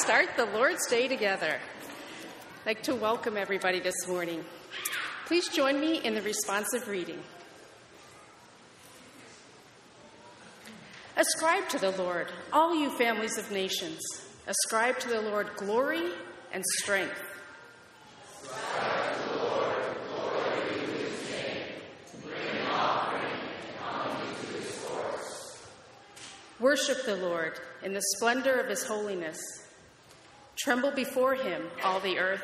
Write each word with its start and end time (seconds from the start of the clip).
start 0.00 0.28
the 0.36 0.44
Lord's 0.44 0.86
Day 0.88 1.08
together. 1.08 1.56
I'd 2.60 2.66
like 2.66 2.82
to 2.82 2.94
welcome 2.94 3.38
everybody 3.38 3.80
this 3.80 4.06
morning. 4.06 4.44
Please 5.24 5.48
join 5.48 5.80
me 5.80 6.04
in 6.04 6.14
the 6.14 6.20
responsive 6.20 6.86
reading. 6.86 7.18
Ascribe 11.16 11.66
to 11.70 11.78
the 11.78 11.92
Lord, 11.92 12.30
all 12.52 12.78
you 12.78 12.90
families 12.98 13.38
of 13.38 13.50
nations. 13.50 13.98
Ascribe 14.46 14.98
to 14.98 15.08
the 15.08 15.22
Lord 15.22 15.48
glory 15.56 16.10
and 16.52 16.62
strength. 16.78 17.22
Worship 26.60 27.06
the 27.06 27.16
Lord 27.16 27.58
in 27.82 27.94
the 27.94 28.02
splendor 28.16 28.60
of 28.60 28.68
his 28.68 28.84
holiness. 28.84 29.38
Tremble 30.56 30.92
before 30.92 31.34
him, 31.34 31.62
all 31.84 32.00
the 32.00 32.18
earth. 32.18 32.42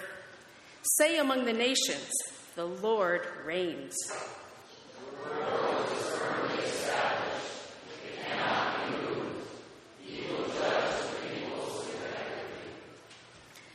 Say 0.83 1.19
among 1.19 1.45
the 1.45 1.53
nations, 1.53 2.11
the 2.55 2.67
Lord 2.67 3.27
reigns. 3.45 3.97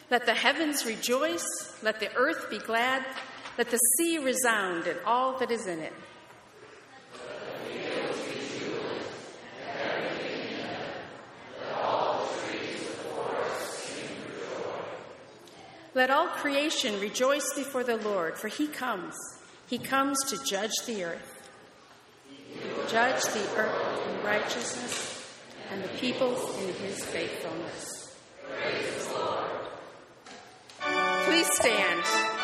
Let 0.09 0.25
the 0.25 0.33
heavens 0.33 0.85
rejoice, 0.85 1.45
let 1.83 1.99
the 1.99 2.13
earth 2.15 2.49
be 2.49 2.59
glad, 2.59 3.03
let 3.57 3.69
the 3.69 3.77
sea 3.77 4.17
resound 4.19 4.87
and 4.87 4.97
all 5.05 5.37
that 5.39 5.51
is 5.51 5.67
in 5.67 5.79
it. 5.79 5.93
Let 15.97 16.11
all 16.11 16.27
creation 16.27 16.99
rejoice 16.99 17.55
before 17.55 17.83
the 17.83 17.97
Lord, 17.97 18.37
for 18.37 18.49
he 18.49 18.67
comes. 18.67 19.15
He 19.65 19.79
comes 19.79 20.15
to 20.25 20.37
judge 20.45 20.73
the 20.85 21.05
earth. 21.05 21.49
Judge 22.87 23.23
the 23.23 23.43
earth 23.57 24.07
in 24.07 24.23
righteousness 24.23 25.27
and 25.71 25.83
the 25.83 25.87
peoples 25.87 26.55
in 26.61 26.71
his 26.75 27.03
faithfulness. 27.03 28.15
Please 31.25 31.51
stand. 31.53 32.36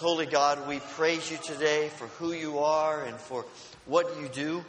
Holy 0.00 0.24
God, 0.24 0.66
we 0.66 0.78
praise 0.78 1.30
you 1.30 1.36
today 1.44 1.90
for 1.90 2.06
who 2.06 2.32
you 2.32 2.60
are 2.60 3.04
and 3.04 3.18
for 3.18 3.44
what 3.84 4.18
you 4.18 4.28
do. 4.28 4.64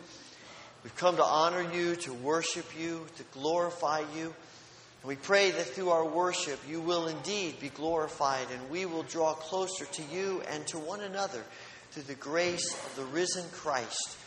We've 0.84 0.96
come 0.98 1.16
to 1.16 1.24
honor 1.24 1.66
you, 1.74 1.96
to 1.98 2.14
worship 2.14 2.66
you, 2.78 3.06
to 3.16 3.24
glorify 3.32 4.04
you. 4.14 4.26
And 4.26 5.08
we 5.08 5.16
pray 5.16 5.52
that 5.52 5.68
through 5.68 5.90
our 5.90 6.06
worship, 6.06 6.60
you 6.68 6.82
will 6.82 7.08
indeed 7.08 7.62
be 7.62 7.70
glorified 7.70 8.48
and 8.52 8.70
we 8.70 8.86
will 8.86 9.04
draw 9.04 9.34
closer 9.34 9.86
to 9.86 10.04
you 10.14 10.42
and 10.52 10.68
to 10.68 10.78
one 10.78 11.00
another 11.00 11.44
through 11.92 12.04
the 12.04 12.16
grace 12.16 12.74
of 12.74 12.96
the 12.98 13.06
risen 13.06 13.46
Christ, 13.54 14.18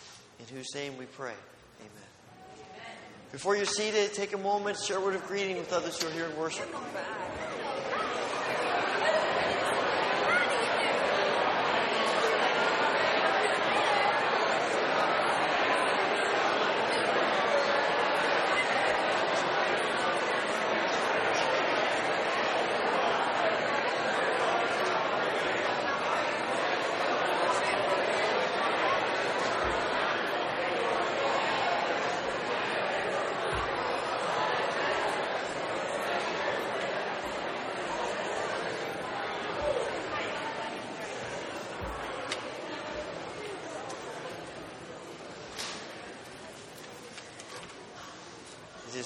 in 0.41 0.57
whose 0.57 0.75
name 0.75 0.97
we 0.97 1.05
pray. 1.05 1.35
Amen. 1.81 2.73
Before 3.31 3.57
you're 3.57 3.67
seated, 3.67 4.15
take 4.15 4.33
a 4.33 4.39
moment, 4.39 4.79
share 4.79 4.97
a 4.97 5.01
word 5.01 5.17
of 5.17 5.27
greeting 5.27 5.59
with 5.59 5.71
others 5.73 6.01
who 6.01 6.09
are 6.09 6.13
here 6.13 6.27
in 6.27 6.37
worship. 6.39 6.69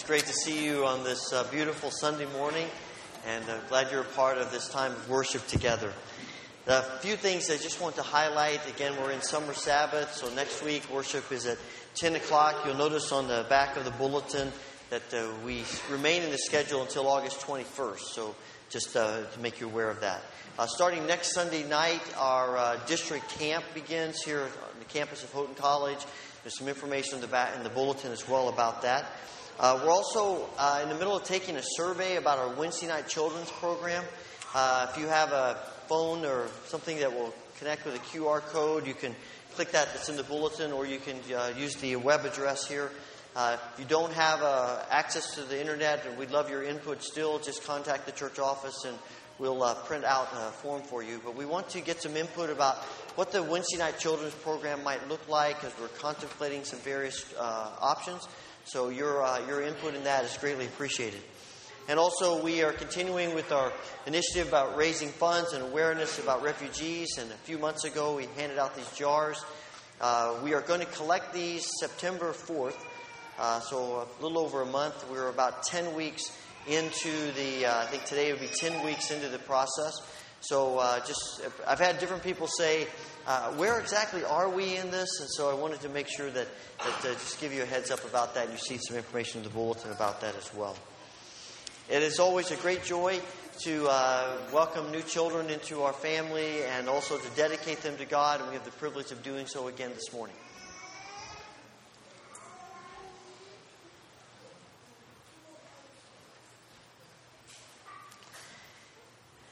Great 0.09 0.25
to 0.25 0.33
see 0.33 0.65
you 0.65 0.87
on 0.87 1.05
this 1.05 1.35
uh, 1.35 1.45
beautiful 1.51 1.91
Sunday 1.91 2.25
morning, 2.33 2.67
and 3.27 3.45
I'm 3.45 3.61
glad 3.69 3.93
you're 3.93 4.01
a 4.01 4.05
part 4.05 4.39
of 4.39 4.51
this 4.51 4.67
time 4.67 4.93
of 4.93 5.11
worship 5.11 5.47
together. 5.49 5.93
A 6.67 6.83
few 7.01 7.15
things 7.15 7.51
I 7.51 7.59
just 7.59 7.79
want 7.79 7.97
to 7.97 8.03
highlight. 8.03 8.67
Again, 8.71 8.95
we're 9.03 9.11
in 9.11 9.21
summer 9.21 9.53
Sabbath, 9.53 10.15
so 10.15 10.33
next 10.35 10.65
week 10.65 10.89
worship 10.91 11.31
is 11.31 11.45
at 11.45 11.59
10 11.97 12.15
o'clock. 12.15 12.57
You'll 12.65 12.77
notice 12.77 13.13
on 13.13 13.29
the 13.29 13.45
back 13.51 13.77
of 13.77 13.85
the 13.85 13.91
bulletin 13.91 14.51
that 14.89 15.03
uh, 15.13 15.29
we 15.45 15.63
remain 15.91 16.23
in 16.23 16.31
the 16.31 16.39
schedule 16.39 16.81
until 16.81 17.07
August 17.07 17.41
21st, 17.41 18.01
so 18.01 18.35
just 18.71 18.97
uh, 18.97 19.25
to 19.31 19.41
make 19.41 19.61
you 19.61 19.67
aware 19.67 19.91
of 19.91 20.01
that. 20.01 20.23
Uh, 20.59 20.67
starting 20.67 21.07
next 21.07 21.35
Sunday 21.35 21.69
night, 21.69 22.01
our 22.17 22.57
uh, 22.57 22.81
district 22.87 23.29
camp 23.39 23.63
begins 23.75 24.23
here 24.23 24.41
on 24.41 24.79
the 24.79 24.87
campus 24.87 25.23
of 25.23 25.31
Houghton 25.33 25.55
College. 25.57 25.99
There's 26.43 26.57
some 26.57 26.69
information 26.69 27.17
in 27.17 27.21
the, 27.21 27.27
back, 27.27 27.55
in 27.59 27.63
the 27.63 27.69
bulletin 27.69 28.11
as 28.11 28.27
well 28.27 28.49
about 28.49 28.81
that. 28.83 29.05
Uh, 29.61 29.81
we're 29.83 29.91
also 29.91 30.49
uh, 30.57 30.79
in 30.85 30.89
the 30.89 30.95
middle 30.95 31.17
of 31.17 31.25
taking 31.25 31.57
a 31.57 31.63
survey 31.63 32.15
about 32.15 32.39
our 32.39 32.55
Wednesday 32.55 32.87
night 32.87 33.09
children's 33.09 33.51
program. 33.51 34.05
Uh, 34.55 34.87
if 34.89 34.97
you 34.97 35.09
have 35.09 35.33
a 35.33 35.59
phone 35.89 36.25
or 36.25 36.47
something 36.67 36.97
that 37.01 37.13
will 37.13 37.35
connect 37.59 37.85
with 37.85 37.97
a 37.97 37.99
QR 37.99 38.41
code, 38.41 38.87
you 38.87 38.95
can 38.95 39.17
click 39.57 39.73
that 39.73 39.89
that's 39.93 40.09
in 40.09 40.17
the 40.17 40.23
bulletin, 40.23 40.71
or 40.71 40.87
you 40.87 41.01
can 41.01 41.17
uh, 41.35 41.51
use 41.59 41.75
the 41.75 41.97
web 41.97 42.25
address 42.25 42.69
here. 42.69 42.93
Uh, 43.35 43.57
if 43.73 43.81
you 43.81 43.85
don't 43.85 44.13
have 44.13 44.43
uh, 44.43 44.81
access 44.91 45.35
to 45.35 45.43
the 45.43 45.61
internet, 45.61 46.07
and 46.07 46.17
we'd 46.17 46.31
love 46.31 46.49
your 46.49 46.63
input 46.63 47.03
still, 47.03 47.41
just 47.41 47.65
contact 47.65 48.07
the 48.07 48.13
church 48.13 48.39
office 48.39 48.85
and 48.85 48.97
we'll 49.41 49.75
print 49.87 50.05
out 50.05 50.29
a 50.35 50.53
form 50.53 50.83
for 50.83 51.03
you. 51.03 51.21
But 51.25 51.35
we 51.35 51.45
want 51.45 51.69
to 51.71 51.81
get 51.81 52.01
some 52.01 52.17
input 52.17 52.49
about 52.49 52.77
what 53.17 53.33
the 53.33 53.43
Wednesday 53.43 53.79
night 53.79 53.99
children's 53.99 54.35
program 54.35 54.85
might 54.85 55.09
look 55.09 55.29
like 55.29 55.65
as 55.65 55.73
we're 55.81 55.89
contemplating 55.89 56.63
some 56.63 56.79
various 56.79 57.35
options. 57.37 58.29
So 58.69 58.91
your, 58.91 59.23
uh, 59.23 59.47
your 59.47 59.63
input 59.63 59.95
in 59.95 60.05
that 60.05 60.27
is 60.27 60.37
greatly 60.37 60.67
appreciated. 60.67 61.23
And 61.89 61.99
also, 61.99 62.43
we 62.43 62.63
are 62.63 62.73
continuing 62.73 63.35
with 63.35 63.51
our 63.51 63.73
initiative 64.07 64.49
about 64.49 64.77
raising 64.77 65.09
funds 65.09 65.55
and 65.55 65.65
awareness 65.65 66.19
about 66.19 66.43
refugees. 66.43 67.17
And 67.17 67.33
a 67.33 67.37
few 67.37 67.57
months 67.57 67.85
ago, 67.85 68.15
we 68.15 68.27
handed 68.37 68.59
out 68.59 68.77
these 68.77 68.91
jars. 68.95 69.43
Uh, 70.03 70.35
we 70.45 70.53
are 70.53 70.61
going 70.61 70.81
to 70.81 70.87
collect 70.87 71.33
these 71.33 71.67
September 71.81 72.33
4th. 72.33 72.77
Uh, 73.39 73.61
so 73.61 74.07
a 74.07 74.23
little 74.23 74.37
over 74.37 74.61
a 74.61 74.67
month. 74.67 75.03
We're 75.11 75.31
about 75.31 75.63
10 75.63 75.95
weeks 75.95 76.31
into 76.67 77.33
the, 77.33 77.65
uh, 77.65 77.85
I 77.85 77.87
think 77.87 78.05
today 78.05 78.31
would 78.33 78.43
be 78.43 78.49
10 78.49 78.85
weeks 78.85 79.11
into 79.11 79.31
the 79.31 79.39
process. 79.39 79.95
So 80.41 80.79
uh, 80.79 81.05
just, 81.05 81.43
I've 81.67 81.81
had 81.81 81.99
different 81.99 82.23
people 82.23 82.47
say, 82.47 82.87
uh, 83.27 83.53
where 83.53 83.79
exactly 83.81 84.25
are 84.25 84.49
we 84.49 84.77
in 84.77 84.91
this? 84.91 85.21
And 85.21 85.29
so 85.31 85.51
I 85.51 85.55
wanted 85.55 85.81
to 85.81 85.89
make 85.89 86.09
sure 86.09 86.31
that, 86.31 86.47
that 86.79 87.11
uh, 87.11 87.13
just 87.15 87.41
give 87.41 87.53
you 87.53 87.63
a 87.63 87.67
heads 87.67 87.91
up 87.91 88.05
about 88.05 88.35
that. 88.35 88.51
You 88.51 88.57
see 88.57 88.79
some 88.79 88.97
information 88.97 89.41
in 89.41 89.45
the 89.45 89.51
bulletin 89.51 89.91
about 89.91 90.21
that 90.21 90.37
as 90.37 90.55
well. 90.55 90.77
It 91.91 92.03
is 92.03 92.21
always 92.21 92.51
a 92.51 92.57
great 92.57 92.85
joy 92.85 93.21
to 93.61 93.89
uh, 93.89 94.37
welcome 94.53 94.93
new 94.93 95.03
children 95.03 95.51
into 95.51 95.83
our 95.83 95.93
family 95.93 96.63
and 96.63 96.89
also 96.89 97.19
to 97.19 97.31
dedicate 97.31 97.81
them 97.83 97.97
to 97.97 98.05
God. 98.05 98.41
And 98.41 98.49
we 98.49 98.55
have 98.55 98.65
the 98.65 98.71
privilege 98.73 99.11
of 99.11 99.23
doing 99.23 99.47
so 99.47 99.67
again 99.67 99.91
this 99.95 100.13
morning. 100.13 100.37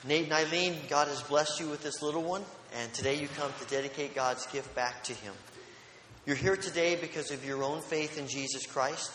Nate 0.07 0.27
and 0.27 0.35
Eileen, 0.35 0.77
God 0.89 1.09
has 1.09 1.21
blessed 1.23 1.59
you 1.59 1.69
with 1.69 1.83
this 1.83 2.01
little 2.01 2.23
one, 2.23 2.45
and 2.79 2.93
today 2.95 3.15
you 3.15 3.27
come 3.37 3.53
to 3.59 3.67
dedicate 3.67 4.15
God's 4.15 4.47
gift 4.47 4.73
back 4.73 5.03
to 5.05 5.13
Him. 5.13 5.35
You're 6.25 6.37
here 6.37 6.57
today 6.57 6.95
because 6.95 7.33
of 7.33 7.45
your 7.45 7.65
own 7.65 7.81
faith 7.81 8.17
in 8.17 8.29
Jesus 8.29 8.67
Christ, 8.67 9.11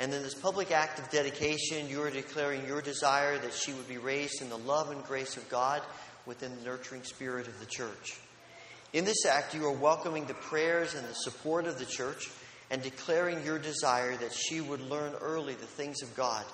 and 0.00 0.12
in 0.12 0.20
this 0.20 0.34
public 0.34 0.72
act 0.72 0.98
of 0.98 1.08
dedication, 1.10 1.88
you 1.88 2.02
are 2.02 2.10
declaring 2.10 2.66
your 2.66 2.82
desire 2.82 3.38
that 3.38 3.54
she 3.54 3.72
would 3.72 3.86
be 3.86 3.98
raised 3.98 4.42
in 4.42 4.48
the 4.48 4.58
love 4.58 4.90
and 4.90 5.04
grace 5.04 5.36
of 5.36 5.48
God 5.48 5.80
within 6.26 6.56
the 6.56 6.64
nurturing 6.64 7.04
spirit 7.04 7.46
of 7.46 7.60
the 7.60 7.66
church. 7.66 8.18
In 8.92 9.04
this 9.04 9.24
act, 9.24 9.54
you 9.54 9.64
are 9.66 9.72
welcoming 9.72 10.24
the 10.24 10.34
prayers 10.34 10.94
and 10.94 11.06
the 11.06 11.14
support 11.14 11.66
of 11.66 11.78
the 11.78 11.86
church 11.86 12.28
and 12.68 12.82
declaring 12.82 13.44
your 13.44 13.60
desire 13.60 14.16
that 14.16 14.34
she 14.34 14.60
would 14.60 14.80
learn 14.80 15.12
early 15.20 15.54
the 15.54 15.66
things 15.66 16.02
of 16.02 16.16
God, 16.16 16.44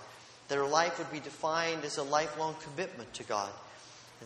that 0.49 0.59
her 0.59 0.69
life 0.69 0.99
would 0.99 1.11
be 1.11 1.21
defined 1.21 1.85
as 1.85 1.97
a 1.97 2.03
lifelong 2.03 2.55
commitment 2.63 3.15
to 3.15 3.25
God 3.25 3.51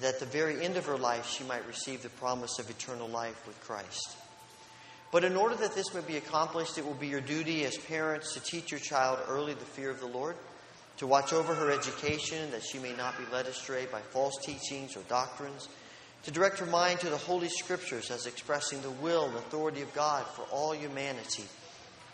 that 0.01 0.15
at 0.15 0.21
the 0.21 0.27
very 0.27 0.65
end 0.65 0.77
of 0.77 0.87
her 0.87 0.97
life 0.97 1.29
she 1.29 1.45
might 1.45 1.67
receive 1.67 2.03
the 2.03 2.09
promise 2.09 2.59
of 2.59 2.71
eternal 2.71 3.09
life 3.09 3.47
with 3.47 3.61
Christ. 3.61 4.17
But 5.11 5.25
in 5.25 5.37
order 5.37 5.55
that 5.57 5.75
this 5.75 5.93
may 5.93 6.01
be 6.01 6.17
accomplished, 6.17 6.79
it 6.79 6.87
will 6.87 6.95
be 6.95 7.09
your 7.09 7.21
duty 7.21 7.67
as 7.67 7.77
parents 7.77 8.33
to 8.33 8.41
teach 8.41 8.71
your 8.71 8.81
child 8.81 9.19
early 9.29 9.53
the 9.53 9.65
fear 9.65 9.91
of 9.91 10.01
the 10.01 10.07
Lord, 10.07 10.37
to 10.97 11.07
watch 11.07 11.35
over 11.35 11.55
her 11.55 11.71
education 11.71 12.51
that 12.51 12.65
she 12.65 12.79
may 12.79 12.95
not 12.95 13.19
be 13.19 13.31
led 13.31 13.47
astray 13.47 13.87
by 13.87 14.01
false 14.01 14.35
teachings 14.43 14.97
or 14.97 15.03
doctrines, 15.03 15.69
to 16.23 16.31
direct 16.31 16.59
her 16.61 16.67
mind 16.67 17.01
to 17.01 17.11
the 17.11 17.17
Holy 17.17 17.49
Scriptures 17.49 18.11
as 18.11 18.27
expressing 18.27 18.81
the 18.81 18.91
will 18.91 19.27
and 19.27 19.37
authority 19.37 19.83
of 19.83 19.93
God 19.93 20.25
for 20.29 20.43
all 20.51 20.73
humanity, 20.73 21.45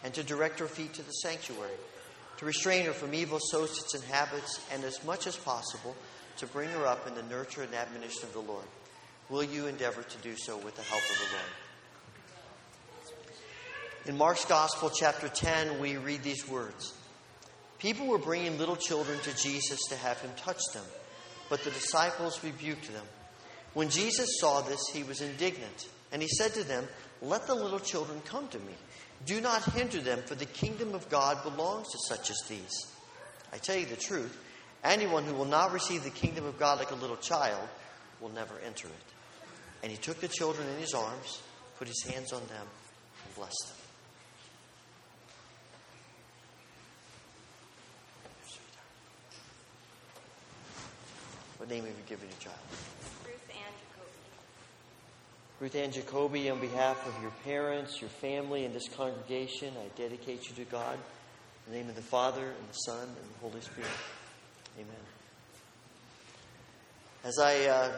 and 0.02 0.12
to 0.14 0.24
direct 0.24 0.58
her 0.58 0.66
feet 0.66 0.94
to 0.94 1.02
the 1.02 1.12
sanctuary, 1.12 1.76
to 2.38 2.46
restrain 2.46 2.86
her 2.86 2.92
from 2.92 3.14
evil 3.14 3.38
associates 3.38 3.94
and 3.94 4.04
habits, 4.04 4.60
and 4.72 4.82
as 4.82 5.04
much 5.04 5.26
as 5.28 5.36
possible, 5.36 5.94
to 6.38 6.46
bring 6.46 6.68
her 6.70 6.86
up 6.86 7.06
in 7.06 7.14
the 7.14 7.22
nurture 7.24 7.62
and 7.62 7.74
admonition 7.74 8.24
of 8.24 8.32
the 8.32 8.40
Lord. 8.40 8.64
Will 9.28 9.44
you 9.44 9.66
endeavor 9.66 10.02
to 10.02 10.18
do 10.18 10.34
so 10.36 10.56
with 10.56 10.74
the 10.76 10.82
help 10.82 11.02
of 11.02 11.18
the 11.18 11.24
Lord? 11.34 11.52
In 14.06 14.16
Mark's 14.16 14.44
Gospel, 14.46 14.90
chapter 14.90 15.28
10, 15.28 15.80
we 15.80 15.96
read 15.96 16.22
these 16.22 16.48
words 16.48 16.94
People 17.78 18.06
were 18.06 18.18
bringing 18.18 18.58
little 18.58 18.76
children 18.76 19.18
to 19.20 19.36
Jesus 19.36 19.80
to 19.88 19.96
have 19.96 20.20
him 20.20 20.30
touch 20.36 20.60
them, 20.72 20.84
but 21.50 21.62
the 21.62 21.70
disciples 21.70 22.42
rebuked 22.42 22.92
them. 22.92 23.04
When 23.74 23.90
Jesus 23.90 24.38
saw 24.40 24.62
this, 24.62 24.80
he 24.92 25.02
was 25.02 25.20
indignant, 25.20 25.88
and 26.10 26.22
he 26.22 26.28
said 26.28 26.54
to 26.54 26.64
them, 26.64 26.88
Let 27.20 27.46
the 27.46 27.54
little 27.54 27.80
children 27.80 28.20
come 28.24 28.48
to 28.48 28.58
me. 28.58 28.72
Do 29.26 29.40
not 29.40 29.62
hinder 29.72 30.00
them, 30.00 30.22
for 30.24 30.36
the 30.36 30.46
kingdom 30.46 30.94
of 30.94 31.08
God 31.08 31.42
belongs 31.42 31.88
to 31.88 31.98
such 32.06 32.30
as 32.30 32.40
these. 32.48 32.86
I 33.52 33.58
tell 33.58 33.76
you 33.76 33.86
the 33.86 33.96
truth. 33.96 34.36
Anyone 34.88 35.24
who 35.24 35.34
will 35.34 35.44
not 35.44 35.72
receive 35.72 36.02
the 36.02 36.08
kingdom 36.08 36.46
of 36.46 36.58
God 36.58 36.78
like 36.78 36.90
a 36.90 36.94
little 36.94 37.18
child 37.18 37.68
will 38.22 38.30
never 38.30 38.54
enter 38.64 38.88
it. 38.88 38.94
And 39.82 39.92
he 39.92 39.98
took 39.98 40.18
the 40.18 40.28
children 40.28 40.66
in 40.66 40.78
his 40.78 40.94
arms, 40.94 41.42
put 41.78 41.88
his 41.88 42.02
hands 42.08 42.32
on 42.32 42.40
them, 42.46 42.66
and 43.26 43.34
blessed 43.34 43.66
them. 43.68 43.76
What 51.58 51.68
name 51.68 51.84
have 51.84 51.92
you 51.92 52.04
given 52.06 52.26
your 52.30 52.38
child? 52.38 52.56
Ruth 53.26 53.50
Ann 53.50 53.72
Jacoby. 53.92 54.10
Ruth 55.60 55.74
Ann 55.74 55.92
Jacoby, 55.92 56.48
on 56.48 56.60
behalf 56.60 57.06
of 57.06 57.20
your 57.20 57.32
parents, 57.44 58.00
your 58.00 58.08
family, 58.08 58.64
and 58.64 58.74
this 58.74 58.88
congregation, 58.88 59.74
I 59.76 59.88
dedicate 59.98 60.48
you 60.48 60.64
to 60.64 60.70
God. 60.70 60.94
In 61.66 61.72
the 61.72 61.78
name 61.78 61.90
of 61.90 61.94
the 61.96 62.00
Father, 62.00 62.46
and 62.46 62.68
the 62.70 62.78
Son, 62.86 63.02
and 63.02 63.34
the 63.34 63.38
Holy 63.42 63.60
Spirit. 63.60 63.90
Amen. 64.78 64.94
As 67.24 67.40
I 67.40 67.64
uh, 67.64 67.90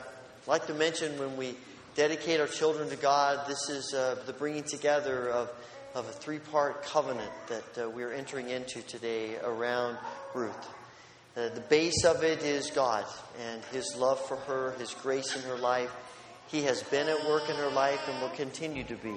like 0.46 0.66
to 0.68 0.72
mention 0.72 1.18
when 1.18 1.36
we 1.36 1.54
dedicate 1.94 2.40
our 2.40 2.46
children 2.46 2.88
to 2.88 2.96
God, 2.96 3.46
this 3.46 3.68
is 3.68 3.92
uh, 3.92 4.16
the 4.24 4.32
bringing 4.32 4.62
together 4.62 5.28
of, 5.28 5.50
of 5.94 6.08
a 6.08 6.12
three 6.12 6.38
part 6.38 6.82
covenant 6.84 7.30
that 7.48 7.84
uh, 7.84 7.90
we're 7.90 8.14
entering 8.14 8.48
into 8.48 8.80
today 8.80 9.36
around 9.44 9.98
Ruth. 10.34 10.68
Uh, 11.36 11.50
the 11.50 11.60
base 11.68 12.02
of 12.06 12.24
it 12.24 12.42
is 12.44 12.70
God 12.70 13.04
and 13.46 13.62
His 13.72 13.94
love 13.94 14.18
for 14.26 14.36
her, 14.36 14.70
His 14.78 14.94
grace 14.94 15.36
in 15.36 15.42
her 15.42 15.58
life. 15.58 15.94
He 16.48 16.62
has 16.62 16.82
been 16.84 17.08
at 17.08 17.26
work 17.28 17.50
in 17.50 17.56
her 17.56 17.70
life 17.70 18.00
and 18.08 18.22
will 18.22 18.34
continue 18.36 18.84
to 18.84 18.96
be. 18.96 19.14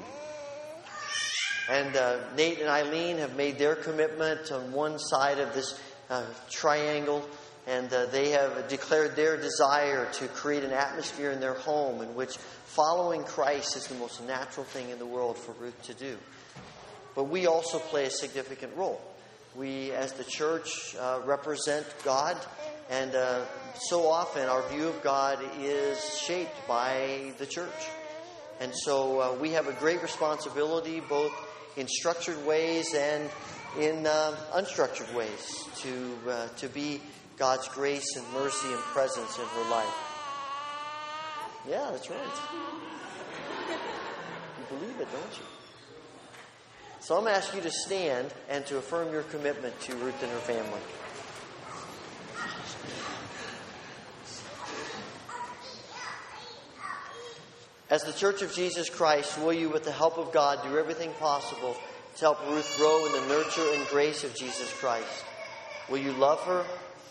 And 1.69 1.95
uh, 1.95 2.19
Nate 2.35 2.59
and 2.59 2.67
Eileen 2.67 3.19
have 3.19 3.37
made 3.37 3.57
their 3.57 3.75
commitment 3.75 4.51
on 4.51 4.73
one 4.73 4.99
side 4.99 5.39
of 5.39 5.53
this 5.53 5.79
uh, 6.09 6.25
triangle, 6.49 7.27
and 7.67 7.91
uh, 7.93 8.05
they 8.07 8.31
have 8.31 8.67
declared 8.67 9.15
their 9.15 9.37
desire 9.37 10.07
to 10.13 10.27
create 10.27 10.63
an 10.63 10.71
atmosphere 10.71 11.31
in 11.31 11.39
their 11.39 11.53
home 11.53 12.01
in 12.01 12.13
which 12.15 12.37
following 12.65 13.23
Christ 13.23 13.77
is 13.77 13.87
the 13.87 13.95
most 13.95 14.25
natural 14.25 14.65
thing 14.65 14.89
in 14.89 14.99
the 14.99 15.05
world 15.05 15.37
for 15.37 15.53
Ruth 15.53 15.81
to 15.83 15.93
do. 15.93 16.17
But 17.15 17.25
we 17.25 17.45
also 17.45 17.79
play 17.79 18.05
a 18.05 18.09
significant 18.09 18.75
role. 18.75 19.01
We, 19.55 19.91
as 19.91 20.13
the 20.13 20.23
church, 20.23 20.95
uh, 20.99 21.21
represent 21.25 21.85
God, 22.03 22.37
and 22.89 23.13
uh, 23.15 23.45
so 23.75 24.07
often 24.07 24.49
our 24.49 24.67
view 24.69 24.87
of 24.87 25.03
God 25.03 25.39
is 25.59 26.17
shaped 26.17 26.67
by 26.67 27.33
the 27.37 27.45
church. 27.45 27.69
And 28.59 28.73
so 28.75 29.19
uh, 29.19 29.35
we 29.39 29.51
have 29.51 29.67
a 29.67 29.73
great 29.73 30.01
responsibility, 30.01 31.01
both 31.01 31.31
in 31.77 31.87
structured 31.87 32.43
ways 32.45 32.93
and 32.95 33.29
in 33.79 34.07
uh, 34.07 34.35
unstructured 34.55 35.13
ways, 35.13 35.67
to, 35.77 36.17
uh, 36.27 36.47
to 36.57 36.67
be 36.67 37.01
God's 37.37 37.67
grace 37.69 38.15
and 38.15 38.25
mercy 38.33 38.67
and 38.67 38.79
presence 38.79 39.37
in 39.37 39.45
her 39.45 39.69
life. 39.69 39.95
Yeah, 41.67 41.89
that's 41.91 42.09
right. 42.09 42.19
You 43.69 44.77
believe 44.77 44.99
it, 44.99 45.11
don't 45.11 45.37
you? 45.37 45.45
So 46.99 47.15
I'm 47.15 47.23
going 47.23 47.33
to 47.33 47.37
ask 47.37 47.53
you 47.53 47.61
to 47.61 47.71
stand 47.71 48.33
and 48.49 48.65
to 48.67 48.77
affirm 48.77 49.11
your 49.11 49.23
commitment 49.23 49.79
to 49.81 49.95
Ruth 49.95 50.21
and 50.23 50.31
her 50.31 50.37
family. 50.39 50.79
As 57.89 58.03
the 58.03 58.13
Church 58.13 58.41
of 58.41 58.53
Jesus 58.53 58.89
Christ, 58.89 59.37
will 59.37 59.53
you, 59.53 59.69
with 59.69 59.83
the 59.83 59.91
help 59.91 60.17
of 60.17 60.31
God, 60.31 60.63
do 60.63 60.77
everything 60.77 61.11
possible 61.19 61.75
to 62.15 62.19
help 62.21 62.39
Ruth 62.49 62.73
grow 62.77 63.05
in 63.05 63.11
the 63.11 63.27
nurture 63.27 63.73
and 63.73 63.85
grace 63.87 64.23
of 64.23 64.33
Jesus 64.35 64.73
Christ? 64.79 65.25
Will 65.89 65.99
you 65.99 66.13
love 66.13 66.41
her, 66.43 66.65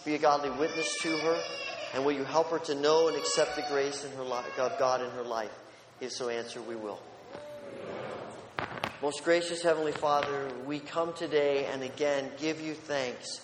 be 0.04 0.14
a 0.14 0.18
godly 0.18 0.50
witness 0.50 0.96
to 1.02 1.16
her, 1.18 1.40
and 1.94 2.04
will 2.04 2.12
you 2.12 2.24
help 2.24 2.50
her 2.50 2.58
to 2.58 2.74
know 2.74 3.08
and 3.08 3.16
accept 3.16 3.56
the 3.56 3.64
grace 3.70 4.04
in 4.04 4.10
her 4.12 4.24
life, 4.24 4.58
of 4.58 4.78
God 4.78 5.02
in 5.02 5.10
her 5.10 5.22
life? 5.22 5.52
If 6.00 6.12
so, 6.12 6.28
answer, 6.28 6.60
we 6.60 6.74
will. 6.74 7.00
Most 9.00 9.24
gracious 9.24 9.62
Heavenly 9.62 9.92
Father, 9.92 10.48
we 10.66 10.78
come 10.78 11.12
today 11.12 11.66
and 11.66 11.82
again 11.82 12.30
give 12.38 12.60
you 12.60 12.74
thanks 12.74 13.40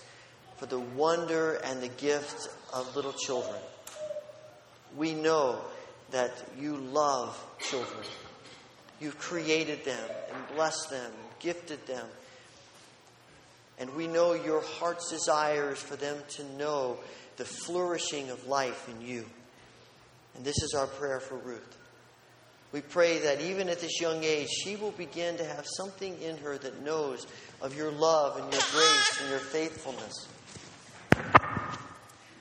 for 0.57 0.66
the 0.66 0.79
wonder 0.79 1.55
and 1.64 1.81
the 1.81 1.88
gift 1.88 2.49
of 2.73 2.94
little 2.97 3.12
children. 3.12 3.61
We 4.97 5.14
know 5.14 5.61
that 6.11 6.33
you 6.59 6.77
love 6.77 7.37
children. 7.61 8.05
You've 9.01 9.18
created 9.18 9.85
them 9.85 10.11
and 10.33 10.57
blessed 10.57 10.90
them, 10.90 11.12
gifted 11.38 11.87
them. 11.87 12.07
And 13.79 13.95
we 13.95 14.07
know 14.07 14.35
your 14.35 14.61
heart's 14.61 15.11
desire 15.11 15.73
is 15.73 15.79
for 15.79 15.97
them 15.97 16.17
to 16.37 16.45
know 16.57 16.99
the 17.37 17.45
flourishing 17.45 18.31
of 18.31 18.47
life 18.47 18.88
in 18.88 19.07
you. 19.07 19.25
And 20.35 20.45
this 20.45 20.62
is 20.62 20.75
our 20.75 20.87
prayer 20.87 21.21
for 21.21 21.37
Ruth. 21.37 21.77
We 22.71 22.83
pray 22.83 23.19
that 23.21 23.41
even 23.41 23.69
at 23.69 23.81
this 23.81 24.01
young 24.01 24.23
age, 24.25 24.49
she 24.49 24.77
will 24.77 24.91
begin 24.91 25.38
to 25.38 25.45
have 25.45 25.64
something 25.67 26.21
in 26.21 26.37
her 26.38 26.59
that 26.59 26.83
knows 26.83 27.27
of 27.62 27.77
your 27.77 27.91
love 27.91 28.37
and 28.37 28.53
your 28.53 28.62
grace 28.73 29.21
and 29.21 29.31
your 29.31 29.38
faithfulness. 29.38 30.29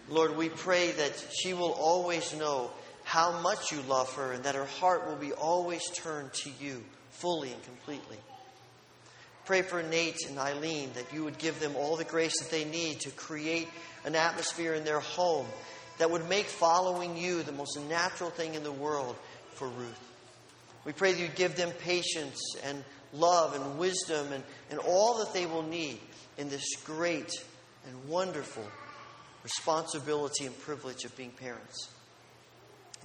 Lord, 0.10 0.36
we 0.36 0.50
pray 0.50 0.92
that 0.92 1.26
she 1.32 1.54
will 1.54 1.72
always 1.72 2.36
know 2.36 2.72
how 3.04 3.40
much 3.40 3.72
you 3.72 3.82
love 3.84 4.12
her 4.16 4.34
and 4.34 4.44
that 4.44 4.56
her 4.56 4.66
heart 4.66 5.08
will 5.08 5.16
be 5.16 5.32
always 5.32 5.84
turned 5.92 6.34
to 6.34 6.50
you 6.60 6.84
fully 7.12 7.54
and 7.54 7.64
completely. 7.64 8.18
Pray 9.48 9.62
for 9.62 9.82
Nate 9.82 10.28
and 10.28 10.38
Eileen 10.38 10.92
that 10.96 11.14
you 11.14 11.24
would 11.24 11.38
give 11.38 11.62
them 11.62 11.78
all 11.78 11.96
the 11.96 12.04
grace 12.04 12.38
that 12.42 12.52
they 12.52 12.66
need 12.66 13.00
to 13.00 13.10
create 13.12 13.70
an 14.04 14.14
atmosphere 14.14 14.74
in 14.74 14.84
their 14.84 15.00
home 15.00 15.48
that 16.00 16.12
would 16.12 16.28
make 16.28 16.48
following 16.48 17.16
you 17.16 17.44
the 17.44 17.54
most 17.54 17.80
natural 17.88 18.30
thing 18.30 18.56
in 18.56 18.64
the 18.64 18.72
world 18.74 19.16
for 19.54 19.70
Ruth. 19.70 20.00
We 20.84 20.92
pray 20.92 21.14
that 21.14 21.22
you 21.22 21.30
give 21.30 21.56
them 21.56 21.72
patience 21.80 22.58
and 22.66 22.84
love 23.14 23.56
and 23.56 23.80
wisdom 23.80 24.34
and, 24.34 24.44
and 24.70 24.80
all 24.80 25.20
that 25.20 25.34
they 25.34 25.46
will 25.46 25.64
need 25.64 26.00
in 26.38 26.50
this 26.50 26.76
great 26.84 27.32
and 27.88 28.10
wonderful 28.10 28.66
responsibility 29.44 30.46
and 30.46 30.60
privilege 30.60 31.06
of 31.06 31.16
being 31.16 31.32
parents. 31.32 31.88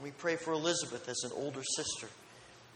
We 0.02 0.10
pray 0.10 0.34
for 0.34 0.52
Elizabeth 0.54 1.08
as 1.08 1.22
an 1.24 1.30
older 1.36 1.62
sister, 1.76 2.08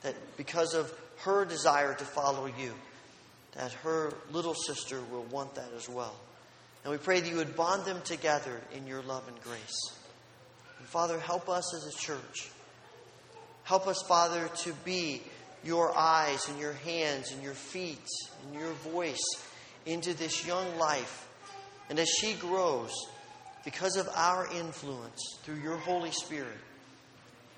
that 0.02 0.14
because 0.36 0.72
of 0.72 0.96
her 1.18 1.44
desire 1.44 1.94
to 1.94 2.04
follow 2.04 2.46
you, 2.46 2.72
that 3.56 3.72
her 3.72 4.12
little 4.32 4.54
sister 4.54 5.00
will 5.10 5.24
want 5.24 5.54
that 5.54 5.70
as 5.76 5.88
well. 5.88 6.14
And 6.84 6.92
we 6.92 6.98
pray 6.98 7.20
that 7.20 7.28
you 7.28 7.36
would 7.36 7.56
bond 7.56 7.84
them 7.84 8.00
together 8.04 8.60
in 8.74 8.86
your 8.86 9.02
love 9.02 9.26
and 9.26 9.40
grace. 9.42 9.92
And 10.78 10.86
Father, 10.86 11.18
help 11.18 11.48
us 11.48 11.74
as 11.74 11.86
a 11.92 11.98
church. 11.98 12.50
Help 13.64 13.88
us, 13.88 14.02
Father, 14.02 14.48
to 14.58 14.72
be 14.84 15.22
your 15.64 15.96
eyes 15.96 16.48
and 16.48 16.60
your 16.60 16.74
hands 16.74 17.32
and 17.32 17.42
your 17.42 17.54
feet 17.54 18.06
and 18.44 18.60
your 18.60 18.72
voice 18.92 19.24
into 19.84 20.14
this 20.14 20.46
young 20.46 20.78
life. 20.78 21.26
And 21.90 21.98
as 21.98 22.08
she 22.08 22.34
grows, 22.34 22.92
because 23.64 23.96
of 23.96 24.08
our 24.14 24.46
influence 24.54 25.38
through 25.42 25.56
your 25.56 25.76
Holy 25.76 26.12
Spirit, 26.12 26.58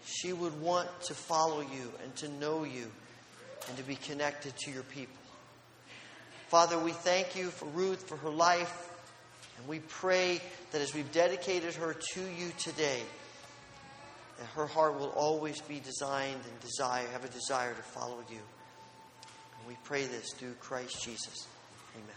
she 0.07 0.33
would 0.33 0.59
want 0.61 0.89
to 1.03 1.15
follow 1.15 1.61
you 1.61 1.93
and 2.03 2.17
to 2.17 2.29
know 2.29 2.65
you 2.65 2.91
and 3.69 3.77
to 3.77 3.83
be 3.83 3.97
connected 3.97 4.57
to 4.57 4.71
your 4.71 4.85
people. 4.85 5.18
Father, 6.49 6.79
we 6.79 6.93
thank 6.93 7.37
you 7.37 7.51
for 7.51 7.67
Ruth, 7.67 8.09
for 8.09 8.17
her 8.17 8.31
life, 8.31 8.89
and 9.59 9.69
we 9.69 9.81
pray 9.81 10.41
that 10.73 10.81
as 10.81 10.95
we've 10.95 11.13
dedicated 11.13 11.75
her 11.75 11.95
to 12.15 12.21
you 12.23 12.51
today, 12.59 13.03
that 14.39 14.47
her 14.55 14.65
heart 14.67 14.99
will 14.99 15.11
always 15.11 15.61
be 15.61 15.79
designed 15.79 16.41
and 16.51 16.61
desire, 16.61 17.07
have 17.09 17.23
a 17.23 17.29
desire 17.29 17.75
to 17.75 17.83
follow 17.83 18.25
you. 18.31 18.39
And 18.39 19.69
we 19.69 19.77
pray 19.85 20.07
this 20.07 20.33
through 20.33 20.55
Christ 20.55 21.05
Jesus. 21.05 21.47
Amen. 21.95 22.17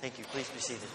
Thank 0.00 0.18
you. 0.18 0.24
Please 0.24 0.48
be 0.48 0.58
seated. 0.58 0.82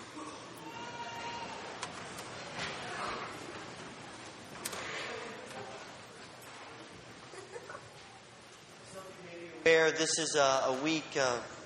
Where 9.63 9.91
this 9.91 10.19
is 10.19 10.35
a, 10.35 10.63
a 10.67 10.73
week, 10.83 11.17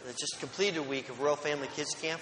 uh, 0.07 0.11
just 0.17 0.39
completed 0.39 0.77
a 0.77 0.83
week 0.83 1.09
of 1.09 1.19
Royal 1.19 1.35
Family 1.35 1.67
Kids 1.75 1.95
Camp. 2.01 2.21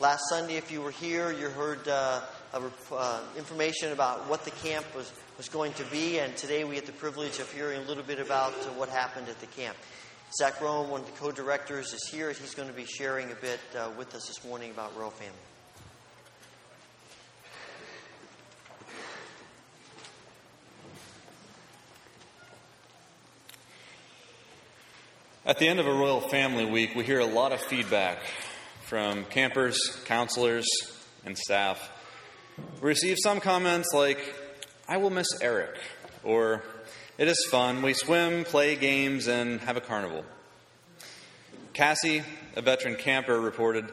Last 0.00 0.22
Sunday, 0.28 0.56
if 0.56 0.70
you 0.70 0.80
were 0.82 0.90
here, 0.90 1.30
you 1.32 1.48
heard 1.48 1.86
uh, 1.86 2.20
uh, 2.52 3.20
information 3.36 3.92
about 3.92 4.28
what 4.28 4.44
the 4.44 4.50
camp 4.50 4.86
was, 4.96 5.12
was 5.36 5.48
going 5.48 5.72
to 5.74 5.84
be, 5.84 6.18
and 6.18 6.36
today 6.36 6.64
we 6.64 6.74
get 6.74 6.86
the 6.86 6.92
privilege 6.92 7.38
of 7.38 7.50
hearing 7.52 7.80
a 7.80 7.84
little 7.84 8.02
bit 8.02 8.18
about 8.18 8.52
uh, 8.52 8.70
what 8.70 8.88
happened 8.88 9.28
at 9.28 9.38
the 9.40 9.46
camp. 9.46 9.76
Zach 10.38 10.60
Rome, 10.60 10.90
one 10.90 11.02
of 11.02 11.06
the 11.06 11.12
co-directors, 11.12 11.92
is 11.92 12.08
here. 12.08 12.30
He's 12.32 12.54
going 12.54 12.68
to 12.68 12.74
be 12.74 12.86
sharing 12.86 13.30
a 13.30 13.36
bit 13.36 13.60
uh, 13.78 13.90
with 13.98 14.14
us 14.14 14.26
this 14.26 14.44
morning 14.44 14.70
about 14.70 14.96
Royal 14.96 15.10
Family. 15.10 15.51
At 25.52 25.58
the 25.58 25.68
end 25.68 25.80
of 25.80 25.86
a 25.86 25.92
Royal 25.92 26.22
Family 26.22 26.64
Week, 26.64 26.94
we 26.94 27.04
hear 27.04 27.18
a 27.18 27.26
lot 27.26 27.52
of 27.52 27.60
feedback 27.60 28.20
from 28.86 29.26
campers, 29.26 29.78
counselors, 30.06 30.66
and 31.26 31.36
staff. 31.36 31.90
We 32.80 32.88
receive 32.88 33.18
some 33.22 33.38
comments 33.38 33.90
like, 33.92 34.34
I 34.88 34.96
will 34.96 35.10
miss 35.10 35.26
Eric, 35.42 35.78
or 36.24 36.62
it 37.18 37.28
is 37.28 37.44
fun. 37.50 37.82
We 37.82 37.92
swim, 37.92 38.44
play 38.44 38.76
games, 38.76 39.28
and 39.28 39.60
have 39.60 39.76
a 39.76 39.82
carnival. 39.82 40.24
Cassie, 41.74 42.22
a 42.56 42.62
veteran 42.62 42.96
camper, 42.96 43.38
reported, 43.38 43.92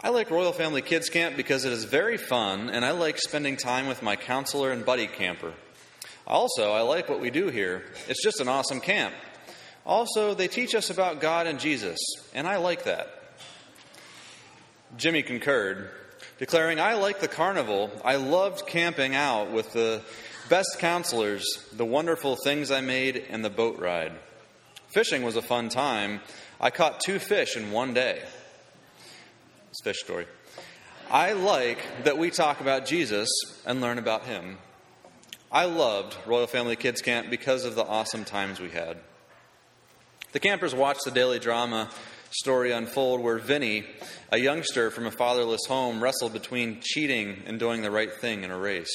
I 0.00 0.10
like 0.10 0.30
Royal 0.30 0.52
Family 0.52 0.80
Kids 0.80 1.08
Camp 1.08 1.36
because 1.36 1.64
it 1.64 1.72
is 1.72 1.82
very 1.82 2.18
fun, 2.18 2.70
and 2.70 2.84
I 2.84 2.92
like 2.92 3.18
spending 3.18 3.56
time 3.56 3.88
with 3.88 4.00
my 4.00 4.14
counselor 4.14 4.70
and 4.70 4.86
buddy 4.86 5.08
camper. 5.08 5.54
Also, 6.24 6.70
I 6.70 6.82
like 6.82 7.08
what 7.08 7.18
we 7.18 7.30
do 7.30 7.48
here. 7.48 7.82
It's 8.06 8.22
just 8.22 8.40
an 8.40 8.46
awesome 8.46 8.78
camp. 8.78 9.12
Also, 9.86 10.34
they 10.34 10.48
teach 10.48 10.74
us 10.74 10.90
about 10.90 11.20
God 11.20 11.46
and 11.46 11.58
Jesus, 11.58 11.98
and 12.34 12.46
I 12.46 12.56
like 12.56 12.84
that. 12.84 13.08
Jimmy 14.96 15.22
concurred, 15.22 15.90
declaring, 16.38 16.80
I 16.80 16.94
like 16.94 17.20
the 17.20 17.28
carnival. 17.28 17.90
I 18.04 18.16
loved 18.16 18.66
camping 18.66 19.14
out 19.14 19.50
with 19.50 19.72
the 19.72 20.02
Best 20.50 20.80
counselors, 20.80 21.44
the 21.72 21.84
wonderful 21.84 22.34
things 22.34 22.72
I 22.72 22.80
made, 22.80 23.24
and 23.30 23.44
the 23.44 23.50
boat 23.50 23.78
ride. 23.78 24.10
Fishing 24.88 25.22
was 25.22 25.36
a 25.36 25.42
fun 25.42 25.68
time. 25.68 26.20
I 26.60 26.70
caught 26.70 26.98
two 26.98 27.20
fish 27.20 27.56
in 27.56 27.70
one 27.70 27.94
day. 27.94 28.20
It's 29.68 29.80
fish 29.80 30.00
story. 30.00 30.26
I 31.08 31.34
like 31.34 31.78
that 32.02 32.18
we 32.18 32.30
talk 32.30 32.60
about 32.60 32.84
Jesus 32.84 33.30
and 33.64 33.80
learn 33.80 33.98
about 33.98 34.24
him. 34.24 34.58
I 35.52 35.66
loved 35.66 36.16
Royal 36.26 36.48
Family 36.48 36.74
Kids 36.74 37.00
Camp 37.00 37.30
because 37.30 37.64
of 37.64 37.76
the 37.76 37.86
awesome 37.86 38.24
times 38.24 38.58
we 38.58 38.70
had. 38.70 38.96
The 40.32 40.40
campers 40.40 40.74
watched 40.74 41.04
the 41.04 41.10
daily 41.10 41.40
drama 41.40 41.90
story 42.30 42.70
unfold 42.70 43.20
where 43.20 43.38
Vinny, 43.38 43.84
a 44.30 44.38
youngster 44.38 44.90
from 44.92 45.06
a 45.06 45.10
fatherless 45.10 45.66
home, 45.66 46.00
wrestled 46.00 46.32
between 46.32 46.80
cheating 46.80 47.42
and 47.46 47.58
doing 47.58 47.82
the 47.82 47.90
right 47.90 48.12
thing 48.12 48.44
in 48.44 48.52
a 48.52 48.58
race. 48.58 48.94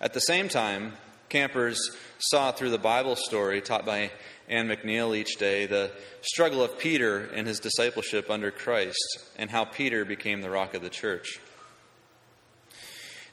At 0.00 0.14
the 0.14 0.20
same 0.20 0.48
time, 0.48 0.94
campers 1.28 1.78
saw 2.18 2.52
through 2.52 2.70
the 2.70 2.78
Bible 2.78 3.16
story 3.16 3.60
taught 3.60 3.84
by 3.84 4.10
Ann 4.48 4.68
McNeil 4.68 5.14
each 5.14 5.36
day 5.36 5.66
the 5.66 5.90
struggle 6.22 6.62
of 6.62 6.78
Peter 6.78 7.28
and 7.34 7.46
his 7.46 7.60
discipleship 7.60 8.30
under 8.30 8.50
Christ 8.50 9.18
and 9.36 9.50
how 9.50 9.66
Peter 9.66 10.06
became 10.06 10.40
the 10.40 10.50
rock 10.50 10.72
of 10.72 10.80
the 10.80 10.88
church. 10.88 11.38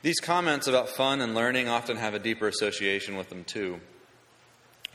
These 0.02 0.20
comments 0.20 0.68
about 0.68 0.90
fun 0.90 1.22
and 1.22 1.34
learning 1.34 1.70
often 1.70 1.96
have 1.96 2.14
a 2.14 2.20
deeper 2.20 2.50
association 2.50 3.16
with 3.16 3.30
them, 3.30 3.46
too. 3.46 3.80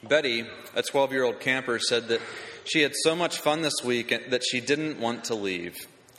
Betty, 0.02 0.44
a 0.74 0.82
12 0.82 1.12
year 1.12 1.22
old 1.22 1.38
camper, 1.38 1.78
said 1.78 2.08
that 2.08 2.20
she 2.64 2.82
had 2.82 2.92
so 3.04 3.14
much 3.14 3.38
fun 3.38 3.62
this 3.62 3.84
week 3.84 4.08
that 4.30 4.42
she 4.44 4.60
didn't 4.60 4.98
want 4.98 5.24
to 5.24 5.34
leave. 5.36 5.76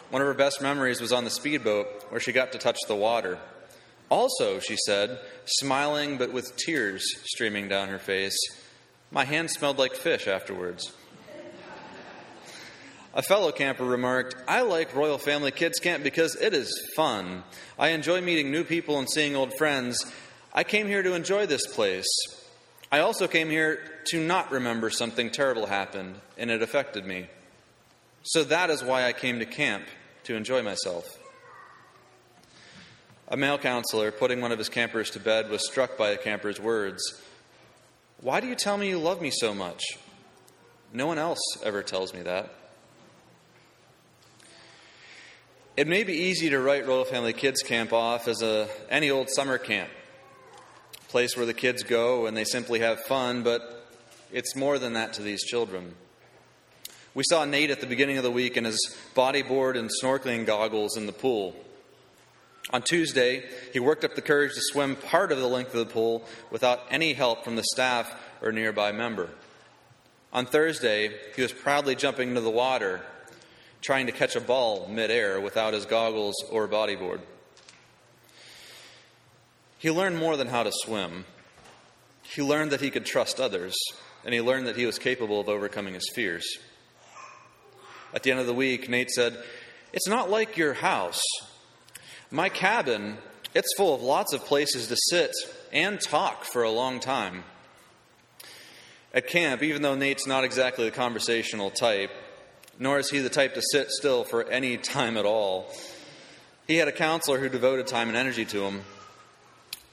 One 0.09 0.21
of 0.21 0.27
her 0.27 0.33
best 0.33 0.61
memories 0.61 1.01
was 1.01 1.11
on 1.11 1.25
the 1.25 1.29
speedboat 1.29 1.87
where 2.09 2.21
she 2.21 2.31
got 2.31 2.53
to 2.53 2.57
touch 2.57 2.79
the 2.87 2.95
water. 2.95 3.39
Also, 4.09 4.59
she 4.59 4.77
said, 4.85 5.19
smiling 5.45 6.17
but 6.17 6.31
with 6.31 6.55
tears 6.55 7.03
streaming 7.25 7.67
down 7.67 7.89
her 7.89 7.99
face, 7.99 8.37
my 9.11 9.25
hand 9.25 9.51
smelled 9.51 9.77
like 9.77 9.95
fish 9.95 10.27
afterwards. 10.27 10.93
A 13.15 13.21
fellow 13.21 13.51
camper 13.51 13.85
remarked, 13.85 14.35
I 14.47 14.61
like 14.61 14.95
Royal 14.95 15.17
Family 15.17 15.51
Kids 15.51 15.79
Camp 15.79 16.03
because 16.03 16.35
it 16.35 16.53
is 16.53 16.71
fun. 16.95 17.43
I 17.77 17.89
enjoy 17.89 18.21
meeting 18.21 18.49
new 18.49 18.63
people 18.63 18.97
and 18.97 19.09
seeing 19.09 19.35
old 19.35 19.53
friends. 19.57 19.97
I 20.53 20.63
came 20.63 20.87
here 20.87 21.03
to 21.03 21.13
enjoy 21.13 21.45
this 21.45 21.67
place. 21.67 22.07
I 22.93 22.99
also 22.99 23.27
came 23.27 23.49
here 23.49 23.79
to 24.09 24.23
not 24.23 24.51
remember 24.51 24.91
something 24.91 25.31
terrible 25.31 25.65
happened 25.65 26.13
and 26.37 26.51
it 26.51 26.61
affected 26.61 27.07
me. 27.07 27.25
So 28.21 28.43
that 28.43 28.69
is 28.69 28.83
why 28.83 29.05
I 29.05 29.13
came 29.13 29.39
to 29.39 29.47
camp, 29.47 29.85
to 30.25 30.35
enjoy 30.35 30.61
myself. 30.61 31.17
A 33.29 33.35
male 33.35 33.57
counselor, 33.57 34.11
putting 34.11 34.41
one 34.41 34.51
of 34.51 34.59
his 34.59 34.69
campers 34.69 35.09
to 35.09 35.19
bed, 35.19 35.49
was 35.49 35.65
struck 35.65 35.97
by 35.97 36.11
the 36.11 36.17
camper's 36.17 36.59
words 36.59 37.01
Why 38.21 38.39
do 38.39 38.45
you 38.45 38.53
tell 38.53 38.77
me 38.77 38.89
you 38.89 38.99
love 38.99 39.23
me 39.23 39.31
so 39.31 39.55
much? 39.55 39.81
No 40.93 41.07
one 41.07 41.17
else 41.17 41.41
ever 41.63 41.81
tells 41.81 42.13
me 42.13 42.21
that. 42.21 42.53
It 45.75 45.87
may 45.87 46.03
be 46.03 46.13
easy 46.13 46.51
to 46.51 46.59
write 46.59 46.85
Royal 46.85 47.05
Family 47.05 47.33
Kids 47.33 47.63
Camp 47.63 47.91
off 47.91 48.27
as 48.27 48.43
a, 48.43 48.69
any 48.87 49.09
old 49.09 49.31
summer 49.31 49.57
camp, 49.57 49.89
place 51.13 51.37
where 51.37 51.45
the 51.45 51.53
kids 51.53 51.83
go 51.83 52.25
and 52.25 52.35
they 52.35 52.43
simply 52.43 52.79
have 52.79 52.99
fun, 53.01 53.43
but 53.43 53.85
it's 54.31 54.55
more 54.55 54.79
than 54.79 54.93
that 54.93 55.13
to 55.13 55.21
these 55.21 55.43
children. 55.43 55.93
We 57.13 57.23
saw 57.29 57.45
Nate 57.45 57.69
at 57.69 57.81
the 57.81 57.85
beginning 57.85 58.17
of 58.17 58.23
the 58.23 58.31
week 58.31 58.57
in 58.57 58.65
his 58.65 58.97
bodyboard 59.15 59.77
and 59.77 59.91
snorkeling 60.01 60.47
goggles 60.47 60.97
in 60.97 61.05
the 61.05 61.11
pool. 61.11 61.55
On 62.71 62.81
Tuesday, 62.81 63.43
he 63.71 63.79
worked 63.79 64.03
up 64.03 64.15
the 64.15 64.23
courage 64.23 64.55
to 64.55 64.61
swim 64.61 64.95
part 64.95 65.31
of 65.31 65.37
the 65.37 65.47
length 65.47 65.75
of 65.75 65.87
the 65.87 65.93
pool 65.93 66.25
without 66.49 66.81
any 66.89 67.13
help 67.13 67.43
from 67.43 67.57
the 67.57 67.63
staff 67.73 68.11
or 68.41 68.51
nearby 68.51 68.91
member. 68.91 69.29
On 70.33 70.47
Thursday, 70.47 71.11
he 71.35 71.43
was 71.43 71.53
proudly 71.53 71.93
jumping 71.93 72.29
into 72.29 72.41
the 72.41 72.49
water, 72.49 73.01
trying 73.81 74.07
to 74.07 74.11
catch 74.11 74.35
a 74.35 74.41
ball 74.41 74.87
midair 74.87 75.39
without 75.39 75.75
his 75.75 75.85
goggles 75.85 76.33
or 76.49 76.67
bodyboard. 76.67 77.19
He 79.83 79.91
learned 79.91 80.17
more 80.17 80.37
than 80.37 80.47
how 80.47 80.63
to 80.63 80.71
swim. 80.71 81.25
He 82.21 82.41
learned 82.41 82.71
that 82.71 82.79
he 82.79 82.89
could 82.89 83.05
trust 83.05 83.41
others, 83.41 83.75
and 84.23 84.33
he 84.33 84.39
learned 84.39 84.67
that 84.67 84.77
he 84.77 84.85
was 84.85 84.97
capable 84.97 85.41
of 85.41 85.49
overcoming 85.49 85.93
his 85.93 86.09
fears. 86.15 86.45
At 88.13 88.23
the 88.23 88.31
end 88.31 88.39
of 88.39 88.47
the 88.47 88.53
week, 88.53 88.87
Nate 88.87 89.11
said, 89.11 89.37
It's 89.91 90.07
not 90.07 90.29
like 90.29 90.55
your 90.55 90.71
house. 90.73 91.21
My 92.31 92.47
cabin, 92.47 93.17
it's 93.53 93.75
full 93.75 93.93
of 93.93 94.01
lots 94.01 94.31
of 94.31 94.45
places 94.45 94.87
to 94.87 94.95
sit 95.09 95.33
and 95.73 95.99
talk 95.99 96.45
for 96.45 96.63
a 96.63 96.71
long 96.71 97.01
time. 97.01 97.43
At 99.13 99.27
camp, 99.27 99.61
even 99.63 99.81
though 99.81 99.95
Nate's 99.95 100.25
not 100.25 100.45
exactly 100.45 100.85
the 100.85 100.91
conversational 100.91 101.71
type, 101.71 102.11
nor 102.79 102.99
is 102.99 103.09
he 103.09 103.19
the 103.19 103.29
type 103.29 103.53
to 103.55 103.61
sit 103.73 103.91
still 103.91 104.23
for 104.23 104.49
any 104.49 104.77
time 104.95 105.17
at 105.17 105.25
all, 105.25 105.73
he 106.67 106.77
had 106.77 106.87
a 106.87 106.93
counselor 106.93 107.37
who 107.37 107.49
devoted 107.49 107.85
time 107.87 108.07
and 108.07 108.15
energy 108.15 108.45
to 108.45 108.63
him, 108.63 108.83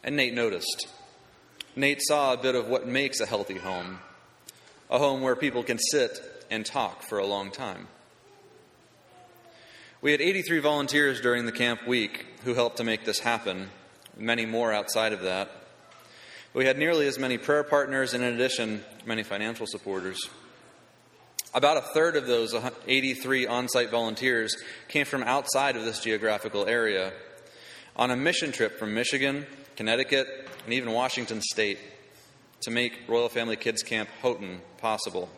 and 0.03 0.17
Nate 0.17 0.35
noticed. 0.35 0.89
Nate 1.77 2.01
saw 2.03 2.33
a 2.33 2.37
bit 2.37 2.55
of 2.55 2.69
what 2.69 2.87
makes 2.87 3.21
a 3.21 3.27
healthy 3.27 3.59
home 3.59 4.01
a 4.91 4.99
home 4.99 5.23
where 5.23 5.37
people 5.37 5.63
can 5.63 5.79
sit 5.79 6.21
and 6.51 6.67
talk 6.67 7.03
for 7.03 7.19
a 7.19 7.27
long 7.27 7.51
time. 7.51 7.87
We 10.03 10.11
had 10.11 10.21
83 10.21 10.59
volunteers 10.59 11.21
during 11.21 11.47
the 11.47 11.53
camp 11.53 11.87
week 11.87 12.27
who 12.45 12.55
helped 12.55 12.79
to 12.79 12.85
make 12.85 13.05
this 13.05 13.21
happen, 13.21 13.71
many 14.17 14.47
more 14.47 14.73
outside 14.73 15.13
of 15.13 15.23
that. 15.23 15.51
We 16.53 16.67
had 16.67 16.77
nearly 16.77 17.07
as 17.07 17.19
many 17.19 17.39
prayer 17.39 17.63
partners, 17.63 18.13
and 18.13 18.25
in 18.25 18.35
addition, 18.35 18.83
many 19.07 19.23
financial 19.23 19.67
supporters. 19.69 20.19
About 21.55 21.77
a 21.77 21.83
third 21.83 22.17
of 22.17 22.27
those 22.27 22.55
83 22.87 23.47
on 23.47 23.69
site 23.69 23.91
volunteers 23.91 24.57
came 24.89 25.07
from 25.07 25.23
outside 25.23 25.77
of 25.77 25.85
this 25.85 26.01
geographical 26.01 26.67
area 26.67 27.13
on 27.95 28.11
a 28.11 28.17
mission 28.17 28.51
trip 28.51 28.79
from 28.79 28.95
Michigan, 28.95 29.47
Connecticut, 29.81 30.29
and 30.67 30.75
even 30.75 30.93
Washington 30.93 31.41
State 31.41 31.79
to 32.61 32.71
make 32.71 33.01
Royal 33.09 33.31
Family 33.31 33.57
Kids 33.57 33.83
Camp 33.83 34.11
Houghton 34.21 34.61
possible. 34.77 35.31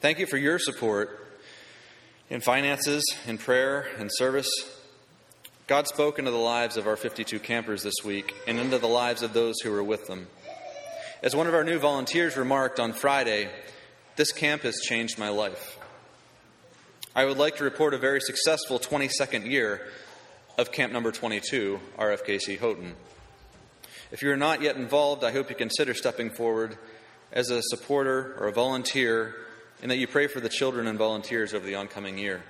Thank 0.00 0.18
you 0.18 0.26
for 0.26 0.36
your 0.36 0.58
support 0.58 1.38
in 2.30 2.40
finances, 2.40 3.04
in 3.28 3.38
prayer, 3.38 3.86
in 4.00 4.08
service. 4.10 4.50
God 5.68 5.86
spoke 5.86 6.18
into 6.18 6.32
the 6.32 6.36
lives 6.36 6.76
of 6.76 6.88
our 6.88 6.96
52 6.96 7.38
campers 7.38 7.84
this 7.84 8.02
week 8.04 8.34
and 8.48 8.58
into 8.58 8.80
the 8.80 8.88
lives 8.88 9.22
of 9.22 9.34
those 9.34 9.54
who 9.60 9.70
were 9.70 9.84
with 9.84 10.08
them. 10.08 10.26
As 11.22 11.36
one 11.36 11.46
of 11.46 11.54
our 11.54 11.62
new 11.62 11.78
volunteers 11.78 12.36
remarked 12.36 12.80
on 12.80 12.92
Friday, 12.92 13.50
this 14.16 14.32
camp 14.32 14.62
has 14.62 14.80
changed 14.80 15.16
my 15.16 15.28
life. 15.28 15.78
I 17.14 17.24
would 17.24 17.38
like 17.38 17.58
to 17.58 17.64
report 17.64 17.94
a 17.94 17.98
very 17.98 18.20
successful 18.20 18.80
22nd 18.80 19.48
year 19.48 19.86
of 20.62 20.70
camp 20.70 20.92
number 20.92 21.10
22, 21.10 21.80
RFKC 21.98 22.58
Houghton. 22.60 22.94
If 24.12 24.22
you're 24.22 24.36
not 24.36 24.62
yet 24.62 24.76
involved, 24.76 25.24
I 25.24 25.32
hope 25.32 25.50
you 25.50 25.56
consider 25.56 25.92
stepping 25.92 26.30
forward 26.30 26.78
as 27.32 27.50
a 27.50 27.60
supporter 27.62 28.36
or 28.38 28.46
a 28.46 28.52
volunteer 28.52 29.34
and 29.82 29.90
that 29.90 29.96
you 29.96 30.06
pray 30.06 30.28
for 30.28 30.38
the 30.38 30.48
children 30.48 30.86
and 30.86 30.96
volunteers 30.96 31.52
over 31.52 31.66
the 31.66 31.74
oncoming 31.74 32.16
year. 32.16 32.44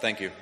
Thank 0.00 0.20
you. 0.20 0.32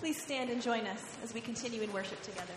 Please 0.00 0.20
stand 0.20 0.50
and 0.50 0.60
join 0.60 0.88
us 0.88 1.16
as 1.22 1.32
we 1.32 1.40
continue 1.40 1.82
in 1.82 1.92
worship 1.92 2.20
together. 2.22 2.52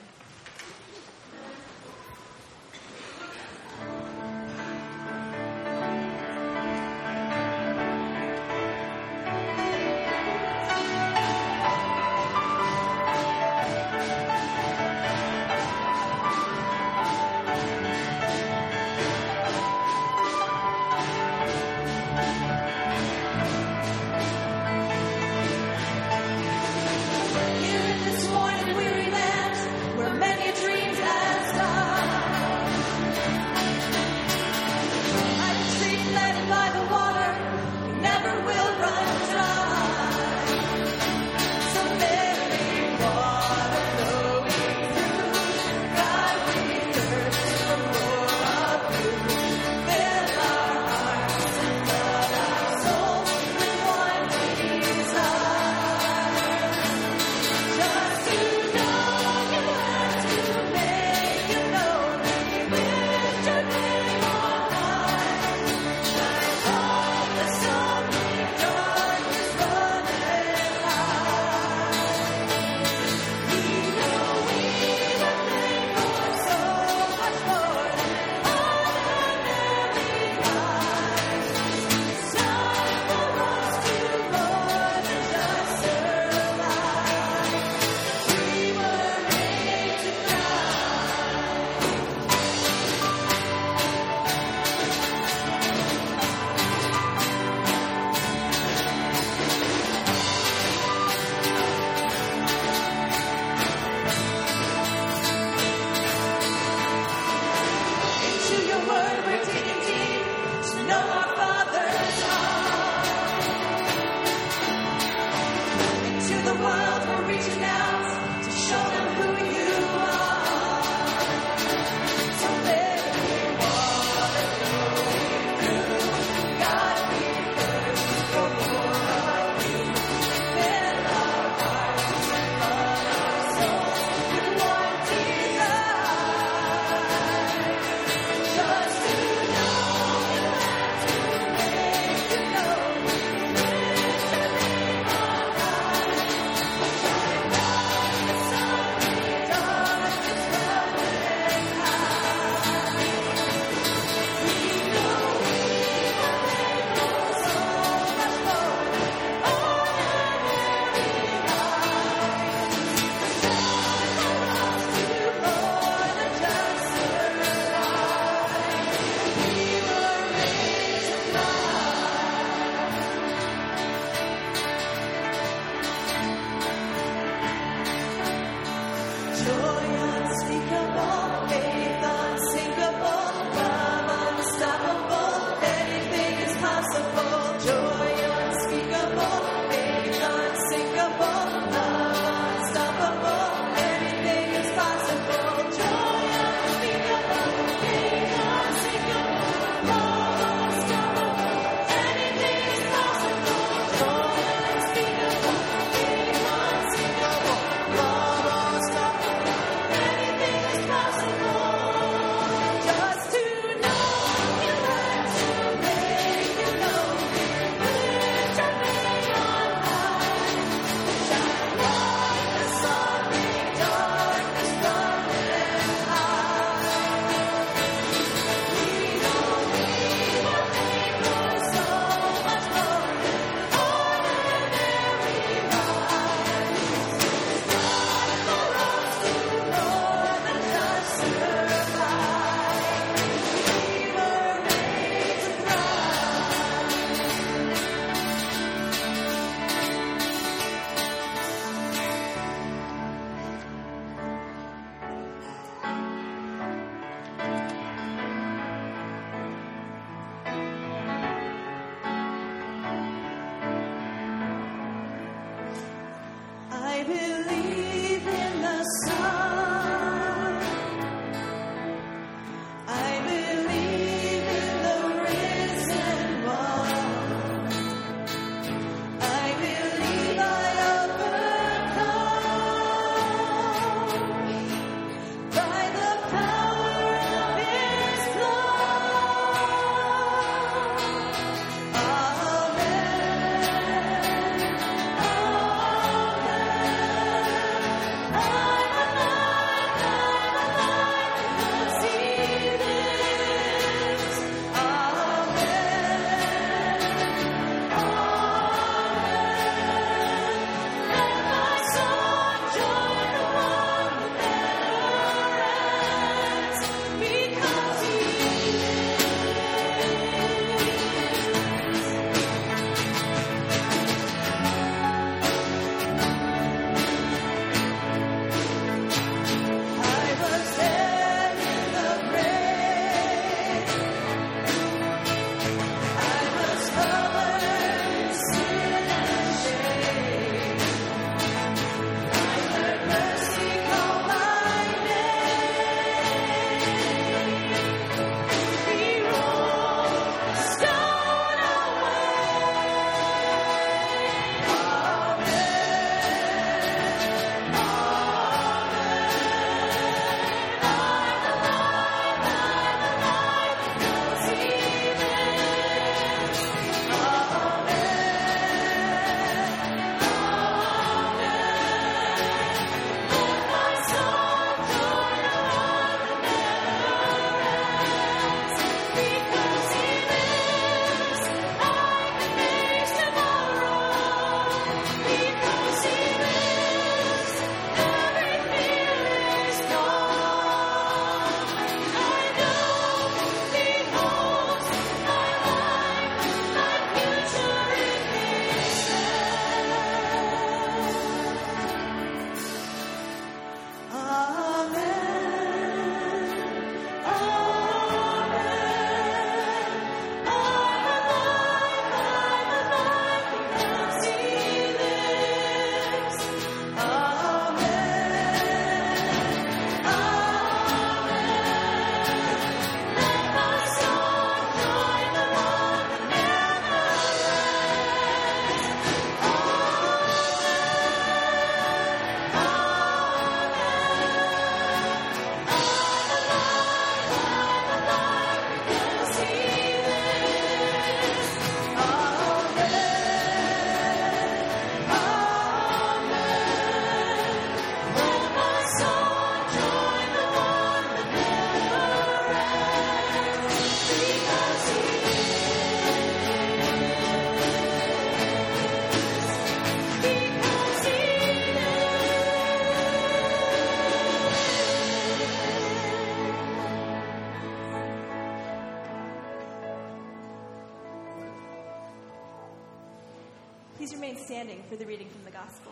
Remain 474.26 474.44
standing 474.44 474.84
for 474.90 474.96
the 474.96 475.06
reading 475.06 475.30
from 475.30 475.44
the 475.44 475.52
Gospel. 475.52 475.92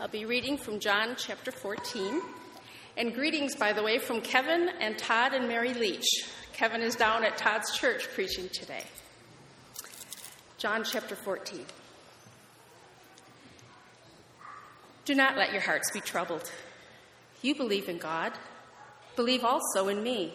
I'll 0.00 0.08
be 0.08 0.24
reading 0.24 0.56
from 0.56 0.80
John 0.80 1.14
chapter 1.16 1.52
14. 1.52 2.20
And 2.96 3.14
greetings, 3.14 3.54
by 3.54 3.72
the 3.72 3.82
way, 3.84 3.98
from 3.98 4.20
Kevin 4.20 4.70
and 4.80 4.98
Todd 4.98 5.34
and 5.34 5.46
Mary 5.46 5.72
Leach. 5.72 6.04
Kevin 6.52 6.80
is 6.82 6.96
down 6.96 7.22
at 7.22 7.36
Todd's 7.36 7.78
church 7.78 8.08
preaching 8.12 8.48
today. 8.48 8.82
John 10.58 10.82
chapter 10.82 11.14
14. 11.14 11.64
Do 15.04 15.14
not 15.14 15.36
let 15.36 15.52
your 15.52 15.62
hearts 15.62 15.92
be 15.92 16.00
troubled. 16.00 16.50
You 17.40 17.54
believe 17.54 17.88
in 17.88 17.98
God, 17.98 18.32
believe 19.14 19.44
also 19.44 19.86
in 19.86 20.02
me. 20.02 20.34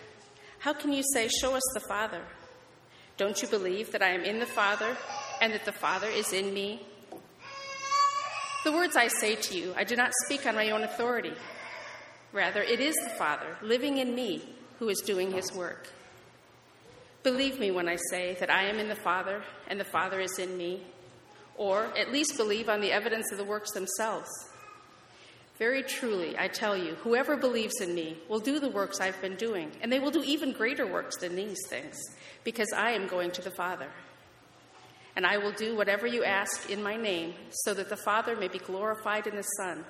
How 0.61 0.73
can 0.73 0.93
you 0.93 1.01
say, 1.15 1.27
Show 1.27 1.55
us 1.55 1.63
the 1.73 1.79
Father? 1.79 2.21
Don't 3.17 3.41
you 3.41 3.47
believe 3.47 3.91
that 3.93 4.03
I 4.03 4.09
am 4.09 4.23
in 4.23 4.37
the 4.37 4.45
Father 4.45 4.95
and 5.41 5.51
that 5.53 5.65
the 5.65 5.71
Father 5.71 6.07
is 6.07 6.33
in 6.33 6.53
me? 6.53 6.85
The 8.63 8.71
words 8.71 8.95
I 8.95 9.07
say 9.07 9.33
to 9.33 9.57
you, 9.57 9.73
I 9.75 9.83
do 9.83 9.95
not 9.95 10.11
speak 10.23 10.45
on 10.45 10.53
my 10.53 10.69
own 10.69 10.83
authority. 10.83 11.33
Rather, 12.31 12.61
it 12.61 12.79
is 12.79 12.95
the 12.97 13.09
Father 13.09 13.57
living 13.63 13.97
in 13.97 14.13
me 14.13 14.43
who 14.77 14.87
is 14.89 14.99
doing 14.99 15.31
his 15.31 15.51
work. 15.51 15.87
Believe 17.23 17.59
me 17.59 17.71
when 17.71 17.89
I 17.89 17.97
say 18.11 18.37
that 18.39 18.51
I 18.51 18.65
am 18.65 18.77
in 18.77 18.87
the 18.87 18.95
Father 18.95 19.41
and 19.67 19.79
the 19.79 19.83
Father 19.83 20.19
is 20.19 20.37
in 20.37 20.57
me, 20.57 20.83
or 21.57 21.85
at 21.97 22.11
least 22.11 22.37
believe 22.37 22.69
on 22.69 22.81
the 22.81 22.91
evidence 22.91 23.31
of 23.31 23.39
the 23.39 23.43
works 23.43 23.71
themselves. 23.71 24.29
Very 25.61 25.83
truly, 25.83 26.35
I 26.39 26.47
tell 26.47 26.75
you, 26.75 26.95
whoever 27.03 27.37
believes 27.37 27.81
in 27.81 27.93
me 27.93 28.17
will 28.27 28.39
do 28.39 28.59
the 28.59 28.71
works 28.71 28.99
I've 28.99 29.21
been 29.21 29.35
doing, 29.35 29.71
and 29.79 29.93
they 29.93 29.99
will 29.99 30.09
do 30.09 30.23
even 30.23 30.53
greater 30.53 30.87
works 30.87 31.17
than 31.17 31.35
these 31.35 31.59
things, 31.69 32.01
because 32.43 32.73
I 32.75 32.93
am 32.93 33.05
going 33.05 33.29
to 33.29 33.43
the 33.43 33.51
Father. 33.51 33.85
And 35.15 35.23
I 35.23 35.37
will 35.37 35.51
do 35.51 35.75
whatever 35.75 36.07
you 36.07 36.23
ask 36.23 36.71
in 36.71 36.81
my 36.81 36.95
name, 36.95 37.35
so 37.51 37.75
that 37.75 37.89
the 37.89 37.95
Father 37.95 38.35
may 38.35 38.47
be 38.47 38.57
glorified 38.57 39.27
in 39.27 39.35
the 39.35 39.43
Son. 39.43 39.85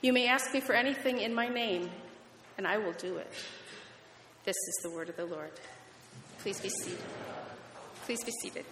You 0.00 0.14
may 0.14 0.28
ask 0.28 0.54
me 0.54 0.60
for 0.60 0.72
anything 0.72 1.18
in 1.18 1.34
my 1.34 1.48
name, 1.48 1.90
and 2.56 2.66
I 2.66 2.78
will 2.78 2.94
do 2.94 3.18
it. 3.18 3.30
This 4.46 4.56
is 4.56 4.80
the 4.82 4.88
word 4.88 5.10
of 5.10 5.16
the 5.16 5.26
Lord. 5.26 5.52
Please 6.38 6.58
be 6.58 6.70
seated. 6.70 7.04
Please 8.06 8.24
be 8.24 8.32
seated. 8.40 8.64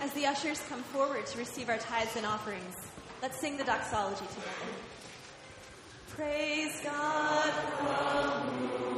As 0.00 0.10
the 0.14 0.24
ushers 0.24 0.62
come 0.70 0.82
forward 0.84 1.26
to 1.26 1.38
receive 1.38 1.68
our 1.68 1.76
tithes 1.76 2.16
and 2.16 2.24
offerings, 2.24 2.74
let's 3.22 3.38
sing 3.38 3.56
the 3.56 3.64
doxology 3.64 4.26
together. 4.26 4.72
Praise 6.16 6.80
God 6.82 8.93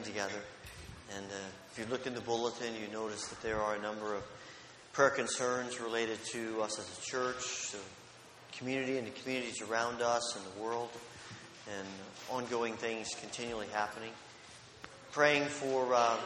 praying 0.00 0.14
together. 0.14 0.42
And 1.16 1.26
uh, 1.26 1.34
if 1.72 1.78
you 1.78 1.84
look 1.90 2.06
in 2.06 2.14
the 2.14 2.20
bulletin, 2.20 2.74
you 2.80 2.92
notice 2.92 3.26
that 3.28 3.42
there 3.42 3.60
are 3.60 3.74
a 3.74 3.80
number 3.80 4.14
of 4.14 4.22
prayer 4.92 5.10
concerns 5.10 5.80
related 5.80 6.18
to 6.26 6.62
us 6.62 6.78
as 6.78 6.98
a 6.98 7.02
church, 7.02 7.72
the 7.72 7.78
community, 8.56 8.98
and 8.98 9.06
the 9.06 9.10
communities 9.10 9.60
around 9.62 10.02
us 10.02 10.36
and 10.36 10.44
the 10.54 10.62
world, 10.62 10.90
and 11.78 11.88
ongoing 12.30 12.74
things 12.74 13.08
continually 13.20 13.66
happening. 13.72 14.10
Praying 15.12 15.46
for 15.46 15.94
uh, 15.94 16.16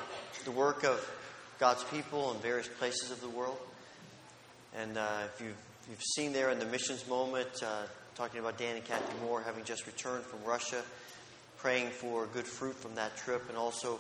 the 0.45 0.51
work 0.51 0.85
of 0.85 1.01
God's 1.59 1.85
people 1.85 2.33
in 2.33 2.39
various 2.41 2.69
places 2.69 3.11
of 3.11 3.21
the 3.21 3.29
world. 3.29 3.59
And 4.77 4.99
uh, 4.99 5.23
if 5.35 5.41
you've, 5.41 5.57
you've 5.89 6.03
seen 6.03 6.33
there 6.33 6.51
in 6.51 6.59
the 6.59 6.67
missions 6.67 7.07
moment, 7.09 7.49
uh, 7.63 7.83
talking 8.15 8.41
about 8.41 8.59
Dan 8.59 8.77
and 8.77 8.85
Kathy 8.85 9.15
Moore 9.25 9.43
having 9.43 9.65
just 9.65 9.87
returned 9.87 10.25
from 10.25 10.45
Russia, 10.45 10.83
praying 11.65 11.89
for 11.89 12.27
good 12.27 12.47
fruit 12.47 12.75
from 12.75 12.95
that 12.95 13.17
trip, 13.17 13.49
and 13.49 13.57
also 13.57 13.99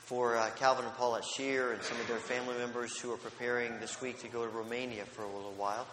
for 0.00 0.36
uh, 0.36 0.50
Calvin 0.56 0.84
and 0.84 0.92
Paulette 0.96 1.24
Shear 1.24 1.72
and 1.72 1.82
some 1.82 1.98
of 1.98 2.06
their 2.08 2.18
family 2.18 2.54
members 2.58 2.94
who 2.98 3.10
are 3.10 3.16
preparing 3.16 3.80
this 3.80 4.02
week 4.02 4.20
to 4.20 4.28
go 4.28 4.44
to 4.44 4.50
Romania 4.50 5.06
for 5.06 5.22
a 5.22 5.26
little 5.26 5.54
while. 5.56 5.86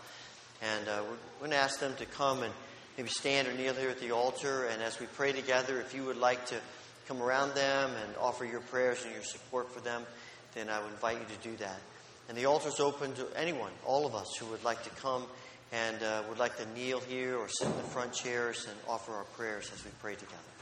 And 0.61 0.85
uh, 0.89 1.01
we're 1.09 1.47
going 1.47 1.51
to 1.51 1.55
ask 1.55 1.79
them 1.79 1.95
to 1.95 2.05
come 2.05 2.43
and 2.43 2.51
maybe 2.97 3.07
stand 3.07 3.47
or 3.47 3.53
kneel 3.53 3.73
here 3.73 3.89
at 3.89 4.01
the 4.01 4.11
altar. 4.11 4.65
And 4.65 4.81
as 4.81 4.99
we 4.99 5.05
pray 5.05 5.31
together, 5.31 5.79
if 5.79 5.95
you 5.95 6.03
would 6.03 6.17
like 6.17 6.45
to 6.47 6.55
come 7.07 7.23
around 7.23 7.55
them 7.55 7.91
and 8.05 8.17
offer 8.19 8.43
your 8.43 8.59
prayers 8.59 9.01
and 9.05 9.13
your 9.13 9.23
support 9.23 9.71
for 9.71 9.79
them, 9.79 10.03
then 10.55 10.69
I 10.69 10.81
would 10.81 10.91
invite 10.91 11.19
you 11.19 11.35
to 11.37 11.49
do 11.51 11.55
that. 11.63 11.79
And 12.27 12.37
the 12.37 12.47
altar 12.47 12.67
is 12.67 12.81
open 12.81 13.13
to 13.13 13.27
anyone, 13.37 13.71
all 13.85 14.05
of 14.05 14.13
us 14.13 14.27
who 14.37 14.47
would 14.47 14.65
like 14.65 14.83
to 14.83 14.89
come 14.89 15.23
and 15.71 16.03
uh, 16.03 16.23
would 16.27 16.37
like 16.37 16.57
to 16.57 16.65
kneel 16.77 16.99
here 16.99 17.37
or 17.37 17.47
sit 17.47 17.69
in 17.69 17.77
the 17.77 17.83
front 17.83 18.11
chairs 18.11 18.67
and 18.69 18.77
offer 18.89 19.13
our 19.13 19.23
prayers 19.37 19.71
as 19.73 19.85
we 19.85 19.91
pray 20.01 20.15
together. 20.15 20.52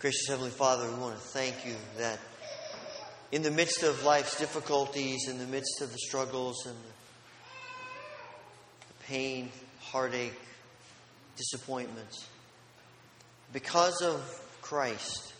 Gracious 0.00 0.28
Heavenly 0.28 0.48
Father, 0.48 0.88
we 0.90 0.94
want 0.98 1.14
to 1.14 1.20
thank 1.20 1.66
you 1.66 1.74
that 1.98 2.18
in 3.32 3.42
the 3.42 3.50
midst 3.50 3.82
of 3.82 4.02
life's 4.02 4.38
difficulties, 4.38 5.28
in 5.28 5.36
the 5.36 5.46
midst 5.46 5.82
of 5.82 5.92
the 5.92 5.98
struggles 5.98 6.64
and 6.64 6.74
the 8.88 9.04
pain, 9.04 9.50
heartache, 9.78 10.40
disappointments, 11.36 12.26
because 13.52 14.00
of 14.00 14.22
Christ, 14.62 15.34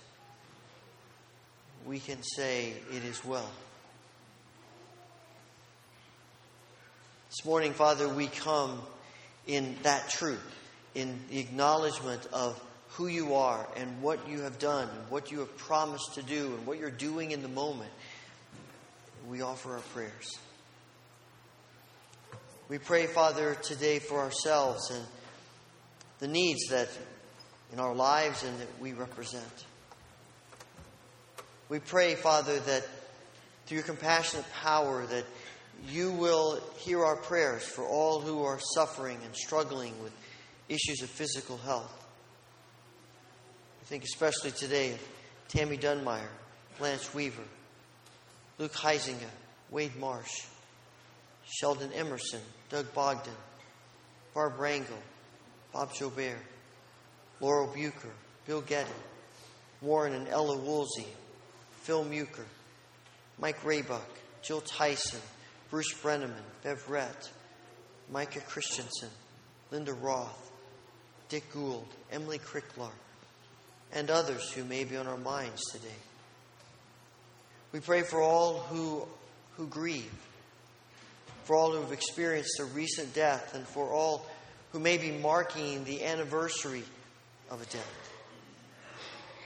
we 1.87 1.99
can 1.99 2.23
say 2.23 2.75
it 2.93 3.03
is 3.03 3.25
well. 3.25 3.51
This 7.31 7.47
morning, 7.47 7.73
Father, 7.73 8.11
we 8.11 8.27
come 8.27 8.83
in 9.47 9.75
that 9.85 10.11
truth, 10.11 10.45
in 10.95 11.19
the 11.31 11.39
acknowledgement 11.39 12.27
of 12.35 12.63
who 12.93 13.07
you 13.07 13.34
are 13.34 13.66
and 13.76 14.03
what 14.03 14.28
you 14.28 14.41
have 14.41 14.59
done, 14.59 14.88
and 14.88 15.11
what 15.11 15.30
you 15.30 15.41
have 15.41 15.57
promised 15.57 16.14
to 16.14 16.22
do, 16.22 16.55
and 16.57 16.66
what 16.66 16.78
you're 16.78 16.91
doing 16.91 17.30
in 17.30 17.43
the 17.43 17.49
moment. 17.49 17.91
We 19.28 19.43
offer 19.43 19.74
our 19.74 19.80
prayers. 19.95 20.38
We 22.68 22.78
pray, 22.78 23.07
Father, 23.07 23.57
today 23.62 23.99
for 23.99 24.20
ourselves 24.20 24.91
and 24.91 25.05
the 26.20 26.28
needs 26.28 26.68
that 26.68 26.88
in 27.72 27.80
our 27.80 27.95
lives 27.95 28.43
and 28.45 28.59
that 28.61 28.80
we 28.80 28.93
represent. 28.93 29.64
We 31.68 31.78
pray, 31.78 32.14
Father, 32.14 32.59
that 32.59 32.86
through 33.66 33.76
your 33.76 33.84
compassionate 33.84 34.45
power 34.53 35.07
that 35.07 35.24
you 35.88 36.12
will 36.12 36.61
hear 36.76 37.05
our 37.05 37.16
prayers 37.16 37.62
for 37.62 37.84
all 37.84 38.20
who 38.20 38.43
are 38.43 38.59
suffering 38.74 39.18
and 39.24 39.34
struggling 39.34 39.95
with 40.03 40.12
issues 40.68 41.03
of 41.03 41.11
physical 41.11 41.57
health. 41.57 42.00
Think 43.91 44.05
especially 44.05 44.53
today 44.53 44.93
of 44.93 45.09
Tammy 45.49 45.76
Dunmeyer, 45.76 46.28
Lance 46.78 47.12
Weaver, 47.12 47.43
Luke 48.57 48.72
Heisinger, 48.72 49.32
Wade 49.68 49.97
Marsh, 49.97 50.45
Sheldon 51.45 51.93
Emerson, 51.93 52.38
Doug 52.68 52.95
Bogdan, 52.95 53.34
Barb 54.32 54.59
Rangel, 54.59 54.95
Bob 55.72 55.93
Jobert, 55.93 56.38
Laurel 57.41 57.66
Bucher, 57.66 58.12
Bill 58.47 58.61
Getty, 58.61 58.88
Warren 59.80 60.12
and 60.12 60.28
Ella 60.28 60.57
Woolsey, 60.57 61.09
Phil 61.82 62.05
Muker, 62.05 62.47
Mike 63.41 63.61
Raybuck, 63.64 64.07
Jill 64.41 64.61
Tyson, 64.61 65.18
Bruce 65.68 65.93
Brenneman, 65.95 66.45
Bev 66.62 66.80
Rett, 66.86 67.28
Micah 68.09 68.38
Christensen, 68.43 69.11
Linda 69.72 69.95
Roth, 69.95 70.53
Dick 71.28 71.53
Gould, 71.53 71.88
Emily 72.12 72.38
Cricklar, 72.38 72.93
and 73.93 74.11
others 74.11 74.51
who 74.53 74.64
may 74.64 74.84
be 74.84 74.97
on 74.97 75.07
our 75.07 75.16
minds 75.16 75.62
today. 75.72 75.88
We 77.72 77.80
pray 77.80 78.03
for 78.03 78.20
all 78.20 78.59
who, 78.59 79.07
who 79.57 79.66
grieve, 79.66 80.12
for 81.45 81.57
all 81.57 81.72
who 81.72 81.80
have 81.80 81.93
experienced 81.93 82.59
a 82.61 82.64
recent 82.64 83.14
death, 83.14 83.55
and 83.55 83.66
for 83.66 83.93
all 83.93 84.26
who 84.72 84.80
may 84.80 84.99
be 84.99 85.11
marking 85.11 85.84
the 85.84 86.05
anniversary 86.05 86.84
of 87.51 87.61
a 87.61 87.66
death. 87.66 88.11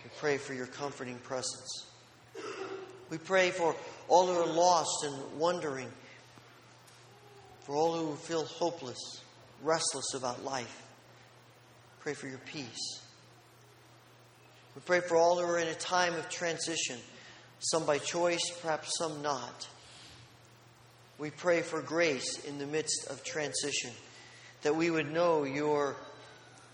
We 0.04 0.10
pray 0.18 0.36
for 0.36 0.54
your 0.54 0.66
comforting 0.66 1.18
presence. 1.18 1.86
We 3.10 3.18
pray 3.18 3.50
for 3.50 3.74
all 4.08 4.26
who 4.26 4.38
are 4.38 4.46
lost 4.46 5.04
and 5.04 5.38
wondering, 5.38 5.90
for 7.64 7.74
all 7.74 7.96
who 7.96 8.16
feel 8.16 8.44
hopeless, 8.44 9.20
restless 9.62 10.14
about 10.14 10.44
life. 10.44 10.82
Pray 12.00 12.14
for 12.14 12.28
your 12.28 12.40
peace. 12.52 13.00
We 14.74 14.80
pray 14.84 15.00
for 15.00 15.16
all 15.16 15.38
who 15.38 15.44
are 15.44 15.58
in 15.58 15.68
a 15.68 15.74
time 15.74 16.14
of 16.14 16.28
transition, 16.28 16.98
some 17.60 17.86
by 17.86 17.98
choice, 17.98 18.42
perhaps 18.60 18.98
some 18.98 19.22
not. 19.22 19.68
We 21.18 21.30
pray 21.30 21.62
for 21.62 21.80
grace 21.80 22.44
in 22.44 22.58
the 22.58 22.66
midst 22.66 23.06
of 23.08 23.22
transition, 23.22 23.92
that 24.62 24.74
we 24.74 24.90
would 24.90 25.12
know 25.12 25.44
your, 25.44 25.96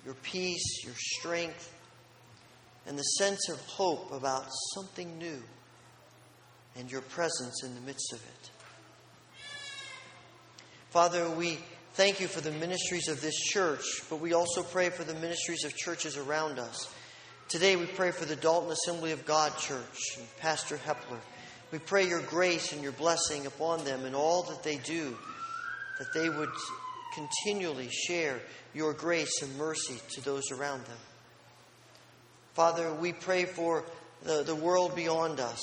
your 0.05 0.14
peace, 0.22 0.84
your 0.84 0.94
strength, 0.96 1.74
and 2.86 2.98
the 2.98 3.03
sense 3.03 3.48
of 3.51 3.61
hope 3.66 4.12
about 4.12 4.46
something 4.74 5.18
new 5.18 5.42
and 6.76 6.90
your 6.90 7.03
presence 7.03 7.62
in 7.62 7.74
the 7.74 7.80
midst 7.82 8.12
of 8.14 8.20
it. 8.20 8.51
Father, 10.88 11.28
we 11.28 11.59
thank 11.94 12.18
you 12.20 12.26
for 12.26 12.40
the 12.40 12.51
ministries 12.53 13.09
of 13.09 13.20
this 13.20 13.38
church, 13.38 13.84
but 14.09 14.20
we 14.20 14.32
also 14.32 14.62
pray 14.62 14.88
for 14.88 15.05
the 15.05 15.14
ministries 15.14 15.64
of 15.64 15.76
churches 15.76 16.16
around 16.16 16.59
us. 16.59 16.92
Today 17.51 17.74
we 17.74 17.86
pray 17.86 18.12
for 18.12 18.26
the 18.26 18.36
Dalton 18.36 18.70
Assembly 18.70 19.11
of 19.11 19.26
God 19.26 19.59
Church 19.59 20.16
and 20.16 20.36
Pastor 20.38 20.76
Hepler. 20.76 21.18
We 21.72 21.80
pray 21.80 22.07
your 22.07 22.22
grace 22.22 22.72
and 22.72 22.80
your 22.80 22.92
blessing 22.92 23.44
upon 23.44 23.84
them 23.84 24.07
in 24.07 24.14
all 24.14 24.44
that 24.44 24.62
they 24.62 24.76
do, 24.76 25.18
that 25.98 26.12
they 26.14 26.28
would 26.28 26.53
continually 27.12 27.88
share 27.90 28.38
your 28.72 28.92
grace 28.92 29.42
and 29.42 29.59
mercy 29.59 29.96
to 30.12 30.20
those 30.20 30.53
around 30.53 30.84
them. 30.84 30.96
Father, 32.55 32.94
we 32.94 33.12
pray 33.12 33.46
for 33.46 33.84
the, 34.22 34.44
the 34.44 34.55
world 34.55 34.94
beyond 34.94 35.40
us. 35.40 35.61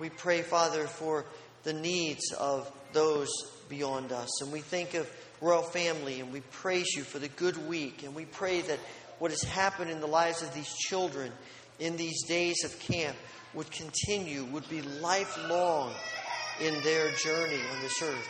We 0.00 0.10
pray, 0.10 0.42
Father, 0.42 0.88
for 0.88 1.26
the 1.62 1.74
needs 1.74 2.32
of 2.32 2.68
those 2.92 3.28
beyond 3.68 4.10
us. 4.10 4.42
And 4.42 4.50
we 4.50 4.62
think 4.62 4.94
of 4.94 5.08
Royal 5.40 5.62
Family 5.62 6.18
and 6.18 6.32
we 6.32 6.40
praise 6.40 6.96
you 6.96 7.04
for 7.04 7.20
the 7.20 7.28
good 7.28 7.68
week. 7.68 8.02
And 8.02 8.16
we 8.16 8.24
pray 8.24 8.62
that 8.62 8.80
what 9.18 9.30
has 9.30 9.42
happened 9.42 9.90
in 9.90 10.00
the 10.00 10.06
lives 10.06 10.42
of 10.42 10.52
these 10.54 10.72
children 10.74 11.32
in 11.78 11.96
these 11.96 12.24
days 12.26 12.64
of 12.64 12.78
camp 12.80 13.16
would 13.54 13.70
continue, 13.70 14.44
would 14.44 14.68
be 14.68 14.82
lifelong 14.82 15.92
in 16.60 16.74
their 16.82 17.10
journey 17.12 17.60
on 17.72 17.80
this 17.80 18.02
earth. 18.02 18.28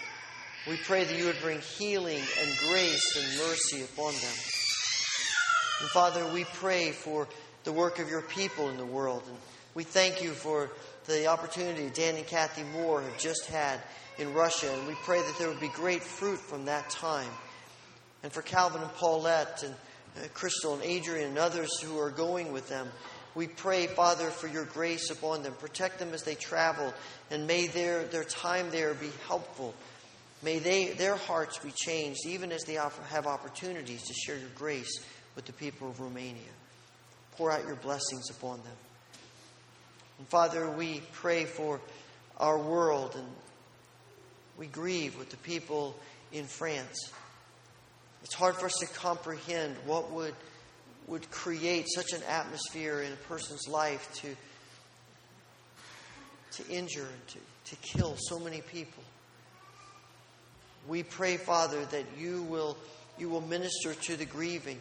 We 0.68 0.76
pray 0.76 1.04
that 1.04 1.18
you 1.18 1.26
would 1.26 1.40
bring 1.40 1.60
healing 1.60 2.20
and 2.40 2.58
grace 2.68 3.16
and 3.16 3.38
mercy 3.38 3.82
upon 3.82 4.12
them. 4.12 4.34
And 5.80 5.88
Father, 5.90 6.26
we 6.26 6.44
pray 6.44 6.92
for 6.92 7.28
the 7.64 7.72
work 7.72 7.98
of 7.98 8.08
your 8.08 8.22
people 8.22 8.68
in 8.68 8.76
the 8.76 8.84
world. 8.84 9.22
And 9.26 9.36
we 9.74 9.84
thank 9.84 10.22
you 10.22 10.32
for 10.32 10.70
the 11.06 11.26
opportunity 11.26 11.90
Dan 11.90 12.16
and 12.16 12.26
Kathy 12.26 12.64
Moore 12.64 13.00
have 13.00 13.18
just 13.18 13.46
had 13.46 13.80
in 14.18 14.34
Russia. 14.34 14.70
And 14.72 14.86
we 14.86 14.94
pray 15.04 15.20
that 15.20 15.36
there 15.38 15.48
would 15.48 15.60
be 15.60 15.68
great 15.68 16.02
fruit 16.02 16.38
from 16.38 16.66
that 16.66 16.90
time. 16.90 17.30
And 18.22 18.32
for 18.32 18.42
Calvin 18.42 18.82
and 18.82 18.92
Paulette 18.94 19.62
and 19.62 19.74
Uh, 20.16 20.26
Crystal 20.34 20.74
and 20.74 20.82
Adrian 20.82 21.28
and 21.28 21.38
others 21.38 21.80
who 21.80 21.98
are 21.98 22.10
going 22.10 22.52
with 22.52 22.68
them, 22.68 22.88
we 23.34 23.46
pray, 23.46 23.86
Father, 23.86 24.30
for 24.30 24.48
your 24.48 24.64
grace 24.64 25.10
upon 25.10 25.42
them. 25.42 25.54
Protect 25.54 25.98
them 25.98 26.12
as 26.12 26.22
they 26.22 26.34
travel, 26.34 26.92
and 27.30 27.46
may 27.46 27.66
their, 27.66 28.04
their 28.04 28.24
time 28.24 28.70
there 28.70 28.94
be 28.94 29.10
helpful. 29.26 29.74
May 30.42 30.58
they, 30.58 30.88
their 30.90 31.16
hearts 31.16 31.58
be 31.58 31.70
changed, 31.70 32.26
even 32.26 32.52
as 32.52 32.62
they 32.64 32.74
have 32.74 33.26
opportunities 33.26 34.02
to 34.02 34.14
share 34.14 34.38
your 34.38 34.48
grace 34.54 35.04
with 35.36 35.46
the 35.46 35.52
people 35.52 35.88
of 35.88 36.00
Romania. 36.00 36.40
Pour 37.36 37.50
out 37.50 37.66
your 37.66 37.76
blessings 37.76 38.30
upon 38.30 38.58
them. 38.58 38.76
And 40.18 40.26
Father, 40.28 40.70
we 40.70 41.02
pray 41.12 41.44
for 41.44 41.80
our 42.38 42.58
world 42.58 43.14
and 43.16 43.26
we 44.58 44.66
grieve 44.66 45.16
with 45.16 45.30
the 45.30 45.36
people 45.38 45.94
in 46.32 46.44
France. 46.44 47.12
It's 48.22 48.34
hard 48.34 48.56
for 48.56 48.66
us 48.66 48.76
to 48.80 48.86
comprehend 48.86 49.76
what 49.84 50.10
would, 50.12 50.34
would 51.06 51.30
create 51.30 51.86
such 51.88 52.12
an 52.12 52.22
atmosphere 52.28 53.02
in 53.02 53.12
a 53.12 53.16
person's 53.16 53.68
life 53.68 54.12
to, 54.22 54.36
to 56.62 56.70
injure 56.70 57.06
and 57.06 57.26
to, 57.28 57.38
to 57.70 57.76
kill 57.82 58.16
so 58.18 58.38
many 58.38 58.60
people. 58.60 59.02
We 60.86 61.02
pray, 61.02 61.36
Father, 61.36 61.84
that 61.86 62.04
you 62.18 62.42
will, 62.44 62.76
you 63.18 63.28
will 63.28 63.42
minister 63.42 63.94
to 63.94 64.16
the 64.16 64.24
grieving 64.24 64.80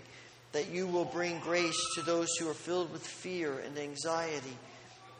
that 0.57 0.69
you 0.69 0.87
will 0.87 1.05
bring 1.05 1.39
grace 1.39 1.77
to 1.95 2.01
those 2.01 2.29
who 2.39 2.49
are 2.49 2.53
filled 2.53 2.91
with 2.91 3.05
fear 3.05 3.59
and 3.59 3.77
anxiety. 3.77 4.57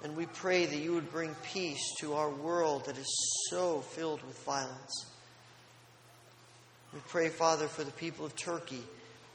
And 0.04 0.16
we 0.16 0.26
pray 0.28 0.66
that 0.66 0.78
you 0.78 0.94
would 0.94 1.12
bring 1.12 1.36
peace 1.44 1.82
to 2.00 2.14
our 2.14 2.30
world 2.30 2.86
that 2.86 2.98
is 2.98 3.48
so 3.50 3.82
filled 3.82 4.24
with 4.24 4.38
violence. 4.44 5.06
We 6.98 7.04
pray, 7.10 7.30
Father, 7.30 7.68
for 7.68 7.84
the 7.84 7.92
people 7.92 8.26
of 8.26 8.36
Turkey 8.36 8.82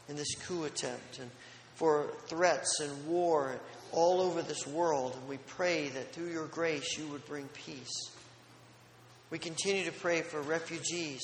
in 0.08 0.16
this 0.16 0.34
coup 0.34 0.64
attempt 0.64 1.20
and 1.20 1.30
for 1.76 2.08
threats 2.26 2.80
and 2.80 3.06
war 3.06 3.54
all 3.92 4.20
over 4.20 4.42
this 4.42 4.66
world. 4.66 5.14
And 5.14 5.28
we 5.28 5.36
pray 5.46 5.88
that 5.90 6.12
through 6.12 6.32
your 6.32 6.46
grace 6.46 6.98
you 6.98 7.06
would 7.06 7.24
bring 7.24 7.46
peace. 7.64 8.10
We 9.30 9.38
continue 9.38 9.84
to 9.84 9.92
pray 9.92 10.22
for 10.22 10.42
refugees 10.42 11.22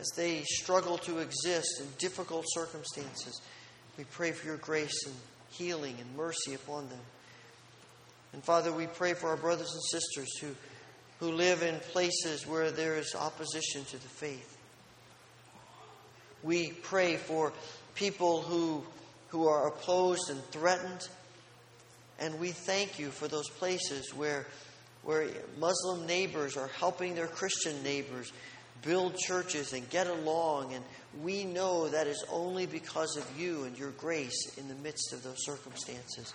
as 0.00 0.06
they 0.16 0.44
struggle 0.44 0.96
to 0.96 1.18
exist 1.18 1.82
in 1.82 1.88
difficult 1.98 2.46
circumstances. 2.48 3.42
We 3.98 4.04
pray 4.04 4.32
for 4.32 4.46
your 4.46 4.56
grace 4.56 5.04
and 5.04 5.14
healing 5.50 5.96
and 6.00 6.16
mercy 6.16 6.54
upon 6.54 6.88
them. 6.88 7.00
And 8.32 8.42
Father, 8.42 8.72
we 8.72 8.86
pray 8.86 9.12
for 9.12 9.28
our 9.28 9.36
brothers 9.36 9.74
and 9.74 10.00
sisters 10.00 10.38
who, 10.38 10.54
who 11.20 11.36
live 11.36 11.62
in 11.62 11.78
places 11.92 12.46
where 12.46 12.70
there 12.70 12.96
is 12.96 13.14
opposition 13.14 13.84
to 13.84 13.98
the 13.98 14.08
faith. 14.08 14.54
We 16.42 16.70
pray 16.70 17.16
for 17.16 17.52
people 17.94 18.42
who, 18.42 18.84
who 19.28 19.48
are 19.48 19.68
opposed 19.68 20.30
and 20.30 20.42
threatened. 20.46 21.08
And 22.20 22.38
we 22.38 22.52
thank 22.52 22.98
you 22.98 23.10
for 23.10 23.28
those 23.28 23.48
places 23.48 24.14
where, 24.14 24.46
where 25.02 25.28
Muslim 25.58 26.06
neighbors 26.06 26.56
are 26.56 26.68
helping 26.68 27.14
their 27.14 27.26
Christian 27.26 27.82
neighbors 27.82 28.32
build 28.82 29.16
churches 29.16 29.72
and 29.72 29.88
get 29.90 30.06
along. 30.06 30.74
And 30.74 30.84
we 31.22 31.44
know 31.44 31.88
that 31.88 32.06
is 32.06 32.24
only 32.30 32.66
because 32.66 33.16
of 33.16 33.26
you 33.38 33.64
and 33.64 33.76
your 33.76 33.90
grace 33.92 34.56
in 34.56 34.68
the 34.68 34.74
midst 34.76 35.12
of 35.12 35.22
those 35.22 35.44
circumstances. 35.44 36.32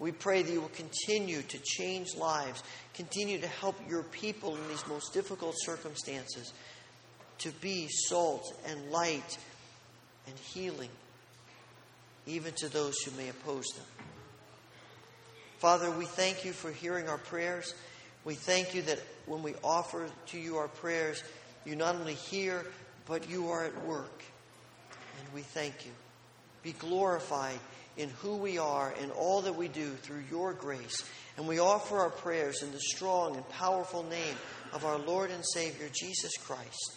We 0.00 0.12
pray 0.12 0.42
that 0.42 0.52
you 0.52 0.60
will 0.60 0.68
continue 0.68 1.42
to 1.42 1.58
change 1.58 2.14
lives, 2.16 2.62
continue 2.94 3.40
to 3.40 3.48
help 3.48 3.76
your 3.88 4.04
people 4.04 4.54
in 4.54 4.68
these 4.68 4.86
most 4.86 5.12
difficult 5.12 5.54
circumstances 5.58 6.52
to 7.38 7.50
be 7.60 7.88
salt 7.88 8.52
and 8.66 8.90
light 8.90 9.38
and 10.26 10.36
healing, 10.38 10.90
even 12.26 12.52
to 12.54 12.68
those 12.68 12.98
who 13.00 13.16
may 13.16 13.28
oppose 13.28 13.66
them. 13.76 13.86
Father, 15.58 15.90
we 15.90 16.04
thank 16.04 16.44
you 16.44 16.52
for 16.52 16.70
hearing 16.70 17.08
our 17.08 17.18
prayers. 17.18 17.74
We 18.24 18.34
thank 18.34 18.74
you 18.74 18.82
that 18.82 19.00
when 19.26 19.42
we 19.42 19.54
offer 19.64 20.08
to 20.26 20.38
you 20.38 20.56
our 20.56 20.68
prayers, 20.68 21.22
you 21.64 21.76
not 21.76 21.96
only 21.96 22.14
hear, 22.14 22.64
but 23.06 23.28
you 23.28 23.50
are 23.50 23.64
at 23.64 23.86
work. 23.86 24.22
And 25.18 25.34
we 25.34 25.42
thank 25.42 25.84
you. 25.84 25.92
Be 26.62 26.72
glorified 26.72 27.58
in 27.96 28.10
who 28.10 28.36
we 28.36 28.58
are 28.58 28.94
and 29.00 29.10
all 29.12 29.42
that 29.42 29.56
we 29.56 29.68
do 29.68 29.90
through 29.90 30.22
your 30.30 30.52
grace. 30.52 31.02
And 31.36 31.48
we 31.48 31.58
offer 31.58 31.98
our 31.98 32.10
prayers 32.10 32.62
in 32.62 32.72
the 32.72 32.80
strong 32.80 33.36
and 33.36 33.48
powerful 33.50 34.04
name 34.04 34.36
of 34.72 34.84
our 34.84 34.98
Lord 34.98 35.30
and 35.30 35.44
Savior, 35.44 35.88
Jesus 35.92 36.36
Christ, 36.36 36.96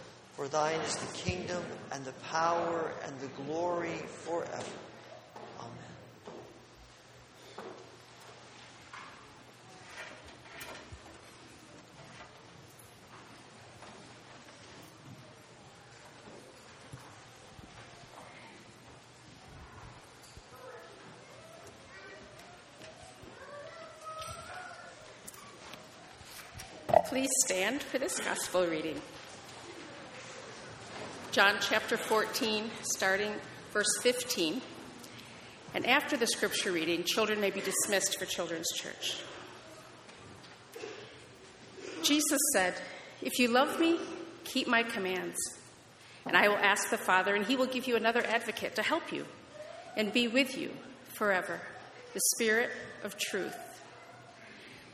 For 0.41 0.47
thine 0.47 0.79
is 0.79 0.95
the 0.95 1.13
kingdom, 1.15 1.63
and 1.91 2.03
the 2.03 2.13
power, 2.31 2.93
and 3.05 3.19
the 3.19 3.27
glory 3.43 4.01
forever. 4.07 4.63
Amen. 5.59 5.71
Please 27.05 27.29
stand 27.45 27.83
for 27.83 27.99
this 27.99 28.19
gospel 28.19 28.65
reading. 28.65 28.99
John 31.31 31.55
chapter 31.61 31.95
14, 31.95 32.69
starting 32.81 33.31
verse 33.71 33.87
15. 34.01 34.61
And 35.73 35.85
after 35.85 36.17
the 36.17 36.27
scripture 36.27 36.73
reading, 36.73 37.05
children 37.05 37.39
may 37.39 37.51
be 37.51 37.61
dismissed 37.61 38.19
for 38.19 38.25
children's 38.25 38.67
church. 38.75 39.15
Jesus 42.03 42.37
said, 42.51 42.73
If 43.21 43.39
you 43.39 43.47
love 43.47 43.79
me, 43.79 43.97
keep 44.43 44.67
my 44.67 44.83
commands. 44.83 45.37
And 46.25 46.35
I 46.35 46.49
will 46.49 46.57
ask 46.57 46.89
the 46.89 46.97
Father, 46.97 47.33
and 47.33 47.45
he 47.45 47.55
will 47.55 47.65
give 47.65 47.87
you 47.87 47.95
another 47.95 48.25
advocate 48.25 48.75
to 48.75 48.81
help 48.81 49.13
you 49.13 49.25
and 49.95 50.11
be 50.11 50.27
with 50.27 50.57
you 50.57 50.71
forever 51.13 51.61
the 52.13 52.21
Spirit 52.35 52.71
of 53.05 53.17
truth. 53.17 53.55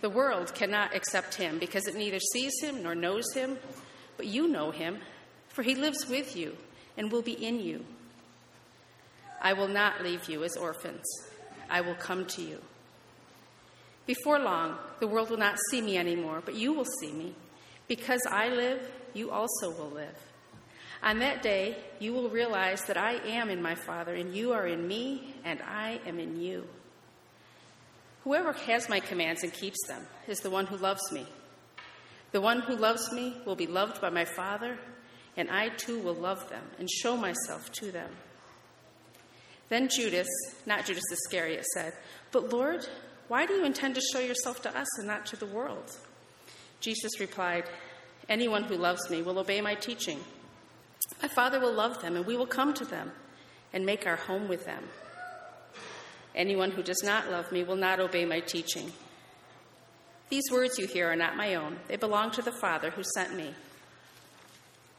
The 0.02 0.10
world 0.12 0.54
cannot 0.54 0.96
accept 0.96 1.34
him 1.34 1.58
because 1.58 1.88
it 1.88 1.96
neither 1.96 2.20
sees 2.20 2.54
him 2.62 2.84
nor 2.84 2.94
knows 2.94 3.34
him, 3.34 3.58
but 4.18 4.28
you 4.28 4.48
know 4.48 4.70
him, 4.70 5.00
for 5.58 5.64
he 5.64 5.74
lives 5.74 6.08
with 6.08 6.38
you 6.38 6.56
and 6.98 7.12
will 7.12 7.24
be 7.24 7.34
in 7.34 7.60
you. 7.60 7.84
I 9.42 9.54
will 9.54 9.68
not 9.68 10.04
leave 10.04 10.30
you 10.30 10.44
as 10.44 10.56
orphans, 10.56 11.04
I 11.68 11.82
will 11.82 11.96
come 11.96 12.26
to 12.26 12.44
you. 12.44 12.62
Before 14.06 14.38
long, 14.38 14.78
the 15.00 15.08
world 15.08 15.32
will 15.32 15.38
not 15.38 15.58
see 15.72 15.82
me 15.82 15.98
anymore, 15.98 16.44
but 16.46 16.54
you 16.54 16.74
will 16.74 16.86
see 16.86 17.12
me. 17.12 17.34
Because 17.88 18.22
I 18.30 18.50
live, 18.50 18.88
you 19.16 19.32
also 19.32 19.72
will 19.72 19.90
live. 19.90 20.16
On 21.02 21.18
that 21.20 21.42
day, 21.42 21.76
you 21.98 22.14
will 22.14 22.30
realize 22.30 22.84
that 22.84 22.98
I 22.98 23.14
am 23.14 23.50
in 23.50 23.60
my 23.60 23.74
Father, 23.74 24.14
and 24.14 24.36
you 24.36 24.54
are 24.54 24.68
in 24.68 24.88
me, 24.88 25.34
and 25.44 25.60
I 25.64 26.00
am 26.06 26.20
in 26.20 26.40
you. 26.40 26.68
Whoever 28.26 28.54
has 28.54 28.90
my 28.90 29.00
commands 29.00 29.42
and 29.42 29.52
keeps 29.52 29.88
them 29.88 30.06
is 30.28 30.42
the 30.42 30.52
one 30.52 30.68
who 30.68 30.78
loves 30.78 31.12
me. 31.12 31.26
The 32.32 32.42
one 32.42 32.62
who 32.62 32.76
loves 32.76 33.12
me 33.12 33.36
will 33.44 33.56
be 33.56 33.66
loved 33.66 34.00
by 34.00 34.12
my 34.12 34.26
Father, 34.26 34.78
and 35.38 35.50
I 35.50 35.70
too 35.70 36.00
will 36.00 36.16
love 36.16 36.50
them 36.50 36.64
and 36.80 36.90
show 36.90 37.16
myself 37.16 37.72
to 37.74 37.92
them. 37.92 38.10
Then 39.70 39.88
Judas, 39.88 40.28
not 40.66 40.86
Judas 40.86 41.04
Iscariot, 41.12 41.64
said, 41.74 41.94
But 42.32 42.52
Lord, 42.52 42.88
why 43.28 43.46
do 43.46 43.54
you 43.54 43.66
intend 43.66 43.96
to 43.96 44.02
show 44.02 44.20
yourself 44.20 44.62
to 44.64 44.78
us 44.78 44.88
and 44.98 45.08
not 45.08 45.26
to 45.28 45.36
the 45.36 45.46
world? 45.46 45.96
Jesus 46.80 47.20
replied, 47.20 47.66
Anyone 48.28 48.64
who 48.64 48.76
loves 48.76 49.10
me 49.10 49.22
will 49.22 49.40
obey 49.40 49.62
my 49.62 49.76
teaching. 49.76 50.20
My 51.22 51.28
Father 51.28 51.60
will 51.60 51.74
love 51.74 52.02
them, 52.02 52.16
and 52.16 52.26
we 52.26 52.36
will 52.36 52.48
come 52.48 52.74
to 52.74 52.86
them 52.86 53.12
and 53.74 53.86
make 53.86 54.08
our 54.08 54.16
home 54.16 54.48
with 54.48 54.66
them. 54.66 54.84
Anyone 56.36 56.72
who 56.72 56.84
does 56.84 57.02
not 57.04 57.32
love 57.32 57.52
me 57.52 57.64
will 57.64 57.76
not 57.76 58.00
obey 58.00 58.26
my 58.26 58.40
teaching. 58.40 58.92
These 60.30 60.52
words 60.52 60.78
you 60.78 60.88
hear 60.88 61.10
are 61.12 61.16
not 61.16 61.38
my 61.38 61.56
own, 61.56 61.78
they 61.88 61.96
belong 61.96 62.32
to 62.32 62.42
the 62.42 62.52
Father 62.52 62.92
who 62.92 63.04
sent 63.16 63.36
me. 63.36 63.54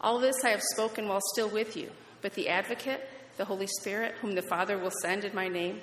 All 0.00 0.18
this 0.18 0.44
I 0.44 0.50
have 0.50 0.62
spoken 0.74 1.08
while 1.08 1.20
still 1.32 1.48
with 1.48 1.76
you, 1.76 1.90
but 2.22 2.34
the 2.34 2.48
advocate, 2.48 3.08
the 3.36 3.44
Holy 3.44 3.66
Spirit, 3.66 4.14
whom 4.20 4.34
the 4.34 4.42
Father 4.42 4.78
will 4.78 4.92
send 5.02 5.24
in 5.24 5.34
my 5.34 5.48
name, 5.48 5.80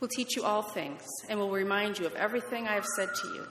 will 0.00 0.08
teach 0.08 0.36
you 0.36 0.44
all 0.44 0.62
things 0.62 1.02
and 1.28 1.38
will 1.38 1.50
remind 1.50 1.98
you 1.98 2.06
of 2.06 2.14
everything 2.14 2.68
I 2.68 2.74
have 2.74 2.86
said 2.96 3.08
to 3.22 3.28
you. 3.28 3.46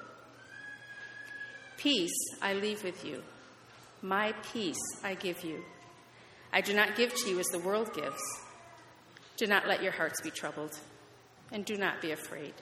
Peace 1.78 2.18
I 2.42 2.54
leave 2.54 2.84
with 2.84 3.06
you, 3.06 3.24
my 4.02 4.34
peace 4.54 4.80
I 5.04 5.16
give 5.16 5.44
you. 5.44 5.64
I 6.54 6.62
do 6.62 6.74
not 6.74 6.96
give 6.96 7.14
to 7.14 7.30
you 7.30 7.40
as 7.40 7.48
the 7.48 7.60
world 7.60 7.94
gives. 7.94 8.22
Do 9.38 9.48
not 9.48 9.68
let 9.68 9.84
your 9.84 9.92
hearts 9.92 10.22
be 10.22 10.32
troubled 10.32 10.78
and 11.52 11.66
do 11.66 11.78
not 11.78 12.02
be 12.02 12.12
afraid. 12.12 12.54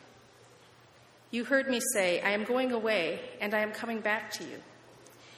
You 1.31 1.43
heard 1.43 1.67
me 1.67 1.79
say, 1.93 2.21
I 2.21 2.31
am 2.31 2.43
going 2.43 2.71
away, 2.71 3.19
and 3.41 3.53
I 3.53 3.59
am 3.59 3.71
coming 3.71 3.99
back 3.99 4.31
to 4.33 4.43
you. 4.43 4.57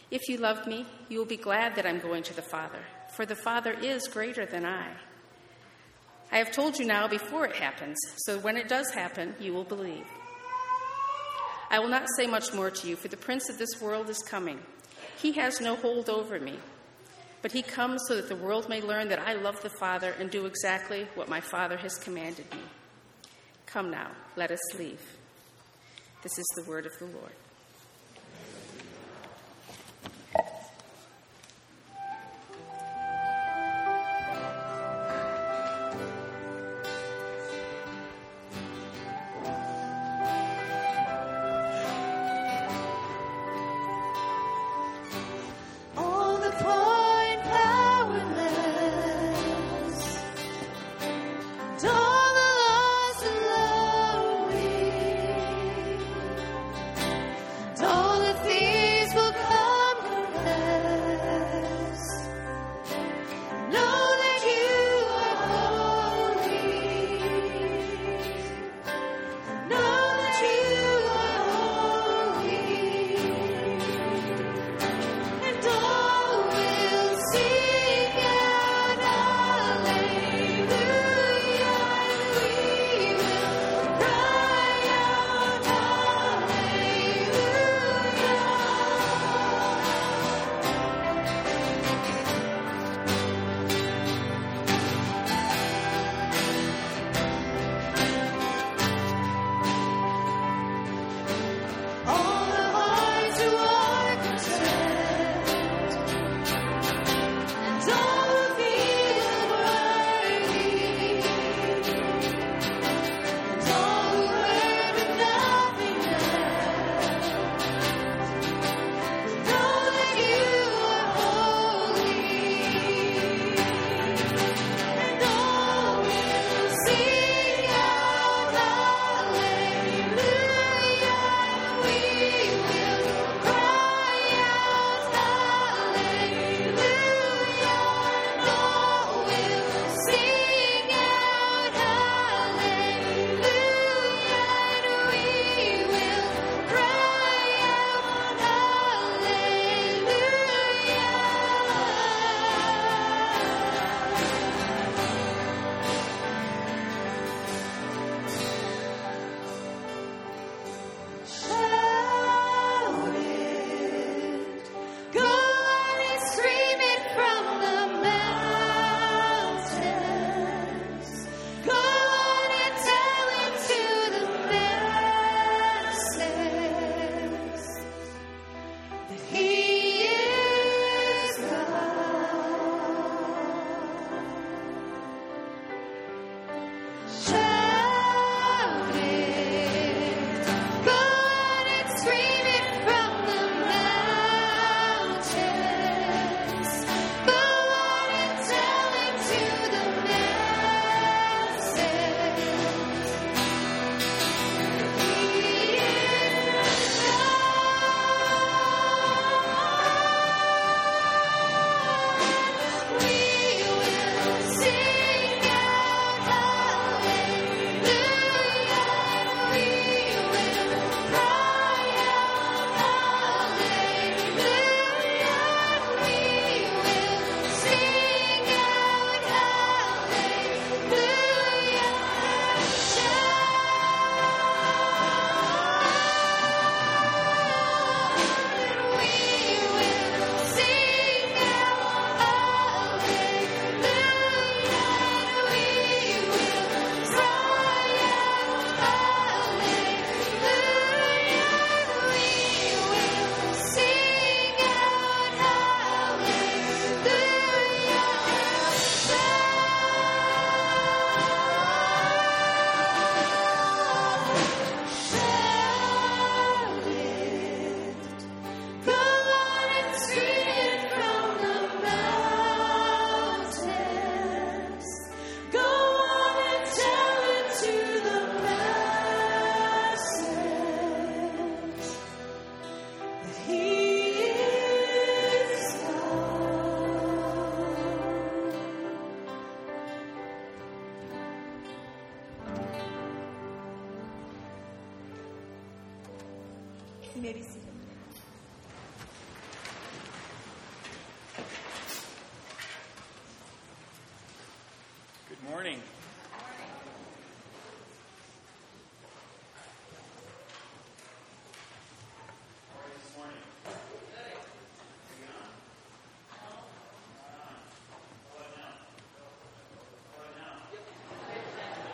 If 0.10 0.30
you 0.30 0.38
love 0.38 0.66
me, 0.66 0.86
you 1.10 1.20
will 1.20 1.26
be 1.26 1.38
glad 1.38 1.76
that 1.76 1.86
I'm 1.86 2.00
going 2.00 2.24
to 2.24 2.36
the 2.36 2.42
Father, 2.42 2.80
for 3.16 3.26
the 3.26 3.36
Father 3.36 3.74
is 3.74 4.08
greater 4.08 4.46
than 4.46 4.66
I. 4.66 4.94
I 6.32 6.38
have 6.38 6.52
told 6.52 6.78
you 6.78 6.86
now 6.86 7.08
before 7.08 7.46
it 7.46 7.56
happens, 7.56 7.98
so 8.18 8.40
when 8.40 8.58
it 8.58 8.70
does 8.70 8.92
happen, 8.92 9.36
you 9.40 9.54
will 9.54 9.64
believe. 9.64 10.06
I 11.70 11.80
will 11.80 11.90
not 11.90 12.08
say 12.16 12.28
much 12.28 12.54
more 12.54 12.72
to 12.72 12.88
you, 12.88 12.96
for 12.96 13.10
the 13.10 13.18
prince 13.18 13.50
of 13.50 13.58
this 13.58 13.82
world 13.82 14.10
is 14.10 14.20
coming. 14.20 14.60
He 15.18 15.34
has 15.34 15.60
no 15.60 15.76
hold 15.76 16.10
over 16.10 16.40
me, 16.40 16.58
but 17.42 17.52
he 17.52 17.62
comes 17.62 18.02
so 18.08 18.16
that 18.16 18.30
the 18.30 18.36
world 18.36 18.70
may 18.70 18.82
learn 18.82 19.10
that 19.10 19.20
I 19.20 19.34
love 19.34 19.62
the 19.62 19.70
Father 19.70 20.14
and 20.20 20.32
do 20.32 20.46
exactly 20.46 21.08
what 21.16 21.28
my 21.28 21.42
Father 21.42 21.76
has 21.78 21.98
commanded 21.98 22.50
me. 22.54 22.62
Come 23.66 23.92
now, 23.92 24.12
let 24.38 24.52
us 24.52 24.80
leave. 24.80 25.02
This 26.24 26.38
is 26.38 26.46
the 26.56 26.70
word 26.70 26.86
of 26.86 26.98
the 27.00 27.06
Lord. 27.06 27.34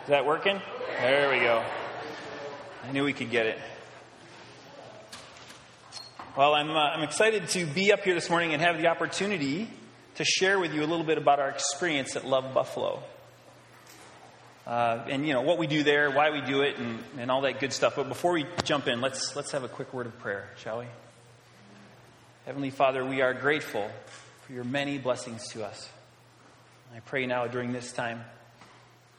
Is 0.04 0.10
that 0.10 0.26
working? 0.26 0.60
There 1.00 1.30
we 1.30 1.38
go. 1.38 1.64
I 2.86 2.92
knew 2.92 3.04
we 3.04 3.14
could 3.14 3.30
get 3.30 3.46
it. 3.46 3.58
Well, 6.36 6.54
I'm, 6.54 6.70
uh, 6.70 6.74
I'm 6.74 7.02
excited 7.02 7.48
to 7.48 7.64
be 7.64 7.90
up 7.90 8.00
here 8.00 8.12
this 8.12 8.28
morning 8.28 8.52
and 8.52 8.60
have 8.60 8.76
the 8.76 8.88
opportunity 8.88 9.66
to 10.16 10.24
share 10.26 10.58
with 10.58 10.74
you 10.74 10.84
a 10.84 10.86
little 10.86 11.06
bit 11.06 11.16
about 11.16 11.40
our 11.40 11.48
experience 11.48 12.16
at 12.16 12.26
Love 12.26 12.52
Buffalo. 12.52 13.02
Uh, 14.66 15.06
and, 15.08 15.26
you 15.26 15.32
know, 15.32 15.40
what 15.40 15.56
we 15.56 15.66
do 15.66 15.82
there, 15.82 16.10
why 16.10 16.28
we 16.28 16.42
do 16.42 16.60
it, 16.60 16.76
and, 16.76 16.98
and 17.18 17.30
all 17.30 17.40
that 17.40 17.58
good 17.58 17.72
stuff. 17.72 17.96
But 17.96 18.10
before 18.10 18.32
we 18.32 18.44
jump 18.62 18.88
in, 18.88 19.00
let's, 19.00 19.34
let's 19.34 19.52
have 19.52 19.64
a 19.64 19.68
quick 19.68 19.94
word 19.94 20.04
of 20.04 20.18
prayer, 20.18 20.50
shall 20.58 20.80
we? 20.80 20.86
Heavenly 22.44 22.68
Father, 22.68 23.02
we 23.06 23.22
are 23.22 23.32
grateful 23.32 23.90
for 24.42 24.52
your 24.52 24.64
many 24.64 24.98
blessings 24.98 25.48
to 25.52 25.64
us. 25.64 25.88
I 26.94 27.00
pray 27.00 27.24
now 27.24 27.46
during 27.46 27.72
this 27.72 27.90
time 27.90 28.22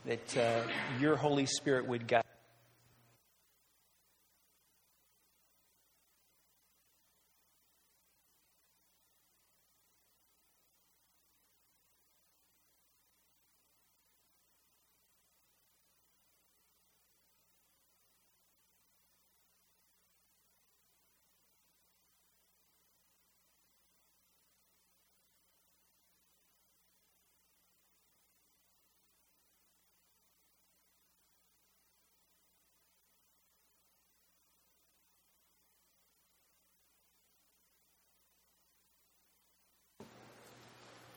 that 0.05 0.37
uh, 0.37 0.61
your 0.99 1.15
Holy 1.15 1.45
Spirit 1.45 1.87
would 1.87 2.07
guide. 2.07 2.24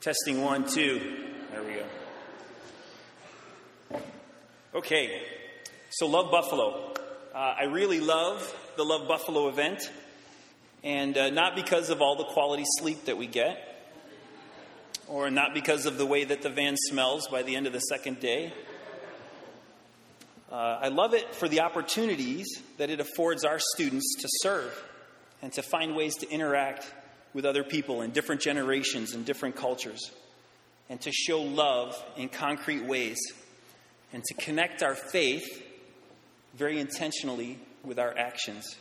Testing 0.01 0.41
one, 0.41 0.65
two. 0.65 1.01
There 1.51 1.61
we 1.61 1.73
go. 3.91 3.99
Okay, 4.73 5.21
so 5.89 6.07
Love 6.07 6.31
Buffalo. 6.31 6.93
Uh, 7.35 7.37
I 7.37 7.63
really 7.65 7.99
love 7.99 8.55
the 8.77 8.85
Love 8.85 9.09
Buffalo 9.09 9.49
event, 9.49 9.91
and 10.85 11.17
uh, 11.17 11.31
not 11.31 11.53
because 11.53 11.89
of 11.89 12.01
all 12.01 12.15
the 12.15 12.23
quality 12.23 12.63
sleep 12.77 13.05
that 13.05 13.17
we 13.17 13.27
get, 13.27 13.91
or 15.09 15.29
not 15.29 15.53
because 15.53 15.85
of 15.85 15.97
the 15.97 16.05
way 16.05 16.23
that 16.23 16.43
the 16.43 16.49
van 16.49 16.77
smells 16.77 17.27
by 17.27 17.43
the 17.43 17.57
end 17.57 17.67
of 17.67 17.73
the 17.73 17.81
second 17.81 18.21
day. 18.21 18.53
Uh, 20.49 20.79
I 20.81 20.87
love 20.87 21.13
it 21.13 21.35
for 21.35 21.49
the 21.49 21.59
opportunities 21.59 22.47
that 22.77 22.89
it 22.89 23.01
affords 23.01 23.43
our 23.43 23.59
students 23.59 24.15
to 24.21 24.29
serve 24.43 24.81
and 25.41 25.51
to 25.51 25.61
find 25.61 25.93
ways 25.93 26.15
to 26.19 26.29
interact 26.29 26.89
with 27.33 27.45
other 27.45 27.63
people 27.63 28.01
in 28.01 28.11
different 28.11 28.41
generations 28.41 29.13
and 29.13 29.25
different 29.25 29.55
cultures, 29.55 30.11
and 30.89 30.99
to 31.01 31.11
show 31.11 31.41
love 31.41 32.01
in 32.17 32.29
concrete 32.29 32.83
ways, 32.85 33.17
and 34.11 34.23
to 34.23 34.33
connect 34.35 34.81
our 34.81 34.95
faith 34.95 35.45
very 36.55 36.79
intentionally 36.79 37.59
with 37.83 37.99
our 37.99 38.17
actions. 38.17 38.75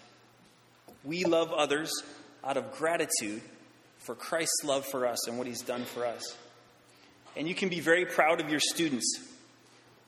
We 1.04 1.24
love 1.24 1.52
others 1.52 1.90
out 2.44 2.56
of 2.56 2.72
gratitude 2.72 3.42
for 3.98 4.14
Christ's 4.14 4.64
love 4.64 4.86
for 4.86 5.06
us 5.06 5.28
and 5.28 5.38
what 5.38 5.46
He's 5.46 5.62
done 5.62 5.84
for 5.84 6.06
us. 6.06 6.36
And 7.36 7.46
you 7.48 7.54
can 7.54 7.68
be 7.68 7.80
very 7.80 8.06
proud 8.06 8.40
of 8.40 8.48
your 8.48 8.60
students. 8.60 9.20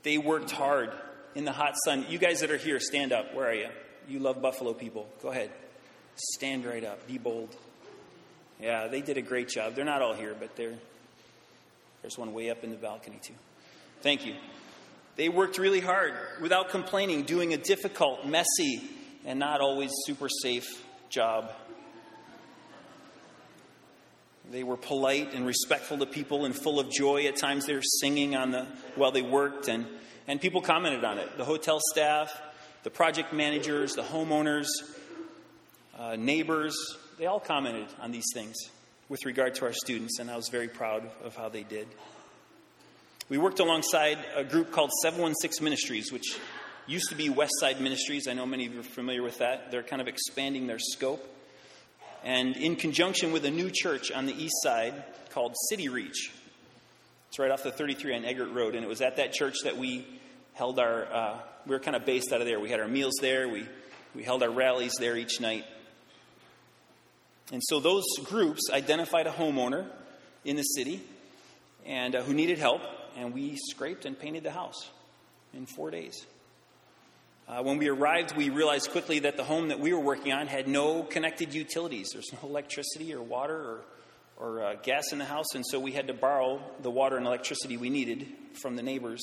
They 0.03 0.18
worked 0.18 0.51
hard 0.51 0.91
in 1.34 1.45
the 1.45 1.53
hot 1.53 1.74
sun. 1.84 2.07
You 2.09 2.18
guys 2.18 2.41
that 2.41 2.51
are 2.51 2.57
here, 2.57 2.80
stand 2.80 3.12
up. 3.12 3.34
Where 3.34 3.49
are 3.49 3.55
you? 3.55 3.68
You 4.09 4.18
love 4.18 4.43
Buffalo 4.43 4.72
people. 4.72 5.09
Go 5.22 5.28
ahead. 5.28 5.51
Stand 6.16 6.64
right 6.64 6.84
up. 6.84 7.07
Be 7.07 7.18
bold. 7.18 7.55
Yeah, 8.61 8.88
they 8.88 9.00
did 9.00 9.16
a 9.16 9.22
great 9.22 9.48
job. 9.48 9.74
They're 9.74 9.84
not 9.84 10.02
all 10.02 10.14
here, 10.14 10.36
but 10.38 10.54
there's 10.56 12.18
one 12.18 12.34
way 12.34 12.50
up 12.50 12.62
in 12.62 12.70
the 12.70 12.76
balcony, 12.76 13.18
too. 13.22 13.34
Thank 14.02 14.26
you. 14.26 14.34
They 15.16 15.28
worked 15.28 15.58
really 15.58 15.80
hard 15.80 16.14
without 16.40 16.70
complaining, 16.70 17.24
doing 17.24 17.52
a 17.52 17.56
difficult, 17.56 18.26
messy, 18.26 18.82
and 19.24 19.38
not 19.38 19.61
always 19.61 19.90
super 20.06 20.28
safe 20.28 20.66
job. 21.08 21.52
They 24.50 24.62
were 24.64 24.76
polite 24.76 25.34
and 25.34 25.46
respectful 25.46 25.98
to 25.98 26.06
people 26.06 26.44
and 26.44 26.54
full 26.54 26.80
of 26.80 26.90
joy. 26.90 27.26
At 27.26 27.36
times 27.36 27.66
they 27.66 27.74
were 27.74 27.82
singing 27.82 28.34
on 28.34 28.50
the, 28.50 28.66
while 28.96 29.12
they 29.12 29.22
worked, 29.22 29.68
and, 29.68 29.86
and 30.26 30.40
people 30.40 30.61
commented 30.61 31.04
on 31.04 31.18
it. 31.18 31.36
The 31.36 31.44
hotel 31.44 31.78
staff, 31.92 32.32
the 32.82 32.90
project 32.90 33.32
managers, 33.32 33.92
the 33.94 34.02
homeowners, 34.02 34.66
uh, 35.98 36.16
neighbors, 36.16 36.74
they 37.20 37.26
all 37.26 37.38
commented 37.38 37.86
on 38.00 38.12
these 38.12 38.24
things 38.32 38.56
with 39.10 39.26
regard 39.26 39.54
to 39.54 39.66
our 39.66 39.74
students, 39.74 40.18
and 40.18 40.30
I 40.30 40.36
was 40.36 40.48
very 40.48 40.68
proud 40.68 41.06
of 41.22 41.36
how 41.36 41.50
they 41.50 41.64
did. 41.64 41.86
We 43.28 43.36
worked 43.36 43.60
alongside 43.60 44.16
a 44.34 44.42
group 44.42 44.72
called 44.72 44.90
716 45.02 45.62
Ministries, 45.62 46.10
which 46.10 46.38
used 46.86 47.10
to 47.10 47.14
be 47.14 47.28
Westside 47.28 47.78
Ministries. 47.78 48.26
I 48.26 48.32
know 48.32 48.46
many 48.46 48.64
of 48.64 48.72
you 48.72 48.80
are 48.80 48.82
familiar 48.82 49.22
with 49.22 49.36
that. 49.36 49.70
They're 49.70 49.82
kind 49.82 50.00
of 50.00 50.08
expanding 50.08 50.66
their 50.66 50.78
scope. 50.78 51.22
And 52.24 52.56
in 52.56 52.74
conjunction 52.76 53.32
with 53.32 53.44
a 53.44 53.50
new 53.50 53.70
church 53.70 54.10
on 54.10 54.24
the 54.24 54.32
east 54.32 54.56
side 54.62 55.04
called 55.28 55.54
City 55.68 55.90
Reach, 55.90 56.32
it's 57.28 57.38
right 57.38 57.50
off 57.50 57.62
the 57.62 57.70
33 57.70 58.16
on 58.16 58.24
Eggert 58.24 58.52
Road, 58.54 58.74
and 58.74 58.82
it 58.82 58.88
was 58.88 59.02
at 59.02 59.16
that 59.16 59.34
church 59.34 59.56
that 59.64 59.76
we 59.76 60.06
held 60.54 60.78
our, 60.78 61.04
uh, 61.04 61.38
we 61.66 61.74
were 61.74 61.80
kind 61.80 61.96
of 61.96 62.06
based 62.06 62.32
out 62.32 62.40
of 62.40 62.46
there. 62.46 62.58
We 62.58 62.70
had 62.70 62.80
our 62.80 62.88
meals 62.88 63.18
there, 63.20 63.46
we, 63.46 63.66
we 64.14 64.22
held 64.22 64.42
our 64.42 64.50
rallies 64.50 64.94
there 64.98 65.18
each 65.18 65.38
night. 65.38 65.66
And 67.53 67.62
so 67.64 67.80
those 67.80 68.05
groups 68.24 68.70
identified 68.72 69.26
a 69.26 69.32
homeowner 69.32 69.86
in 70.44 70.57
the 70.57 70.62
city 70.62 71.03
and 71.84 72.14
uh, 72.14 72.22
who 72.22 72.34
needed 72.34 72.59
help, 72.59 72.82
and 73.16 73.34
we 73.34 73.57
scraped 73.57 74.05
and 74.05 74.18
painted 74.18 74.44
the 74.44 74.53
house 74.53 74.88
in 75.53 75.66
four 75.66 75.90
days. 75.90 76.26
Uh, 77.48 77.62
when 77.62 77.78
we 77.78 77.88
arrived, 77.88 78.36
we 78.36 78.48
realized 78.48 78.90
quickly 78.92 79.18
that 79.20 79.36
the 79.36 79.42
home 79.42 79.68
that 79.68 79.80
we 79.80 79.92
were 79.92 80.01
working 80.01 80.32
on 80.32 80.46
had 80.46 80.68
no 80.68 81.03
connected 81.03 81.53
utilities. 81.53 82.11
There's 82.12 82.32
no 82.32 82.48
electricity 82.48 83.12
or 83.12 83.22
water 83.22 83.57
or, 83.57 83.80
or 84.36 84.64
uh, 84.64 84.74
gas 84.84 85.11
in 85.11 85.18
the 85.18 85.24
house, 85.24 85.55
and 85.57 85.66
so 85.66 85.80
we 85.80 85.90
had 85.90 86.07
to 86.07 86.14
borrow 86.14 86.62
the 86.82 86.90
water 86.90 87.16
and 87.16 87.26
electricity 87.26 87.76
we 87.76 87.90
needed 87.90 88.28
from 88.62 88.76
the 88.76 88.82
neighbors. 88.82 89.20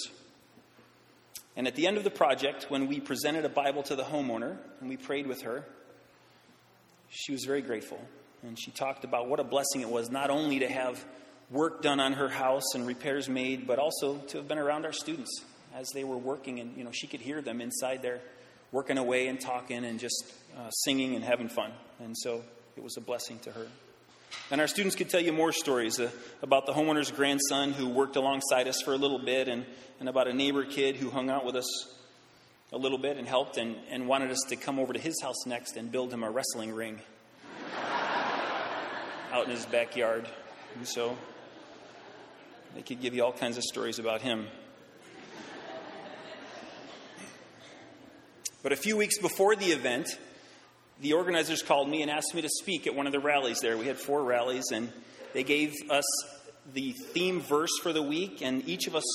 And 1.55 1.67
at 1.67 1.75
the 1.75 1.87
end 1.87 1.97
of 1.97 2.03
the 2.03 2.11
project, 2.11 2.65
when 2.69 2.87
we 2.87 2.99
presented 2.99 3.45
a 3.45 3.49
Bible 3.49 3.81
to 3.83 3.95
the 3.95 4.03
homeowner 4.03 4.57
and 4.81 4.89
we 4.89 4.97
prayed 4.97 5.25
with 5.25 5.43
her, 5.43 5.63
she 7.09 7.31
was 7.31 7.45
very 7.45 7.61
grateful. 7.61 7.99
And 8.43 8.57
she 8.57 8.71
talked 8.71 9.03
about 9.03 9.27
what 9.27 9.39
a 9.39 9.43
blessing 9.43 9.81
it 9.81 9.89
was 9.89 10.09
not 10.09 10.29
only 10.29 10.59
to 10.59 10.67
have 10.67 11.03
work 11.49 11.81
done 11.81 11.99
on 11.99 12.13
her 12.13 12.29
house 12.29 12.75
and 12.75 12.85
repairs 12.85 13.27
made, 13.27 13.65
but 13.65 13.79
also 13.79 14.17
to 14.17 14.37
have 14.37 14.47
been 14.47 14.57
around 14.57 14.85
our 14.85 14.91
students 14.91 15.43
as 15.75 15.89
they 15.93 16.03
were 16.03 16.17
working. 16.17 16.59
And, 16.59 16.77
you 16.77 16.83
know, 16.83 16.91
she 16.91 17.07
could 17.07 17.21
hear 17.21 17.41
them 17.41 17.61
inside 17.61 18.01
there 18.01 18.21
working 18.71 18.97
away 18.97 19.27
and 19.27 19.39
talking 19.39 19.85
and 19.85 19.99
just 19.99 20.33
uh, 20.57 20.69
singing 20.69 21.15
and 21.15 21.23
having 21.23 21.49
fun. 21.49 21.71
And 21.99 22.15
so 22.17 22.43
it 22.75 22.83
was 22.83 22.97
a 22.97 23.01
blessing 23.01 23.39
to 23.39 23.51
her. 23.51 23.67
And 24.51 24.59
our 24.61 24.67
students 24.67 24.95
could 24.95 25.09
tell 25.09 25.21
you 25.21 25.31
more 25.31 25.51
stories 25.51 25.99
uh, 25.99 26.09
about 26.41 26.65
the 26.65 26.73
homeowner's 26.73 27.11
grandson 27.11 27.71
who 27.71 27.87
worked 27.87 28.17
alongside 28.17 28.67
us 28.67 28.81
for 28.81 28.93
a 28.93 28.97
little 28.97 29.19
bit, 29.19 29.47
and, 29.47 29.65
and 29.99 30.09
about 30.09 30.27
a 30.27 30.33
neighbor 30.33 30.65
kid 30.65 30.97
who 30.97 31.09
hung 31.09 31.29
out 31.29 31.45
with 31.45 31.55
us 31.55 31.96
a 32.71 32.77
little 32.77 32.97
bit 32.97 33.17
and 33.17 33.27
helped 33.27 33.57
and, 33.57 33.75
and 33.89 34.07
wanted 34.07 34.31
us 34.31 34.43
to 34.49 34.55
come 34.55 34.79
over 34.79 34.93
to 34.93 34.99
his 34.99 35.21
house 35.21 35.45
next 35.45 35.77
and 35.77 35.91
build 35.91 36.11
him 36.11 36.23
a 36.23 36.29
wrestling 36.29 36.73
ring 36.73 36.99
out 39.31 39.45
in 39.45 39.51
his 39.51 39.65
backyard. 39.65 40.27
And 40.75 40.87
so 40.87 41.17
they 42.75 42.81
could 42.81 43.01
give 43.01 43.13
you 43.13 43.23
all 43.23 43.31
kinds 43.31 43.57
of 43.57 43.63
stories 43.63 43.99
about 43.99 44.21
him. 44.21 44.47
But 48.63 48.73
a 48.73 48.75
few 48.75 48.97
weeks 48.97 49.17
before 49.17 49.55
the 49.55 49.67
event, 49.67 50.19
the 50.99 51.13
organizers 51.13 51.61
called 51.61 51.89
me 51.89 52.01
and 52.01 52.11
asked 52.11 52.35
me 52.35 52.41
to 52.41 52.49
speak 52.49 52.85
at 52.85 52.95
one 52.95 53.05
of 53.05 53.13
the 53.13 53.19
rallies 53.19 53.61
there. 53.61 53.77
We 53.77 53.87
had 53.87 53.97
four 53.97 54.23
rallies, 54.23 54.71
and 54.73 54.91
they 55.33 55.43
gave 55.43 55.73
us 55.89 56.03
the 56.73 56.91
theme 57.13 57.39
verse 57.39 57.69
for 57.81 57.93
the 57.93 58.01
week, 58.01 58.41
and 58.41 58.67
each 58.67 58.87
of 58.87 58.95
us 58.95 59.05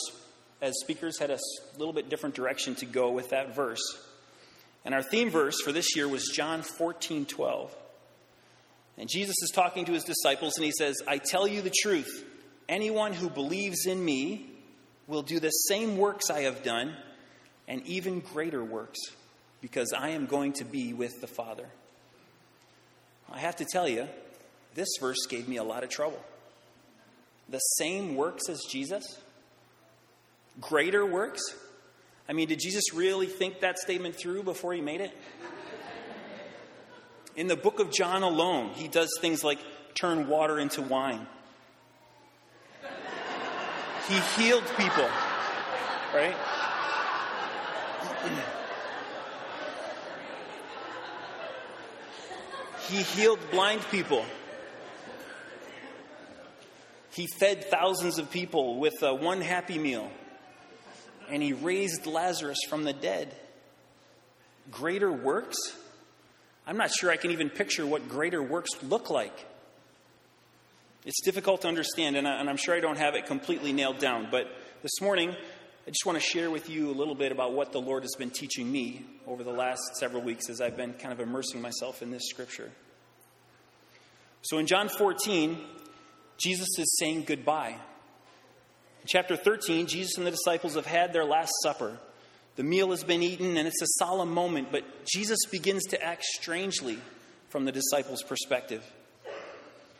as 0.62 0.78
speakers 0.80 1.18
had 1.18 1.30
a 1.30 1.38
little 1.76 1.92
bit 1.92 2.08
different 2.08 2.36
direction 2.36 2.76
to 2.76 2.86
go 2.86 3.10
with 3.10 3.30
that 3.30 3.54
verse. 3.54 3.82
And 4.84 4.94
our 4.94 5.02
theme 5.02 5.28
verse 5.28 5.60
for 5.60 5.72
this 5.72 5.94
year 5.96 6.08
was 6.08 6.30
John 6.32 6.62
14 6.62 7.26
12. 7.26 7.76
And 8.98 9.08
Jesus 9.08 9.36
is 9.42 9.50
talking 9.50 9.84
to 9.86 9.92
his 9.92 10.04
disciples, 10.04 10.56
and 10.56 10.64
he 10.64 10.72
says, 10.72 10.96
I 11.06 11.18
tell 11.18 11.48
you 11.48 11.62
the 11.62 11.72
truth. 11.82 12.24
Anyone 12.68 13.12
who 13.12 13.28
believes 13.28 13.86
in 13.86 14.02
me 14.02 14.50
will 15.06 15.22
do 15.22 15.40
the 15.40 15.50
same 15.50 15.96
works 15.96 16.30
I 16.30 16.42
have 16.42 16.62
done, 16.62 16.94
and 17.66 17.84
even 17.86 18.20
greater 18.20 18.62
works, 18.62 18.98
because 19.60 19.92
I 19.92 20.10
am 20.10 20.26
going 20.26 20.52
to 20.54 20.64
be 20.64 20.92
with 20.92 21.20
the 21.20 21.26
Father. 21.26 21.66
I 23.30 23.38
have 23.38 23.56
to 23.56 23.64
tell 23.64 23.88
you, 23.88 24.08
this 24.74 24.88
verse 25.00 25.26
gave 25.26 25.48
me 25.48 25.56
a 25.56 25.64
lot 25.64 25.84
of 25.84 25.90
trouble. 25.90 26.22
The 27.48 27.58
same 27.58 28.14
works 28.14 28.48
as 28.48 28.60
Jesus? 28.70 29.04
Greater 30.60 31.04
works? 31.04 31.42
I 32.28 32.32
mean, 32.32 32.48
did 32.48 32.60
Jesus 32.60 32.94
really 32.94 33.26
think 33.26 33.60
that 33.60 33.78
statement 33.78 34.16
through 34.16 34.42
before 34.42 34.72
he 34.72 34.80
made 34.80 35.00
it? 35.00 35.16
In 37.34 37.46
the 37.46 37.56
book 37.56 37.80
of 37.80 37.90
John 37.90 38.22
alone, 38.22 38.70
he 38.74 38.88
does 38.88 39.08
things 39.20 39.42
like 39.42 39.58
turn 39.94 40.28
water 40.28 40.58
into 40.58 40.82
wine. 40.82 41.26
He 44.08 44.18
healed 44.36 44.64
people, 44.76 45.08
right? 46.14 46.34
He 52.88 53.02
healed 53.02 53.38
blind 53.50 53.80
people. 53.90 54.24
He 57.14 57.26
fed 57.26 57.64
thousands 57.70 58.18
of 58.18 58.30
people 58.30 58.78
with 58.78 59.02
uh, 59.02 59.14
one 59.14 59.40
happy 59.40 59.78
meal. 59.78 60.10
And 61.32 61.42
he 61.42 61.54
raised 61.54 62.06
Lazarus 62.06 62.58
from 62.68 62.84
the 62.84 62.92
dead. 62.92 63.34
Greater 64.70 65.10
works? 65.10 65.56
I'm 66.66 66.76
not 66.76 66.90
sure 66.92 67.10
I 67.10 67.16
can 67.16 67.32
even 67.32 67.50
picture 67.50 67.84
what 67.84 68.08
greater 68.08 68.42
works 68.42 68.70
look 68.82 69.10
like. 69.10 69.46
It's 71.04 71.20
difficult 71.24 71.62
to 71.62 71.68
understand, 71.68 72.16
and, 72.16 72.28
I, 72.28 72.38
and 72.38 72.48
I'm 72.48 72.56
sure 72.56 72.76
I 72.76 72.80
don't 72.80 72.98
have 72.98 73.14
it 73.14 73.26
completely 73.26 73.72
nailed 73.72 73.98
down. 73.98 74.28
But 74.30 74.46
this 74.82 75.00
morning, 75.00 75.30
I 75.30 75.90
just 75.90 76.06
want 76.06 76.16
to 76.16 76.24
share 76.24 76.50
with 76.50 76.70
you 76.70 76.90
a 76.90 76.92
little 76.92 77.16
bit 77.16 77.32
about 77.32 77.54
what 77.54 77.72
the 77.72 77.80
Lord 77.80 78.04
has 78.04 78.14
been 78.16 78.30
teaching 78.30 78.70
me 78.70 79.04
over 79.26 79.42
the 79.42 79.52
last 79.52 79.80
several 79.98 80.22
weeks 80.22 80.48
as 80.48 80.60
I've 80.60 80.76
been 80.76 80.92
kind 80.92 81.12
of 81.12 81.18
immersing 81.18 81.60
myself 81.60 82.02
in 82.02 82.12
this 82.12 82.28
scripture. 82.28 82.70
So 84.42 84.58
in 84.58 84.66
John 84.66 84.88
14, 84.88 85.58
Jesus 86.36 86.68
is 86.78 86.98
saying 86.98 87.24
goodbye. 87.24 87.78
In 89.02 89.08
chapter 89.08 89.36
13, 89.36 89.88
Jesus 89.88 90.16
and 90.16 90.26
the 90.26 90.30
disciples 90.30 90.76
have 90.76 90.86
had 90.86 91.12
their 91.12 91.24
Last 91.24 91.50
Supper. 91.62 91.98
The 92.54 92.62
meal 92.62 92.90
has 92.90 93.02
been 93.02 93.22
eaten, 93.22 93.56
and 93.56 93.66
it's 93.66 93.82
a 93.82 93.86
solemn 93.98 94.32
moment, 94.32 94.68
but 94.70 94.84
Jesus 95.06 95.40
begins 95.50 95.84
to 95.86 96.02
act 96.02 96.22
strangely 96.22 96.98
from 97.48 97.64
the 97.64 97.72
disciples' 97.72 98.22
perspective. 98.22 98.84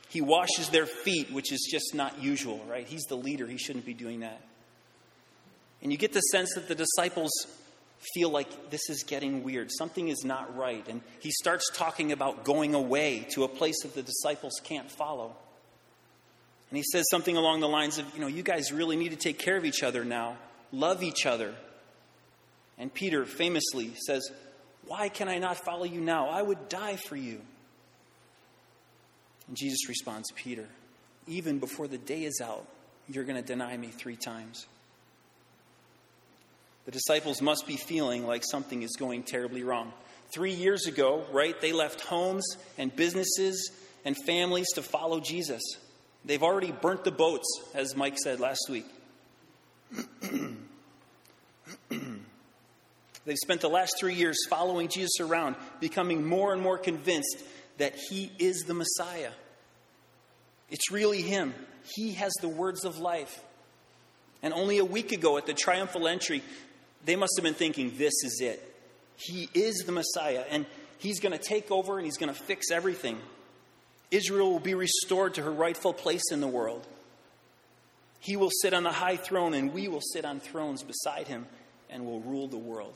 He 0.09 0.21
washes 0.21 0.69
their 0.69 0.87
feet, 0.87 1.33
which 1.33 1.53
is 1.53 1.69
just 1.71 1.95
not 1.95 2.23
usual, 2.23 2.65
right? 2.69 2.87
He's 2.87 3.05
the 3.05 3.17
leader, 3.17 3.47
he 3.47 3.59
shouldn't 3.59 3.87
be 3.87 3.95
doing 3.95 4.21
that. 4.21 4.41
And 5.83 5.91
you 5.91 5.99
get 5.99 6.13
the 6.13 6.21
sense 6.21 6.55
that 6.55 6.69
the 6.69 6.77
disciples 6.77 7.33
feel 8.15 8.31
like 8.31 8.71
this 8.71 8.89
is 8.89 9.03
getting 9.03 9.43
weird. 9.43 9.71
Something 9.73 10.09
is 10.09 10.25
not 10.25 10.57
right. 10.57 10.87
And 10.89 11.01
he 11.21 11.31
starts 11.33 11.71
talking 11.75 12.13
about 12.13 12.45
going 12.45 12.75
away 12.75 13.27
to 13.31 13.43
a 13.43 13.49
place 13.49 13.83
that 13.83 13.95
the 13.95 14.03
disciples 14.03 14.61
can't 14.63 14.91
follow. 14.91 15.35
And 16.73 16.79
he 16.79 16.85
says 16.85 17.05
something 17.11 17.37
along 17.37 17.61
the 17.61 17.69
lines 17.69 17.99
of, 17.99 18.07
you 18.15 18.21
know, 18.23 18.29
you 18.29 18.43
guys 18.43 18.73
really 18.73 18.97
need 18.97 19.11
to 19.11 19.17
take 19.17 19.39
care 19.39 19.59
of 19.59 19.67
each 19.67 19.83
other 19.83 20.07
now, 20.07 20.39
love 20.73 21.03
each 21.03 21.27
other. 21.27 21.53
And 22.79 22.93
Peter 22.95 23.27
famously 23.27 23.93
says, 24.07 24.31
Why 24.87 25.11
can 25.11 25.29
I 25.29 25.37
not 25.37 25.63
follow 25.63 25.85
you 25.85 26.01
now? 26.01 26.31
I 26.31 26.41
would 26.41 26.71
die 26.71 26.97
for 26.97 27.15
you. 27.15 27.43
And 29.49 29.55
Jesus 29.55 29.87
responds, 29.87 30.31
Peter, 30.35 30.67
even 31.27 31.59
before 31.59 31.89
the 31.89 31.99
day 31.99 32.25
is 32.25 32.41
out, 32.43 32.67
you're 33.07 33.25
going 33.25 33.37
to 33.37 33.47
deny 33.47 33.77
me 33.77 33.89
three 33.89 34.17
times. 34.17 34.65
The 36.87 36.91
disciples 36.91 37.43
must 37.43 37.67
be 37.67 37.77
feeling 37.77 38.27
like 38.27 38.45
something 38.51 38.83
is 38.83 38.97
going 38.99 39.25
terribly 39.25 39.63
wrong. 39.63 39.93
Three 40.33 40.55
years 40.55 40.87
ago, 40.87 41.27
right, 41.33 41.61
they 41.61 41.73
left 41.73 42.01
homes 42.01 42.57
and 42.79 42.97
businesses 42.97 43.71
and 44.07 44.17
families 44.25 44.69
to 44.77 44.83
follow 44.83 45.21
Jesus. 45.21 45.61
They've 46.25 46.43
already 46.43 46.73
burnt 46.73 47.05
the 47.05 47.11
boats, 47.11 47.47
as 47.75 47.97
Mike 47.97 48.17
said 48.19 48.41
last 48.41 48.69
week. 48.71 48.87
They've 53.25 53.37
spent 53.37 53.61
the 53.61 53.69
last 53.69 53.97
three 53.99 54.15
years 54.15 54.37
following 54.49 54.89
Jesus 54.89 55.21
around, 55.21 55.57
becoming 55.81 56.27
more 56.27 56.53
and 56.53 56.61
more 56.61 56.79
convinced 56.79 57.39
that 57.79 57.95
he 58.11 58.31
is 58.39 58.65
the 58.67 58.75
Messiah. 58.75 59.31
It's 60.71 60.91
really 60.91 61.23
him. 61.23 61.55
He 61.95 62.13
has 62.15 62.33
the 62.41 62.49
words 62.49 62.85
of 62.85 62.99
life. 62.99 63.43
And 64.43 64.53
only 64.53 64.79
a 64.79 64.85
week 64.85 65.13
ago 65.13 65.39
at 65.39 65.47
the 65.47 65.55
triumphal 65.55 66.09
entry, 66.09 66.43
they 67.05 67.17
must 67.17 67.35
have 67.37 67.45
been 67.45 67.55
thinking, 67.55 67.95
this 67.97 68.15
is 68.25 68.41
it. 68.41 68.69
He 69.17 69.49
is 69.55 69.85
the 69.87 69.93
Messiah, 69.93 70.45
and 70.51 70.67
he's 70.99 71.21
going 71.21 71.37
to 71.37 71.43
take 71.43 71.71
over 71.71 71.99
and 71.99 72.05
he's 72.05 72.17
going 72.17 72.33
to 72.33 72.41
fix 72.41 72.71
everything. 72.73 73.19
Israel 74.13 74.53
will 74.53 74.61
be 74.61 74.75
restored 74.75 75.35
to 75.35 75.43
her 75.43 75.51
rightful 75.51 75.93
place 75.93 76.31
in 76.31 76.41
the 76.41 76.47
world. 76.47 76.87
He 78.21 78.37
will 78.37 78.51
sit 78.61 78.75
on 78.75 78.85
the 78.85 78.93
high 78.93 79.17
throne, 79.17 79.55
and 79.55 79.73
we 79.73 79.89
will 79.89 80.03
sit 80.13 80.25
on 80.25 80.39
thrones 80.39 80.85
beside 80.85 81.27
him 81.27 81.47
and 81.91 82.05
will 82.05 82.21
rule 82.21 82.47
the 82.47 82.59
world. 82.59 82.95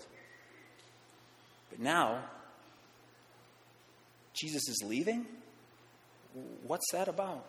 But 1.70 1.80
now, 1.80 2.18
Jesus 4.34 4.68
is 4.68 4.82
leaving? 4.84 5.26
What's 6.66 6.92
that 6.92 7.08
about? 7.08 7.44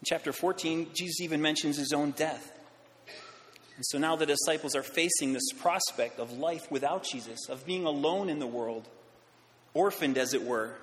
In 0.00 0.04
chapter 0.04 0.32
14, 0.32 0.88
Jesus 0.94 1.20
even 1.20 1.40
mentions 1.40 1.76
his 1.76 1.92
own 1.92 2.10
death. 2.10 2.52
And 3.76 3.86
so 3.86 3.98
now 3.98 4.16
the 4.16 4.26
disciples 4.26 4.74
are 4.74 4.82
facing 4.82 5.32
this 5.32 5.52
prospect 5.60 6.18
of 6.18 6.32
life 6.32 6.68
without 6.70 7.04
Jesus, 7.04 7.48
of 7.48 7.64
being 7.64 7.84
alone 7.84 8.28
in 8.28 8.40
the 8.40 8.46
world, 8.46 8.88
orphaned, 9.74 10.18
as 10.18 10.34
it 10.34 10.42
were. 10.42 10.74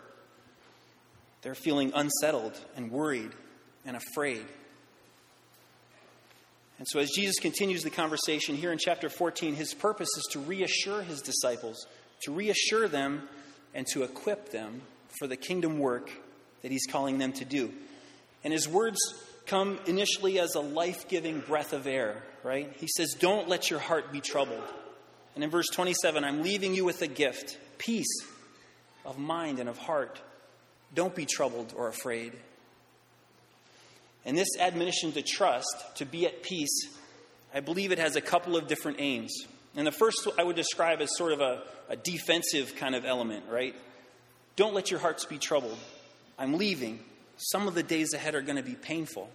They're 1.45 1.53
feeling 1.53 1.91
unsettled 1.93 2.59
and 2.75 2.89
worried 2.89 3.29
and 3.85 3.95
afraid. 3.95 4.43
And 6.79 6.87
so, 6.89 6.99
as 6.99 7.11
Jesus 7.11 7.35
continues 7.37 7.83
the 7.83 7.91
conversation 7.91 8.55
here 8.55 8.71
in 8.71 8.79
chapter 8.79 9.09
14, 9.09 9.53
his 9.53 9.71
purpose 9.75 10.09
is 10.17 10.27
to 10.31 10.39
reassure 10.39 11.03
his 11.03 11.21
disciples, 11.21 11.85
to 12.23 12.31
reassure 12.31 12.87
them, 12.87 13.29
and 13.75 13.85
to 13.93 14.01
equip 14.01 14.49
them 14.49 14.81
for 15.19 15.27
the 15.27 15.37
kingdom 15.37 15.77
work 15.77 16.09
that 16.63 16.71
he's 16.71 16.87
calling 16.87 17.19
them 17.19 17.31
to 17.33 17.45
do. 17.45 17.71
And 18.43 18.51
his 18.51 18.67
words 18.67 18.97
come 19.45 19.77
initially 19.85 20.39
as 20.39 20.55
a 20.55 20.61
life 20.61 21.07
giving 21.07 21.41
breath 21.41 21.73
of 21.73 21.85
air, 21.85 22.23
right? 22.43 22.73
He 22.77 22.87
says, 22.87 23.13
Don't 23.19 23.47
let 23.47 23.69
your 23.69 23.79
heart 23.79 24.11
be 24.11 24.19
troubled. 24.19 24.63
And 25.35 25.43
in 25.43 25.51
verse 25.51 25.67
27, 25.71 26.23
I'm 26.23 26.41
leaving 26.41 26.73
you 26.73 26.85
with 26.85 27.03
a 27.03 27.07
gift 27.07 27.59
peace 27.77 28.25
of 29.05 29.19
mind 29.19 29.59
and 29.59 29.69
of 29.69 29.77
heart. 29.77 30.19
Don't 30.95 31.13
be 31.13 31.25
troubled 31.25 31.73
or 31.75 31.87
afraid. 31.87 32.33
And 34.25 34.35
this 34.35 34.57
admonition 34.59 35.11
to 35.11 35.21
trust, 35.21 35.75
to 35.97 36.05
be 36.05 36.25
at 36.25 36.41
peace, 36.41 36.89
I 37.53 37.59
believe 37.59 37.91
it 37.91 37.99
has 37.99 38.15
a 38.15 38.21
couple 38.21 38.55
of 38.55 38.67
different 38.67 38.99
aims. 38.99 39.45
And 39.75 39.85
the 39.85 39.91
first 39.91 40.27
I 40.39 40.43
would 40.43 40.55
describe 40.55 41.01
as 41.01 41.09
sort 41.15 41.33
of 41.33 41.41
a, 41.41 41.61
a 41.89 41.95
defensive 41.95 42.75
kind 42.75 42.95
of 42.95 43.05
element, 43.05 43.45
right? 43.49 43.75
Don't 44.55 44.73
let 44.73 44.89
your 44.89 44.99
hearts 44.99 45.25
be 45.25 45.37
troubled. 45.37 45.77
I'm 46.39 46.57
leaving. 46.57 46.99
Some 47.37 47.67
of 47.67 47.75
the 47.75 47.83
days 47.83 48.13
ahead 48.13 48.33
are 48.33 48.41
going 48.41 48.55
to 48.55 48.63
be 48.63 48.75
painful. 48.75 49.29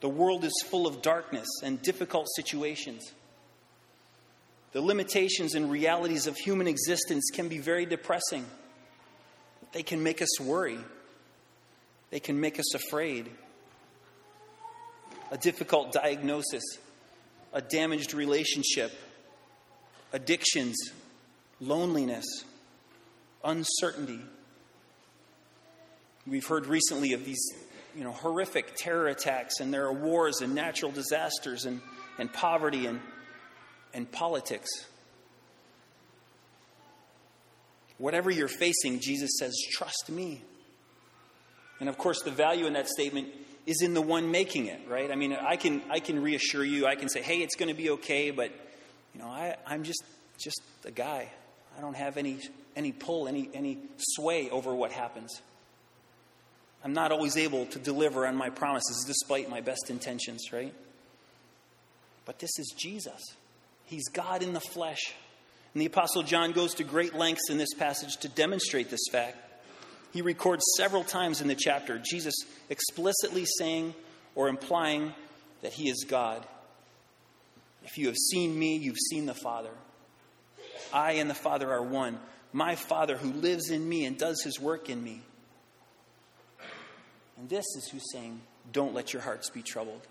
The 0.00 0.08
world 0.08 0.44
is 0.44 0.52
full 0.68 0.86
of 0.86 1.02
darkness 1.02 1.48
and 1.62 1.80
difficult 1.80 2.26
situations. 2.34 3.12
The 4.72 4.80
limitations 4.80 5.54
and 5.54 5.70
realities 5.70 6.26
of 6.26 6.36
human 6.36 6.66
existence 6.66 7.24
can 7.32 7.48
be 7.48 7.58
very 7.58 7.86
depressing. 7.86 8.46
They 9.72 9.82
can 9.82 10.02
make 10.02 10.20
us 10.20 10.40
worry. 10.40 10.78
They 12.10 12.20
can 12.20 12.40
make 12.40 12.58
us 12.58 12.74
afraid. 12.74 13.30
A 15.30 15.38
difficult 15.38 15.92
diagnosis, 15.92 16.64
a 17.52 17.62
damaged 17.62 18.14
relationship, 18.14 18.92
addictions, 20.12 20.76
loneliness, 21.60 22.26
uncertainty. 23.44 24.20
We've 26.26 26.46
heard 26.46 26.66
recently 26.66 27.12
of 27.12 27.24
these 27.24 27.44
you 27.94 28.04
know, 28.04 28.12
horrific 28.12 28.74
terror 28.76 29.08
attacks, 29.08 29.60
and 29.60 29.72
there 29.72 29.86
are 29.86 29.92
wars 29.92 30.40
and 30.40 30.54
natural 30.54 30.90
disasters 30.90 31.64
and, 31.64 31.80
and 32.18 32.32
poverty 32.32 32.86
and, 32.86 33.00
and 33.94 34.10
politics. 34.10 34.68
Whatever 38.00 38.30
you're 38.30 38.48
facing, 38.48 38.98
Jesus 39.00 39.30
says, 39.38 39.54
trust 39.70 40.08
me. 40.08 40.40
And 41.80 41.88
of 41.88 41.98
course, 41.98 42.22
the 42.22 42.30
value 42.30 42.66
in 42.66 42.72
that 42.72 42.88
statement 42.88 43.28
is 43.66 43.82
in 43.82 43.92
the 43.92 44.00
one 44.00 44.30
making 44.30 44.68
it, 44.68 44.80
right? 44.88 45.10
I 45.10 45.16
mean, 45.16 45.34
I 45.34 45.56
can, 45.56 45.82
I 45.90 46.00
can 46.00 46.22
reassure 46.22 46.64
you, 46.64 46.86
I 46.86 46.94
can 46.94 47.10
say, 47.10 47.20
hey, 47.20 47.42
it's 47.42 47.56
going 47.56 47.68
to 47.68 47.74
be 47.74 47.90
okay, 47.90 48.30
but, 48.30 48.52
you 49.14 49.20
know, 49.20 49.28
I, 49.28 49.54
I'm 49.66 49.82
just, 49.82 50.02
just 50.38 50.62
a 50.86 50.90
guy. 50.90 51.30
I 51.76 51.82
don't 51.82 51.94
have 51.94 52.16
any, 52.16 52.38
any 52.74 52.90
pull, 52.90 53.28
any, 53.28 53.50
any 53.52 53.76
sway 53.98 54.48
over 54.48 54.74
what 54.74 54.92
happens. 54.92 55.42
I'm 56.82 56.94
not 56.94 57.12
always 57.12 57.36
able 57.36 57.66
to 57.66 57.78
deliver 57.78 58.26
on 58.26 58.34
my 58.34 58.48
promises 58.48 59.04
despite 59.06 59.50
my 59.50 59.60
best 59.60 59.90
intentions, 59.90 60.54
right? 60.54 60.72
But 62.24 62.38
this 62.38 62.58
is 62.58 62.72
Jesus. 62.74 63.20
He's 63.84 64.08
God 64.08 64.42
in 64.42 64.54
the 64.54 64.60
flesh. 64.60 65.12
And 65.74 65.80
the 65.80 65.86
Apostle 65.86 66.22
John 66.22 66.52
goes 66.52 66.74
to 66.74 66.84
great 66.84 67.14
lengths 67.14 67.48
in 67.48 67.58
this 67.58 67.74
passage 67.74 68.16
to 68.18 68.28
demonstrate 68.28 68.90
this 68.90 69.06
fact. 69.10 69.36
He 70.12 70.22
records 70.22 70.64
several 70.76 71.04
times 71.04 71.40
in 71.40 71.48
the 71.48 71.54
chapter 71.54 71.98
Jesus 71.98 72.34
explicitly 72.68 73.44
saying 73.58 73.94
or 74.34 74.48
implying 74.48 75.12
that 75.62 75.72
he 75.72 75.88
is 75.88 76.04
God. 76.08 76.44
If 77.84 77.98
you 77.98 78.08
have 78.08 78.16
seen 78.16 78.58
me, 78.58 78.76
you've 78.76 78.98
seen 79.10 79.26
the 79.26 79.34
Father. 79.34 79.70
I 80.92 81.12
and 81.12 81.30
the 81.30 81.34
Father 81.34 81.70
are 81.70 81.82
one. 81.82 82.18
My 82.52 82.74
Father 82.74 83.16
who 83.16 83.32
lives 83.32 83.70
in 83.70 83.88
me 83.88 84.04
and 84.04 84.18
does 84.18 84.42
his 84.42 84.58
work 84.58 84.90
in 84.90 85.02
me. 85.02 85.22
And 87.38 87.48
this 87.48 87.64
is 87.76 87.88
who's 87.88 88.10
saying, 88.12 88.40
Don't 88.72 88.94
let 88.94 89.12
your 89.12 89.22
hearts 89.22 89.50
be 89.50 89.62
troubled. 89.62 90.02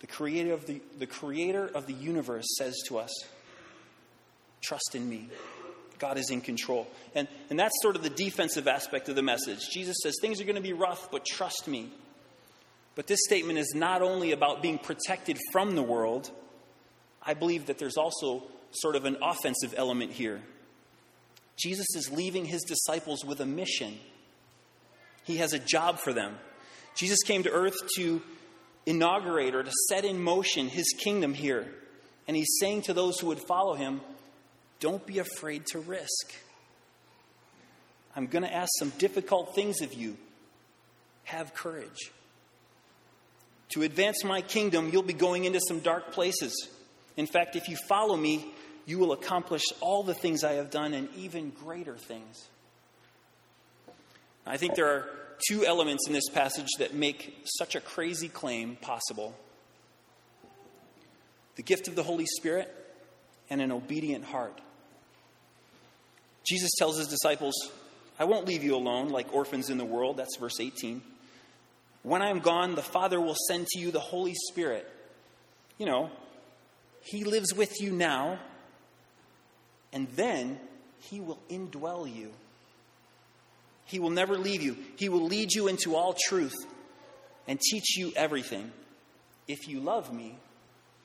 The 0.00 0.06
creator 0.06 0.52
of 0.52 0.66
the, 0.66 0.80
the 0.98 1.06
creator 1.06 1.66
of 1.66 1.86
the 1.86 1.92
universe 1.92 2.46
says 2.58 2.74
to 2.88 2.98
us, 2.98 3.10
Trust 4.62 4.94
in 4.94 5.08
me. 5.08 5.28
God 5.98 6.18
is 6.18 6.30
in 6.30 6.40
control. 6.40 6.86
And, 7.14 7.26
and 7.48 7.58
that's 7.58 7.74
sort 7.80 7.96
of 7.96 8.02
the 8.02 8.10
defensive 8.10 8.68
aspect 8.68 9.08
of 9.08 9.16
the 9.16 9.22
message. 9.22 9.60
Jesus 9.72 9.96
says, 10.02 10.16
Things 10.20 10.40
are 10.40 10.44
going 10.44 10.56
to 10.56 10.62
be 10.62 10.72
rough, 10.72 11.10
but 11.10 11.24
trust 11.24 11.68
me. 11.68 11.90
But 12.94 13.06
this 13.06 13.20
statement 13.24 13.58
is 13.58 13.74
not 13.74 14.02
only 14.02 14.32
about 14.32 14.62
being 14.62 14.78
protected 14.78 15.38
from 15.52 15.74
the 15.74 15.82
world, 15.82 16.30
I 17.22 17.34
believe 17.34 17.66
that 17.66 17.78
there's 17.78 17.96
also 17.96 18.44
sort 18.70 18.96
of 18.96 19.04
an 19.04 19.16
offensive 19.22 19.74
element 19.76 20.12
here. 20.12 20.42
Jesus 21.58 21.86
is 21.94 22.10
leaving 22.10 22.44
his 22.44 22.62
disciples 22.62 23.24
with 23.24 23.40
a 23.40 23.46
mission, 23.46 23.98
he 25.24 25.38
has 25.38 25.52
a 25.52 25.58
job 25.58 25.98
for 25.98 26.12
them. 26.12 26.36
Jesus 26.94 27.22
came 27.22 27.42
to 27.42 27.50
earth 27.50 27.76
to 27.96 28.22
inaugurate 28.86 29.54
or 29.54 29.62
to 29.62 29.72
set 29.88 30.04
in 30.04 30.22
motion 30.22 30.68
his 30.68 30.94
kingdom 30.98 31.34
here. 31.34 31.66
And 32.26 32.36
he's 32.36 32.56
saying 32.58 32.82
to 32.82 32.94
those 32.94 33.18
who 33.18 33.26
would 33.26 33.40
follow 33.40 33.74
him, 33.74 34.00
don't 34.80 35.04
be 35.06 35.18
afraid 35.18 35.66
to 35.66 35.78
risk. 35.78 36.34
I'm 38.14 38.26
going 38.26 38.44
to 38.44 38.52
ask 38.52 38.68
some 38.78 38.90
difficult 38.98 39.54
things 39.54 39.80
of 39.82 39.92
you. 39.94 40.16
Have 41.24 41.54
courage. 41.54 42.10
To 43.70 43.82
advance 43.82 44.24
my 44.24 44.40
kingdom, 44.40 44.90
you'll 44.92 45.02
be 45.02 45.12
going 45.12 45.44
into 45.44 45.60
some 45.60 45.80
dark 45.80 46.12
places. 46.12 46.68
In 47.16 47.26
fact, 47.26 47.56
if 47.56 47.68
you 47.68 47.76
follow 47.88 48.16
me, 48.16 48.46
you 48.86 48.98
will 48.98 49.12
accomplish 49.12 49.64
all 49.80 50.02
the 50.02 50.14
things 50.14 50.44
I 50.44 50.52
have 50.52 50.70
done 50.70 50.94
and 50.94 51.08
even 51.16 51.50
greater 51.50 51.96
things. 51.96 52.46
I 54.46 54.56
think 54.56 54.76
there 54.76 54.86
are 54.86 55.08
two 55.48 55.66
elements 55.66 56.06
in 56.06 56.12
this 56.12 56.28
passage 56.28 56.68
that 56.78 56.94
make 56.94 57.44
such 57.58 57.74
a 57.74 57.80
crazy 57.80 58.28
claim 58.28 58.76
possible 58.76 59.34
the 61.56 61.62
gift 61.62 61.88
of 61.88 61.96
the 61.96 62.02
Holy 62.02 62.26
Spirit 62.26 62.72
and 63.48 63.60
an 63.60 63.72
obedient 63.72 64.24
heart. 64.24 64.60
Jesus 66.46 66.70
tells 66.78 66.98
his 66.98 67.08
disciples, 67.08 67.54
I 68.18 68.24
won't 68.24 68.46
leave 68.46 68.62
you 68.62 68.76
alone 68.76 69.08
like 69.08 69.34
orphans 69.34 69.68
in 69.68 69.78
the 69.78 69.84
world. 69.84 70.16
That's 70.16 70.36
verse 70.38 70.60
18. 70.60 71.02
When 72.02 72.22
I 72.22 72.30
am 72.30 72.38
gone, 72.38 72.76
the 72.76 72.82
Father 72.82 73.20
will 73.20 73.36
send 73.48 73.66
to 73.66 73.80
you 73.80 73.90
the 73.90 74.00
Holy 74.00 74.34
Spirit. 74.48 74.88
You 75.76 75.86
know, 75.86 76.10
He 77.02 77.24
lives 77.24 77.52
with 77.52 77.80
you 77.80 77.90
now, 77.90 78.38
and 79.92 80.06
then 80.14 80.58
He 81.00 81.20
will 81.20 81.40
indwell 81.50 82.06
you. 82.06 82.30
He 83.84 83.98
will 83.98 84.10
never 84.10 84.38
leave 84.38 84.62
you. 84.62 84.76
He 84.96 85.08
will 85.08 85.24
lead 85.24 85.52
you 85.52 85.68
into 85.68 85.96
all 85.96 86.14
truth 86.28 86.54
and 87.48 87.60
teach 87.60 87.96
you 87.96 88.12
everything. 88.16 88.70
If 89.48 89.68
you 89.68 89.80
love 89.80 90.12
me, 90.12 90.36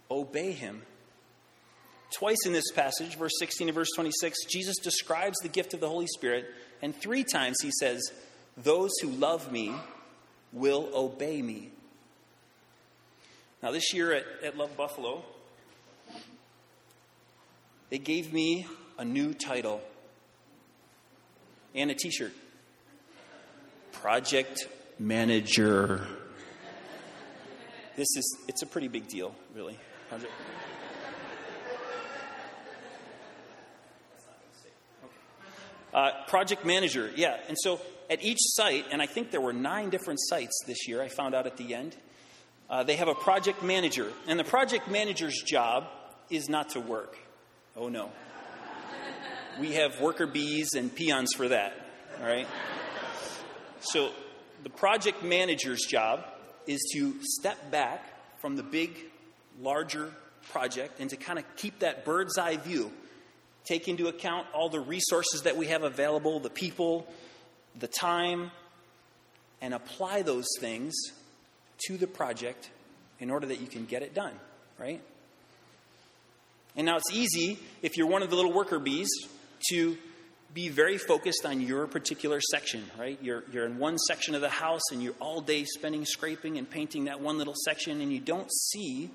obey 0.09 0.51
Him. 0.51 0.84
Twice 2.11 2.45
in 2.45 2.51
this 2.51 2.71
passage, 2.71 3.17
verse 3.17 3.31
16 3.39 3.69
and 3.69 3.75
verse 3.75 3.89
26, 3.95 4.45
Jesus 4.45 4.77
describes 4.77 5.38
the 5.39 5.49
gift 5.49 5.73
of 5.73 5.79
the 5.79 5.88
Holy 5.88 6.07
Spirit, 6.07 6.45
and 6.81 6.95
three 6.95 7.23
times 7.23 7.57
he 7.61 7.71
says, 7.79 8.01
Those 8.57 8.91
who 9.01 9.09
love 9.09 9.51
me 9.51 9.73
will 10.51 10.89
obey 10.93 11.41
me. 11.41 11.69
Now, 13.63 13.71
this 13.71 13.93
year 13.93 14.11
at, 14.13 14.25
at 14.43 14.57
Love 14.57 14.75
Buffalo, 14.75 15.23
they 17.89 17.99
gave 17.99 18.33
me 18.33 18.67
a 18.97 19.05
new 19.05 19.33
title 19.33 19.81
and 21.73 21.91
a 21.91 21.93
t 21.93 22.09
shirt 22.09 22.33
Project 23.91 24.67
Manager. 24.99 26.07
This 27.95 28.07
is, 28.15 28.38
it's 28.47 28.63
a 28.63 28.65
pretty 28.65 28.88
big 28.88 29.07
deal, 29.07 29.35
really. 29.53 29.77
Project. 30.09 30.31
Uh, 35.93 36.11
project 36.27 36.65
manager, 36.65 37.11
yeah. 37.15 37.38
And 37.47 37.57
so 37.59 37.81
at 38.09 38.23
each 38.23 38.39
site, 38.39 38.85
and 38.91 39.01
I 39.01 39.05
think 39.05 39.31
there 39.31 39.41
were 39.41 39.53
nine 39.53 39.89
different 39.89 40.19
sites 40.22 40.63
this 40.65 40.88
year, 40.88 41.01
I 41.01 41.09
found 41.09 41.35
out 41.35 41.47
at 41.47 41.57
the 41.57 41.73
end, 41.73 41.95
uh, 42.69 42.84
they 42.84 42.95
have 42.95 43.09
a 43.09 43.15
project 43.15 43.61
manager. 43.61 44.11
And 44.27 44.39
the 44.39 44.45
project 44.45 44.89
manager's 44.89 45.41
job 45.41 45.88
is 46.30 46.47
not 46.47 46.69
to 46.69 46.80
work. 46.80 47.18
Oh 47.76 47.89
no. 47.89 48.09
We 49.59 49.73
have 49.73 49.99
worker 49.99 50.27
bees 50.27 50.69
and 50.76 50.93
peons 50.93 51.34
for 51.34 51.49
that, 51.49 51.73
all 52.19 52.27
right? 52.27 52.47
So 53.81 54.11
the 54.63 54.69
project 54.69 55.23
manager's 55.23 55.81
job 55.81 56.23
is 56.68 56.80
to 56.93 57.15
step 57.22 57.69
back 57.69 58.05
from 58.39 58.55
the 58.55 58.63
big, 58.63 58.97
larger 59.59 60.13
project 60.51 60.99
and 60.99 61.09
to 61.09 61.18
kind 61.18 61.38
of 61.38 61.45
keep 61.57 61.80
that 61.80 62.05
bird's 62.05 62.38
eye 62.38 62.57
view 62.57 62.91
take 63.65 63.88
into 63.88 64.07
account 64.07 64.47
all 64.53 64.69
the 64.69 64.79
resources 64.79 65.43
that 65.43 65.57
we 65.57 65.67
have 65.67 65.83
available, 65.83 66.39
the 66.39 66.49
people, 66.49 67.07
the 67.79 67.88
time, 67.88 68.51
and 69.61 69.73
apply 69.73 70.21
those 70.23 70.47
things 70.59 70.93
to 71.88 71.97
the 71.97 72.07
project 72.07 72.69
in 73.19 73.29
order 73.29 73.47
that 73.47 73.61
you 73.61 73.67
can 73.67 73.85
get 73.85 74.01
it 74.01 74.13
done, 74.13 74.33
right? 74.79 75.01
And 76.75 76.85
now 76.85 76.97
it's 76.97 77.11
easy 77.11 77.59
if 77.81 77.97
you're 77.97 78.07
one 78.07 78.23
of 78.23 78.29
the 78.29 78.35
little 78.35 78.53
worker 78.53 78.79
bees 78.79 79.09
to 79.69 79.97
be 80.53 80.69
very 80.69 80.97
focused 80.97 81.45
on 81.45 81.61
your 81.61 81.88
particular 81.88 82.41
section, 82.51 82.83
right? 82.99 83.17
You're, 83.21 83.43
you're 83.51 83.65
in 83.65 83.77
one 83.77 83.97
section 83.97 84.35
of 84.35 84.41
the 84.41 84.49
house 84.49 84.81
and 84.91 85.01
you're 85.01 85.15
all 85.19 85.39
day 85.39 85.63
spending 85.63 86.05
scraping 86.05 86.57
and 86.57 86.69
painting 86.69 87.05
that 87.05 87.21
one 87.21 87.38
little 87.38 87.53
section 87.65 88.01
and 88.01 88.11
you 88.11 88.19
don't 88.19 88.51
see 88.51 89.09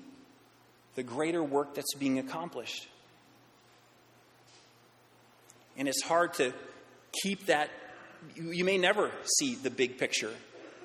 the 0.95 1.03
greater 1.03 1.43
work 1.43 1.75
that's 1.75 1.93
being 1.95 2.17
accomplished. 2.17 2.87
And 5.77 5.87
it's 5.87 6.01
hard 6.01 6.33
to 6.35 6.53
keep 7.21 7.45
that. 7.45 7.69
You, 8.35 8.65
may 8.65 8.77
never 8.77 9.11
see 9.37 9.55
the 9.55 9.69
big 9.69 9.97
picture 9.97 10.33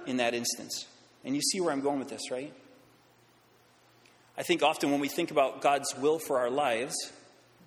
in 0.07 0.19
that 0.19 0.35
instance. 0.35 0.87
And 1.25 1.35
you 1.35 1.41
see 1.41 1.61
where 1.61 1.73
I'm 1.73 1.81
going 1.81 1.99
with 1.99 2.09
this, 2.09 2.31
right? 2.31 2.53
I 4.37 4.43
think 4.43 4.63
often 4.63 4.91
when 4.91 5.01
we 5.01 5.09
think 5.09 5.31
about 5.31 5.63
God's 5.63 5.95
will 5.97 6.19
for 6.19 6.39
our 6.39 6.51
lives, 6.51 6.95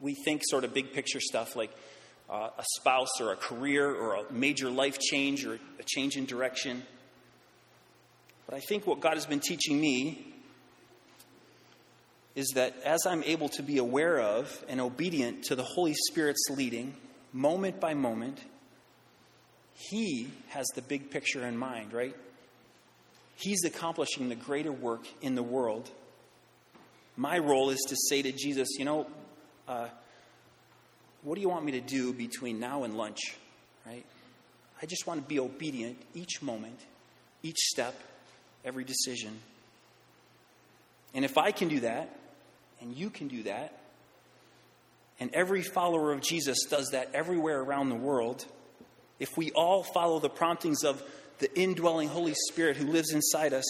we 0.01 0.13
think 0.13 0.41
sort 0.45 0.63
of 0.63 0.73
big 0.73 0.93
picture 0.93 1.19
stuff 1.19 1.55
like 1.55 1.71
uh, 2.29 2.49
a 2.57 2.63
spouse 2.75 3.21
or 3.21 3.31
a 3.31 3.35
career 3.35 3.93
or 3.93 4.15
a 4.15 4.31
major 4.31 4.69
life 4.69 4.99
change 4.99 5.45
or 5.45 5.59
a 5.79 5.83
change 5.83 6.17
in 6.17 6.25
direction. 6.25 6.83
But 8.45 8.55
I 8.55 8.59
think 8.59 8.85
what 8.85 8.99
God 8.99 9.15
has 9.15 9.25
been 9.25 9.39
teaching 9.39 9.79
me 9.79 10.33
is 12.35 12.51
that 12.55 12.75
as 12.83 13.05
I'm 13.05 13.23
able 13.23 13.49
to 13.49 13.63
be 13.63 13.77
aware 13.77 14.19
of 14.19 14.63
and 14.67 14.81
obedient 14.81 15.45
to 15.45 15.55
the 15.55 15.63
Holy 15.63 15.93
Spirit's 15.93 16.45
leading, 16.49 16.95
moment 17.35 17.81
by 17.81 17.93
moment, 17.93 18.39
He 19.75 20.29
has 20.47 20.65
the 20.73 20.81
big 20.81 21.11
picture 21.11 21.45
in 21.45 21.57
mind, 21.57 21.93
right? 21.93 22.15
He's 23.35 23.63
accomplishing 23.65 24.29
the 24.29 24.35
greater 24.35 24.71
work 24.71 25.05
in 25.21 25.35
the 25.35 25.43
world. 25.43 25.89
My 27.17 27.37
role 27.37 27.69
is 27.69 27.79
to 27.89 27.95
say 28.09 28.21
to 28.21 28.31
Jesus, 28.31 28.69
you 28.79 28.85
know, 28.85 29.07
uh, 29.67 29.87
what 31.23 31.35
do 31.35 31.41
you 31.41 31.49
want 31.49 31.65
me 31.65 31.73
to 31.73 31.81
do 31.81 32.13
between 32.13 32.59
now 32.59 32.83
and 32.83 32.95
lunch, 32.95 33.19
right? 33.85 34.05
I 34.81 34.85
just 34.85 35.05
want 35.05 35.21
to 35.21 35.27
be 35.27 35.39
obedient 35.39 35.97
each 36.13 36.41
moment, 36.41 36.79
each 37.43 37.57
step, 37.57 37.95
every 38.63 38.85
decision. 38.85 39.37
And 41.13 41.25
if 41.25 41.37
I 41.37 41.51
can 41.51 41.67
do 41.67 41.81
that, 41.81 42.09
and 42.81 42.95
you 42.95 43.09
can 43.09 43.27
do 43.27 43.43
that, 43.43 43.77
and 45.19 45.33
every 45.33 45.61
follower 45.61 46.11
of 46.11 46.21
Jesus 46.21 46.65
does 46.69 46.89
that 46.91 47.11
everywhere 47.13 47.61
around 47.61 47.89
the 47.89 47.95
world, 47.95 48.45
if 49.19 49.37
we 49.37 49.51
all 49.51 49.83
follow 49.83 50.19
the 50.19 50.29
promptings 50.29 50.83
of 50.83 51.01
the 51.39 51.53
indwelling 51.57 52.09
Holy 52.09 52.33
Spirit 52.49 52.77
who 52.77 52.87
lives 52.87 53.11
inside 53.11 53.53
us 53.53 53.65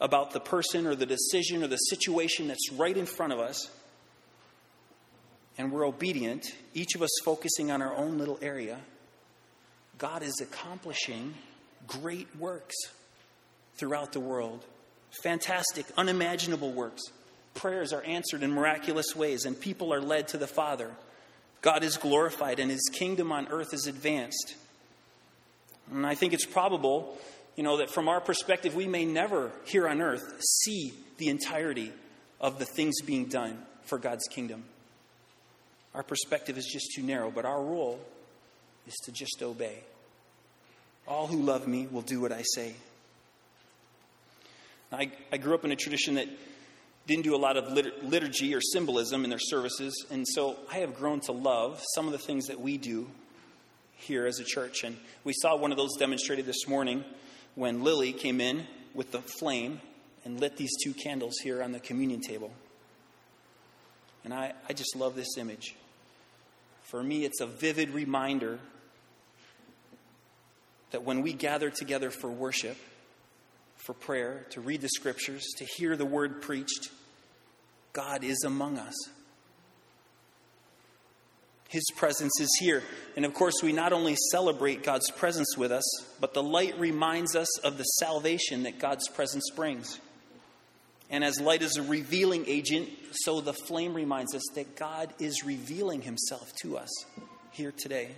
about 0.00 0.32
the 0.32 0.40
person 0.40 0.86
or 0.86 0.94
the 0.94 1.06
decision 1.06 1.62
or 1.62 1.66
the 1.66 1.76
situation 1.76 2.48
that's 2.48 2.72
right 2.72 2.96
in 2.96 3.06
front 3.06 3.32
of 3.32 3.38
us, 3.38 3.70
and 5.58 5.70
we're 5.70 5.86
obedient, 5.86 6.54
each 6.74 6.94
of 6.94 7.02
us 7.02 7.10
focusing 7.24 7.70
on 7.70 7.82
our 7.82 7.94
own 7.94 8.18
little 8.18 8.38
area, 8.42 8.78
God 9.98 10.22
is 10.22 10.40
accomplishing 10.40 11.34
great 11.86 12.28
works 12.36 12.74
throughout 13.76 14.12
the 14.12 14.20
world. 14.20 14.64
Fantastic, 15.22 15.86
unimaginable 15.96 16.72
works. 16.72 17.02
Prayers 17.54 17.92
are 17.92 18.02
answered 18.02 18.42
in 18.42 18.52
miraculous 18.52 19.14
ways, 19.14 19.44
and 19.44 19.58
people 19.58 19.92
are 19.92 20.00
led 20.00 20.28
to 20.28 20.38
the 20.38 20.46
Father. 20.46 20.90
God 21.60 21.84
is 21.84 21.96
glorified, 21.96 22.58
and 22.58 22.70
his 22.70 22.90
kingdom 22.92 23.30
on 23.30 23.48
earth 23.48 23.72
is 23.74 23.86
advanced. 23.86 24.56
And 25.90 26.06
I 26.06 26.14
think 26.14 26.32
it's 26.32 26.46
probable, 26.46 27.16
you 27.56 27.62
know, 27.62 27.78
that 27.78 27.90
from 27.90 28.08
our 28.08 28.20
perspective, 28.20 28.74
we 28.74 28.86
may 28.86 29.04
never 29.04 29.52
here 29.64 29.88
on 29.88 30.00
earth 30.00 30.40
see 30.40 30.92
the 31.18 31.28
entirety 31.28 31.92
of 32.40 32.58
the 32.58 32.64
things 32.64 33.00
being 33.02 33.26
done 33.26 33.58
for 33.84 33.98
God's 33.98 34.26
kingdom. 34.28 34.64
Our 35.94 36.02
perspective 36.02 36.56
is 36.56 36.66
just 36.72 36.92
too 36.94 37.02
narrow, 37.02 37.30
but 37.30 37.44
our 37.44 37.62
role 37.62 38.00
is 38.86 38.94
to 39.04 39.12
just 39.12 39.42
obey. 39.42 39.78
All 41.06 41.26
who 41.26 41.42
love 41.42 41.66
me 41.68 41.86
will 41.90 42.02
do 42.02 42.20
what 42.20 42.32
I 42.32 42.42
say. 42.42 42.74
I, 44.90 45.10
I 45.30 45.36
grew 45.36 45.54
up 45.54 45.64
in 45.64 45.72
a 45.72 45.76
tradition 45.76 46.14
that 46.14 46.28
didn't 47.06 47.24
do 47.24 47.34
a 47.34 47.38
lot 47.38 47.56
of 47.56 47.72
lit- 47.72 48.04
liturgy 48.04 48.54
or 48.54 48.60
symbolism 48.60 49.24
in 49.24 49.30
their 49.30 49.38
services, 49.38 50.06
and 50.10 50.26
so 50.26 50.56
I 50.70 50.78
have 50.78 50.94
grown 50.94 51.20
to 51.20 51.32
love 51.32 51.82
some 51.94 52.06
of 52.06 52.12
the 52.12 52.18
things 52.18 52.46
that 52.46 52.60
we 52.60 52.78
do 52.78 53.08
here 53.94 54.26
as 54.26 54.38
a 54.38 54.44
church. 54.44 54.84
And 54.84 54.96
we 55.24 55.32
saw 55.32 55.56
one 55.56 55.70
of 55.70 55.76
those 55.76 55.96
demonstrated 55.98 56.46
this 56.46 56.66
morning 56.68 57.04
when 57.54 57.82
Lily 57.82 58.12
came 58.12 58.40
in 58.40 58.66
with 58.94 59.12
the 59.12 59.20
flame 59.20 59.80
and 60.24 60.40
lit 60.40 60.56
these 60.56 60.72
two 60.82 60.92
candles 60.92 61.34
here 61.42 61.62
on 61.62 61.72
the 61.72 61.80
communion 61.80 62.20
table. 62.20 62.52
And 64.24 64.32
I, 64.32 64.52
I 64.68 64.72
just 64.72 64.94
love 64.94 65.14
this 65.14 65.36
image. 65.36 65.74
For 66.82 67.02
me, 67.02 67.24
it's 67.24 67.40
a 67.40 67.46
vivid 67.46 67.90
reminder 67.90 68.58
that 70.90 71.02
when 71.02 71.22
we 71.22 71.32
gather 71.32 71.70
together 71.70 72.10
for 72.10 72.28
worship, 72.28 72.76
for 73.82 73.94
prayer, 73.94 74.46
to 74.50 74.60
read 74.60 74.80
the 74.80 74.88
scriptures, 74.88 75.44
to 75.58 75.64
hear 75.64 75.96
the 75.96 76.04
word 76.04 76.40
preached, 76.40 76.90
God 77.92 78.22
is 78.24 78.44
among 78.44 78.78
us. 78.78 78.94
His 81.68 81.84
presence 81.96 82.38
is 82.38 82.54
here. 82.60 82.82
And 83.16 83.24
of 83.24 83.34
course, 83.34 83.54
we 83.62 83.72
not 83.72 83.92
only 83.92 84.14
celebrate 84.30 84.84
God's 84.84 85.10
presence 85.10 85.56
with 85.56 85.72
us, 85.72 85.84
but 86.20 86.34
the 86.34 86.42
light 86.42 86.78
reminds 86.78 87.34
us 87.34 87.58
of 87.60 87.78
the 87.78 87.84
salvation 87.84 88.64
that 88.64 88.78
God's 88.78 89.08
presence 89.08 89.50
brings. 89.56 89.98
And 91.10 91.24
as 91.24 91.40
light 91.40 91.62
is 91.62 91.76
a 91.76 91.82
revealing 91.82 92.44
agent, 92.46 92.88
so 93.12 93.40
the 93.40 93.52
flame 93.52 93.94
reminds 93.94 94.34
us 94.34 94.42
that 94.54 94.76
God 94.76 95.12
is 95.18 95.44
revealing 95.44 96.02
himself 96.02 96.52
to 96.62 96.76
us 96.76 96.90
here 97.50 97.72
today. 97.72 98.10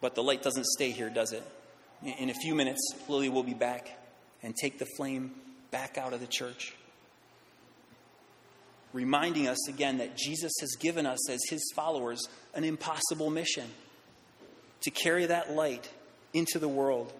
But 0.00 0.14
the 0.14 0.22
light 0.22 0.42
doesn't 0.42 0.66
stay 0.66 0.90
here, 0.90 1.10
does 1.10 1.32
it? 1.32 1.42
In 2.04 2.28
a 2.28 2.34
few 2.34 2.54
minutes, 2.54 2.80
Lily 3.08 3.30
will 3.30 3.42
be 3.42 3.54
back 3.54 3.88
and 4.42 4.54
take 4.54 4.78
the 4.78 4.86
flame 4.98 5.30
back 5.70 5.96
out 5.96 6.12
of 6.12 6.20
the 6.20 6.26
church. 6.26 6.74
Reminding 8.92 9.48
us 9.48 9.68
again 9.68 9.98
that 9.98 10.14
Jesus 10.14 10.52
has 10.60 10.76
given 10.78 11.06
us, 11.06 11.30
as 11.30 11.40
his 11.48 11.72
followers, 11.74 12.20
an 12.54 12.62
impossible 12.62 13.30
mission 13.30 13.64
to 14.82 14.90
carry 14.90 15.24
that 15.26 15.52
light 15.54 15.88
into 16.34 16.58
the 16.58 16.68
world. 16.68 17.10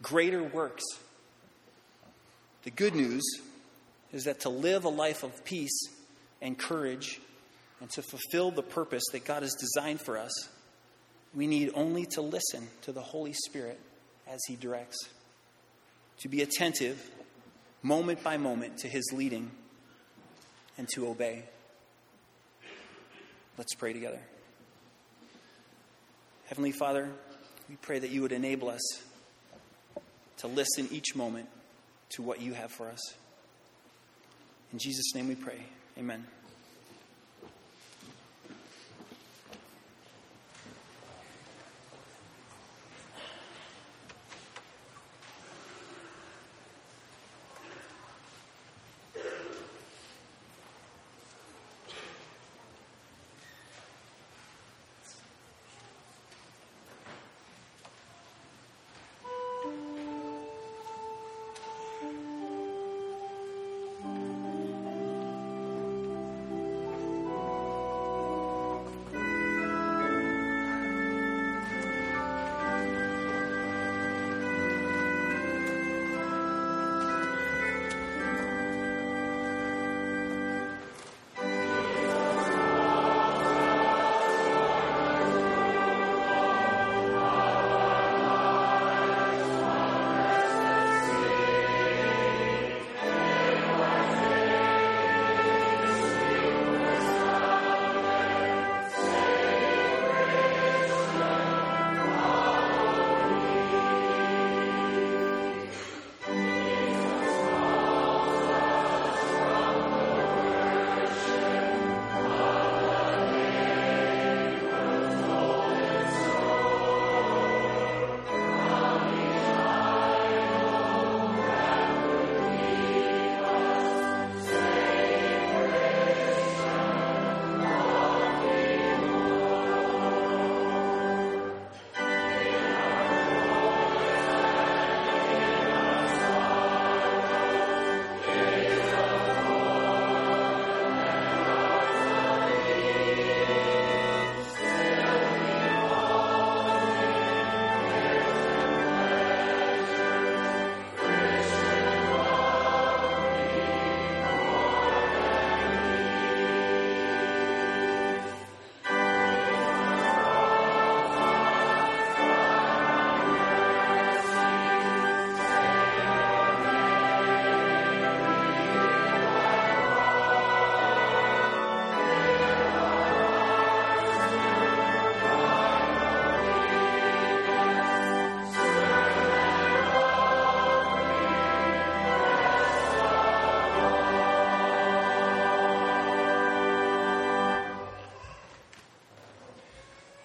Greater 0.00 0.44
works. 0.44 0.84
The 2.62 2.70
good 2.70 2.94
news 2.94 3.24
is 4.12 4.24
that 4.24 4.40
to 4.40 4.50
live 4.50 4.84
a 4.84 4.88
life 4.88 5.24
of 5.24 5.44
peace 5.44 5.88
and 6.40 6.56
courage 6.56 7.20
and 7.80 7.90
to 7.90 8.02
fulfill 8.02 8.52
the 8.52 8.62
purpose 8.62 9.02
that 9.10 9.24
God 9.24 9.42
has 9.42 9.54
designed 9.54 10.00
for 10.00 10.16
us 10.16 10.48
we 11.34 11.46
need 11.46 11.70
only 11.74 12.06
to 12.12 12.20
listen 12.20 12.68
to 12.82 12.92
the 12.92 13.00
Holy 13.00 13.32
Spirit 13.32 13.80
as 14.28 14.40
He 14.46 14.56
directs, 14.56 14.96
to 16.20 16.28
be 16.28 16.42
attentive 16.42 17.10
moment 17.82 18.22
by 18.22 18.36
moment 18.36 18.78
to 18.78 18.88
His 18.88 19.04
leading, 19.12 19.50
and 20.78 20.88
to 20.94 21.06
obey. 21.08 21.44
Let's 23.58 23.74
pray 23.74 23.92
together. 23.92 24.20
Heavenly 26.46 26.72
Father, 26.72 27.10
we 27.68 27.76
pray 27.76 27.98
that 27.98 28.10
you 28.10 28.22
would 28.22 28.32
enable 28.32 28.68
us 28.68 28.82
to 30.38 30.46
listen 30.48 30.88
each 30.90 31.14
moment 31.14 31.48
to 32.10 32.22
what 32.22 32.40
you 32.40 32.52
have 32.52 32.70
for 32.70 32.88
us. 32.88 33.00
In 34.72 34.78
Jesus' 34.78 35.14
name 35.14 35.28
we 35.28 35.34
pray. 35.34 35.60
Amen. 35.98 36.26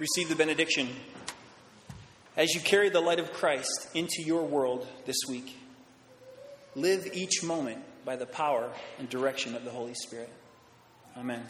Receive 0.07 0.29
the 0.29 0.35
benediction. 0.35 0.87
As 2.37 2.55
you 2.55 2.61
carry 2.61 2.87
the 2.87 3.01
light 3.01 3.19
of 3.19 3.33
Christ 3.33 3.89
into 3.93 4.21
your 4.21 4.43
world 4.43 4.87
this 5.05 5.17
week, 5.27 5.57
live 6.75 7.09
each 7.13 7.43
moment 7.43 7.83
by 8.05 8.15
the 8.15 8.25
power 8.25 8.71
and 8.99 9.09
direction 9.09 9.53
of 9.53 9.65
the 9.65 9.69
Holy 9.69 9.95
Spirit. 9.95 10.29
Amen. 11.17 11.43